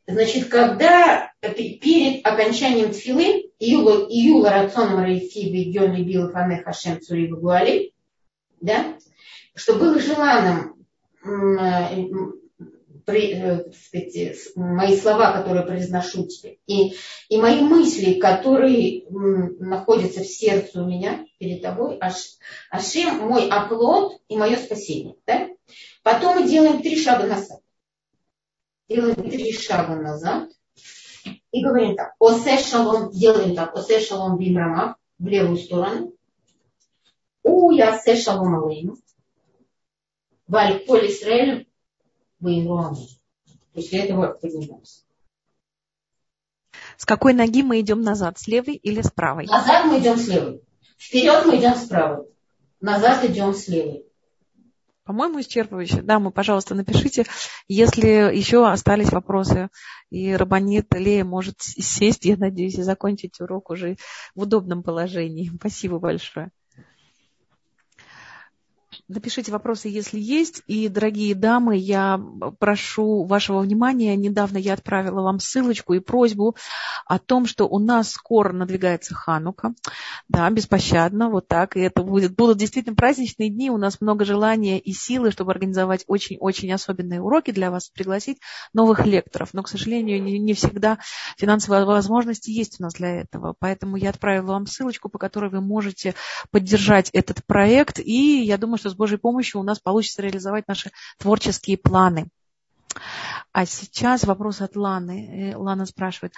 Значит, 0.08 0.50
когда 0.50 1.32
перед 1.42 2.26
окончанием 2.26 2.92
тфилы 2.92 3.52
Июла, 3.60 4.08
Июла 4.08 4.52
Рационом 4.52 5.04
Рейфиби 5.04 5.70
Йони 5.70 6.04
Бил 6.04 6.30
Фане 6.30 6.62
Хашем 6.64 7.02
Цури 7.02 7.28
Гуали, 7.28 7.92
да, 8.62 8.96
что 9.56 9.76
было 9.76 10.00
желанным 10.00 10.76
э, 11.24 12.08
сказать, 13.06 14.38
мои 14.56 14.98
слова, 14.98 15.34
которые 15.34 15.66
произношу 15.66 16.26
тебе, 16.28 16.58
и, 16.66 16.96
и 17.30 17.38
мои 17.38 17.62
мысли, 17.62 18.20
которые 18.20 19.06
находятся 19.10 20.22
в 20.22 20.28
сердце 20.28 20.82
у 20.82 20.88
меня 20.88 21.26
перед 21.38 21.62
тобой, 21.62 21.98
аш, 22.00 22.38
Ашем 22.70 23.20
мой 23.28 23.48
оплот 23.48 24.20
и 24.28 24.38
мое 24.38 24.58
спасение. 24.58 25.16
Да? 25.26 25.48
Потом 26.04 26.40
мы 26.40 26.50
делаем 26.50 26.82
три 26.82 27.00
шага 27.02 27.28
назад. 27.28 27.62
Делаем 28.90 29.16
три 29.30 29.54
шага 29.54 29.96
назад 29.96 30.50
и 31.52 31.64
говорим 31.64 31.96
так. 31.96 32.14
Осе 32.20 32.58
шалом, 32.58 33.12
делаем 33.12 33.56
так. 33.56 33.76
Осе 33.76 34.00
шалом 34.00 34.38
бимрама 34.38 34.98
в 35.18 35.28
левую 35.28 35.58
сторону. 35.58 36.14
У 37.44 37.72
я 37.72 37.98
се 37.98 38.16
шалом 38.16 38.64
алейну. 38.64 38.98
Валь 40.48 40.84
Исраэль 40.86 41.68
воевали. 42.46 43.08
После 43.74 44.00
этого 44.04 44.28
поднимаемся. 44.34 45.02
С 46.98 47.06
какой 47.06 47.34
ноги 47.34 47.62
мы 47.64 47.82
идем 47.82 48.02
назад? 48.02 48.38
С 48.38 48.48
левой 48.48 48.76
или 48.76 49.02
с 49.02 49.12
правой? 49.12 49.48
Назад 49.48 49.86
мы 49.88 50.00
идем 50.00 50.18
с 50.18 50.28
левой. 50.28 50.62
Вперед 50.98 51.46
мы 51.46 51.58
идем 51.58 51.76
с 51.76 51.88
правой. 51.88 52.26
Назад 52.80 53.26
идем 53.26 53.54
с 53.54 53.68
левой. 53.68 54.06
По-моему, 55.04 55.40
исчерпывающе. 55.40 56.02
Да, 56.02 56.20
мы, 56.20 56.32
пожалуйста, 56.32 56.74
напишите, 56.74 57.26
если 57.68 58.08
еще 58.36 58.68
остались 58.68 59.12
вопросы. 59.12 59.70
И 60.10 60.34
Рабанит 60.34 60.94
Лея 60.94 61.26
может 61.26 61.56
сесть, 61.60 62.26
я 62.26 62.38
надеюсь, 62.38 62.76
и 62.76 62.84
закончить 62.84 63.40
урок 63.42 63.70
уже 63.70 63.98
в 64.36 64.42
удобном 64.42 64.84
положении. 64.84 65.52
Спасибо 65.60 66.00
большое. 66.00 66.52
Напишите 69.08 69.52
вопросы, 69.52 69.88
если 69.88 70.20
есть. 70.20 70.64
И, 70.66 70.88
дорогие 70.88 71.36
дамы, 71.36 71.78
я 71.78 72.20
прошу 72.58 73.24
вашего 73.26 73.60
внимания. 73.60 74.16
Недавно 74.16 74.58
я 74.58 74.74
отправила 74.74 75.22
вам 75.22 75.40
ссылочку 75.40 75.94
и 75.94 76.00
просьбу 76.00 76.56
о 77.06 77.20
том, 77.20 77.46
что 77.46 77.68
у 77.68 77.78
нас 77.78 78.10
скоро 78.10 78.52
надвигается 78.52 79.14
Ханука. 79.14 79.76
Да, 80.28 80.50
беспощадно, 80.50 81.30
вот 81.30 81.48
так. 81.48 81.78
И 81.78 81.82
это 81.82 82.02
будет, 82.02 82.36
будут 82.36 82.58
действительно 82.58 82.96
праздничные 82.96 83.52
дни. 83.52 83.70
У 83.70 83.78
нас 83.78 84.02
много 84.02 84.26
желания 84.26 84.80
и 84.80 84.92
силы, 84.92 85.30
чтобы 85.30 85.52
организовать 85.52 86.04
очень-очень 86.08 86.74
особенные 86.74 87.22
уроки 87.22 87.52
для 87.52 87.70
вас, 87.70 87.90
пригласить 87.90 88.40
новых 88.74 89.06
лекторов. 89.06 89.50
Но, 89.54 89.62
к 89.62 89.68
сожалению, 89.68 90.24
не, 90.24 90.40
не 90.40 90.56
всегда 90.56 90.98
финансовые 91.38 91.86
возможности 91.86 92.50
есть 92.50 92.80
у 92.80 92.84
нас 92.84 92.96
для 92.96 93.22
этого. 93.22 93.54
Поэтому 93.60 93.98
я 93.98 94.10
отправила 94.10 94.54
вам 94.54 94.66
ссылочку, 94.66 95.10
по 95.10 95.20
которой 95.20 95.52
вы 95.52 95.62
можете 95.62 96.16
поддержать 96.50 97.12
этот 97.12 97.46
проект. 97.46 98.00
И 98.00 98.42
я 98.42 98.58
думаю, 98.58 98.80
что 98.80 98.95
Божьей 98.96 99.18
помощью 99.18 99.62
у 99.62 99.64
нас 99.64 99.80
получится 99.80 100.22
реализовать 100.22 100.68
наши 100.68 100.92
творческие 101.18 101.78
планы. 101.78 102.28
А 103.52 103.66
сейчас 103.66 104.24
вопрос 104.24 104.62
от 104.62 104.76
Ланы. 104.76 105.52
Э, 105.52 105.58
Лана 105.58 105.86
спрашивает. 105.86 106.34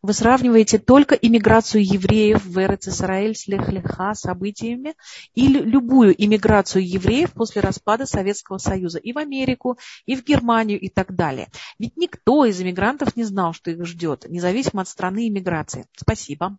Вы 0.00 0.12
сравниваете 0.12 0.78
только 0.78 1.14
иммиграцию 1.14 1.84
евреев 1.84 2.44
в 2.44 2.58
Эрец-Исраэль 2.58 3.34
с 3.34 3.48
Лех-Леха 3.48 4.14
событиями 4.14 4.94
или 5.34 5.58
любую 5.58 6.14
иммиграцию 6.22 6.88
евреев 6.88 7.32
после 7.32 7.62
распада 7.62 8.06
Советского 8.06 8.58
Союза 8.58 8.98
и 8.98 9.12
в 9.12 9.18
Америку, 9.18 9.78
и 10.06 10.14
в 10.14 10.24
Германию 10.24 10.78
и 10.78 10.88
так 10.88 11.14
далее? 11.14 11.48
Ведь 11.78 11.96
никто 11.96 12.44
из 12.44 12.60
иммигрантов 12.60 13.16
не 13.16 13.24
знал, 13.24 13.52
что 13.52 13.70
их 13.70 13.84
ждет, 13.84 14.26
независимо 14.28 14.82
от 14.82 14.88
страны 14.88 15.28
иммиграции. 15.28 15.86
Спасибо. 15.96 16.58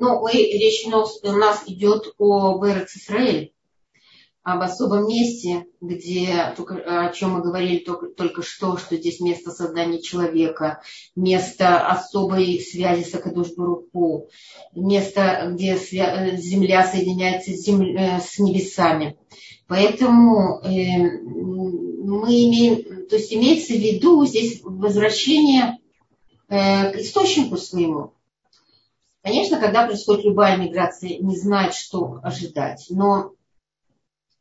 Ну, 0.00 0.26
речь 0.26 0.86
у 0.86 1.32
нас 1.32 1.62
идет 1.66 2.14
о 2.16 2.58
Эрец-Исраэль 2.66 3.52
об 4.42 4.62
особом 4.62 5.06
месте, 5.06 5.66
где, 5.82 6.32
о 6.32 7.12
чем 7.12 7.32
мы 7.32 7.42
говорили 7.42 7.80
только, 7.80 8.06
только 8.06 8.42
что, 8.42 8.78
что 8.78 8.96
здесь 8.96 9.20
место 9.20 9.50
создания 9.50 10.00
человека, 10.00 10.80
место 11.14 11.86
особой 11.86 12.60
связи 12.60 13.02
с 13.02 13.14
Акадуш-Баруху, 13.14 14.28
место, 14.74 15.50
где 15.52 15.76
земля 15.76 16.86
соединяется 16.86 17.52
с, 17.52 17.62
земля, 17.62 18.20
с 18.20 18.38
небесами. 18.38 19.18
Поэтому 19.68 20.62
э, 20.62 21.20
мы 21.20 22.44
имеем, 22.44 23.06
то 23.06 23.16
есть 23.16 23.34
имеется 23.34 23.74
в 23.74 23.76
виду 23.76 24.24
здесь 24.24 24.62
возвращение 24.62 25.78
э, 26.48 26.90
к 26.92 26.96
источнику 26.96 27.58
своему. 27.58 28.14
Конечно, 29.22 29.60
когда 29.60 29.86
происходит 29.86 30.24
любая 30.24 30.56
миграция, 30.56 31.18
не 31.18 31.36
знать, 31.36 31.74
что 31.74 32.20
ожидать. 32.22 32.86
Но 32.90 33.34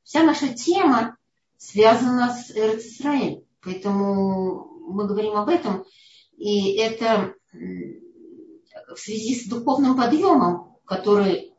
Вся 0.10 0.24
наша 0.24 0.52
тема 0.52 1.18
связана 1.58 2.34
с 2.34 2.50
Эрцисраэль. 2.50 3.46
Поэтому 3.62 4.66
мы 4.92 5.06
говорим 5.06 5.36
об 5.36 5.50
этом. 5.50 5.86
И 6.36 6.78
это 6.78 7.36
в 7.54 8.98
связи 8.98 9.36
с 9.36 9.48
духовным 9.48 9.96
подъемом, 9.96 10.76
который, 10.86 11.54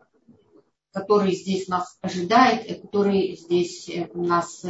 который 0.90 1.36
здесь 1.36 1.68
нас 1.68 1.96
ожидает, 2.00 2.82
который 2.82 3.36
здесь 3.36 3.88
нас, 4.14 4.66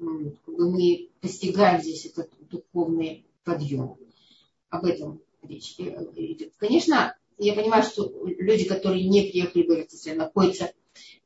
мы 0.00 1.10
постигаем 1.20 1.80
здесь 1.80 2.06
этот 2.06 2.32
духовный 2.48 3.28
подъем. 3.44 3.96
Об 4.70 4.86
этом 4.86 5.20
речь 5.42 5.76
идет. 5.78 6.52
Конечно, 6.58 7.16
я 7.38 7.54
понимаю, 7.54 7.82
что 7.82 8.12
люди, 8.24 8.64
которые 8.64 9.08
не 9.08 9.22
приехали 9.22 9.62
в 9.62 9.70
Эрцисраэль, 9.70 10.18
находятся 10.18 10.72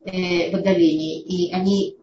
Э, 0.02 0.50
в 0.50 0.54
отдалении, 0.54 1.20
и 1.20 1.52
они 1.52 1.98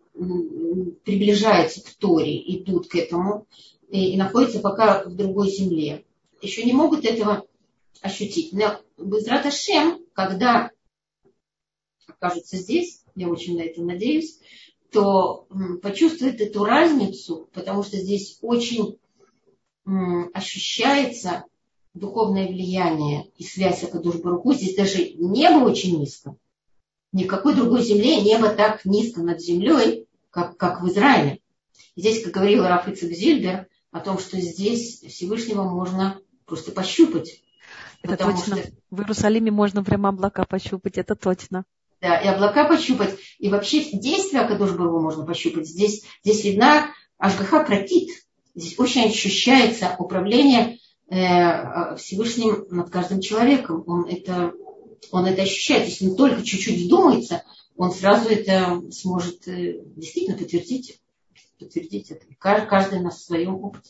приближаются 1.04 1.84
к 1.84 1.96
Торе, 1.96 2.38
идут 2.56 2.90
к 2.90 2.96
этому, 2.96 3.48
и, 3.90 4.14
и 4.14 4.18
находятся 4.18 4.60
пока 4.60 5.04
в 5.04 5.16
другой 5.16 5.50
земле. 5.50 6.06
Еще 6.40 6.64
не 6.64 6.74
могут 6.74 7.06
этого 7.06 7.48
ощутить. 8.02 8.54
Но 8.54 8.80
Безрат 9.00 9.52
Шем, 9.52 10.06
когда 10.14 10.70
окажутся 12.08 12.58
здесь, 12.58 13.04
я 13.16 13.30
очень 13.30 13.58
на 13.58 13.64
это 13.64 13.82
надеюсь, 13.82 14.40
то 14.92 15.48
почувствует 15.82 16.40
эту 16.40 16.66
разницу, 16.66 17.50
потому 17.52 17.82
что 17.82 17.98
здесь 17.98 18.38
очень 18.44 19.00
ощущается 20.34 21.46
духовное 21.98 22.48
влияние 22.48 23.30
и 23.38 23.44
связь 23.44 23.80
с 23.80 23.84
Акадуш 23.84 24.16
Баруху. 24.16 24.54
Здесь 24.54 24.76
даже 24.76 25.14
небо 25.16 25.64
очень 25.64 26.00
низко 26.00 26.36
ни 27.12 27.24
в 27.24 27.28
какой 27.28 27.56
другой 27.56 27.84
земле 27.84 28.22
небо 28.22 28.50
так 28.50 28.86
низко 28.86 29.22
над 29.22 29.42
землей, 29.42 30.08
как, 30.30 30.58
как 30.58 30.82
в 30.82 30.88
Израиле. 30.90 31.40
Здесь, 31.96 32.24
как 32.24 32.34
говорил 32.34 32.64
Рафицик 32.64 33.12
Зильбер, 33.12 33.68
о 33.92 34.00
том, 34.00 34.20
что 34.20 34.40
здесь 34.40 35.02
Всевышнего 35.02 35.64
можно 35.64 36.20
просто 36.46 36.72
пощупать. 36.72 37.42
Это 38.04 38.18
точно. 38.18 38.58
Что... 38.58 38.72
В 38.92 39.02
Иерусалиме 39.02 39.52
можно 39.52 39.84
прямо 39.84 40.10
облака 40.10 40.46
пощупать, 40.46 40.98
это 40.98 41.16
точно. 41.16 41.66
Да, 42.02 42.16
и 42.18 42.28
облака 42.28 42.66
пощупать, 42.66 43.18
и 43.40 43.50
вообще 43.50 43.84
действия 43.92 44.42
Акадош 44.42 44.74
Бару 44.74 45.02
можно 45.02 45.26
пощупать. 45.26 45.68
Здесь, 45.68 46.04
здесь 46.24 46.44
видна 46.44 46.92
Ашгаха 47.18 47.64
Пракит. 47.64 48.10
Здесь 48.54 48.78
очень 48.78 49.06
ощущается 49.06 49.96
управление 49.98 50.78
Всевышним 51.10 52.68
над 52.70 52.90
каждым 52.90 53.22
человеком. 53.22 53.84
Он 53.88 54.06
это 54.06 54.54
он 55.12 55.26
это 55.26 55.44
ощущает. 55.44 55.88
Если 55.88 56.08
он 56.10 56.16
только 56.16 56.44
чуть-чуть 56.44 56.86
вдумается, 56.86 57.44
он 57.76 57.92
сразу 57.92 58.30
это 58.30 58.82
сможет 58.92 59.48
э, 59.48 59.80
действительно 59.96 60.38
подтвердить, 60.38 61.00
подтвердить 61.60 62.12
это. 62.12 62.26
Каждый 62.40 63.00
на 63.00 63.12
своем 63.12 63.56
опыте. 63.56 63.86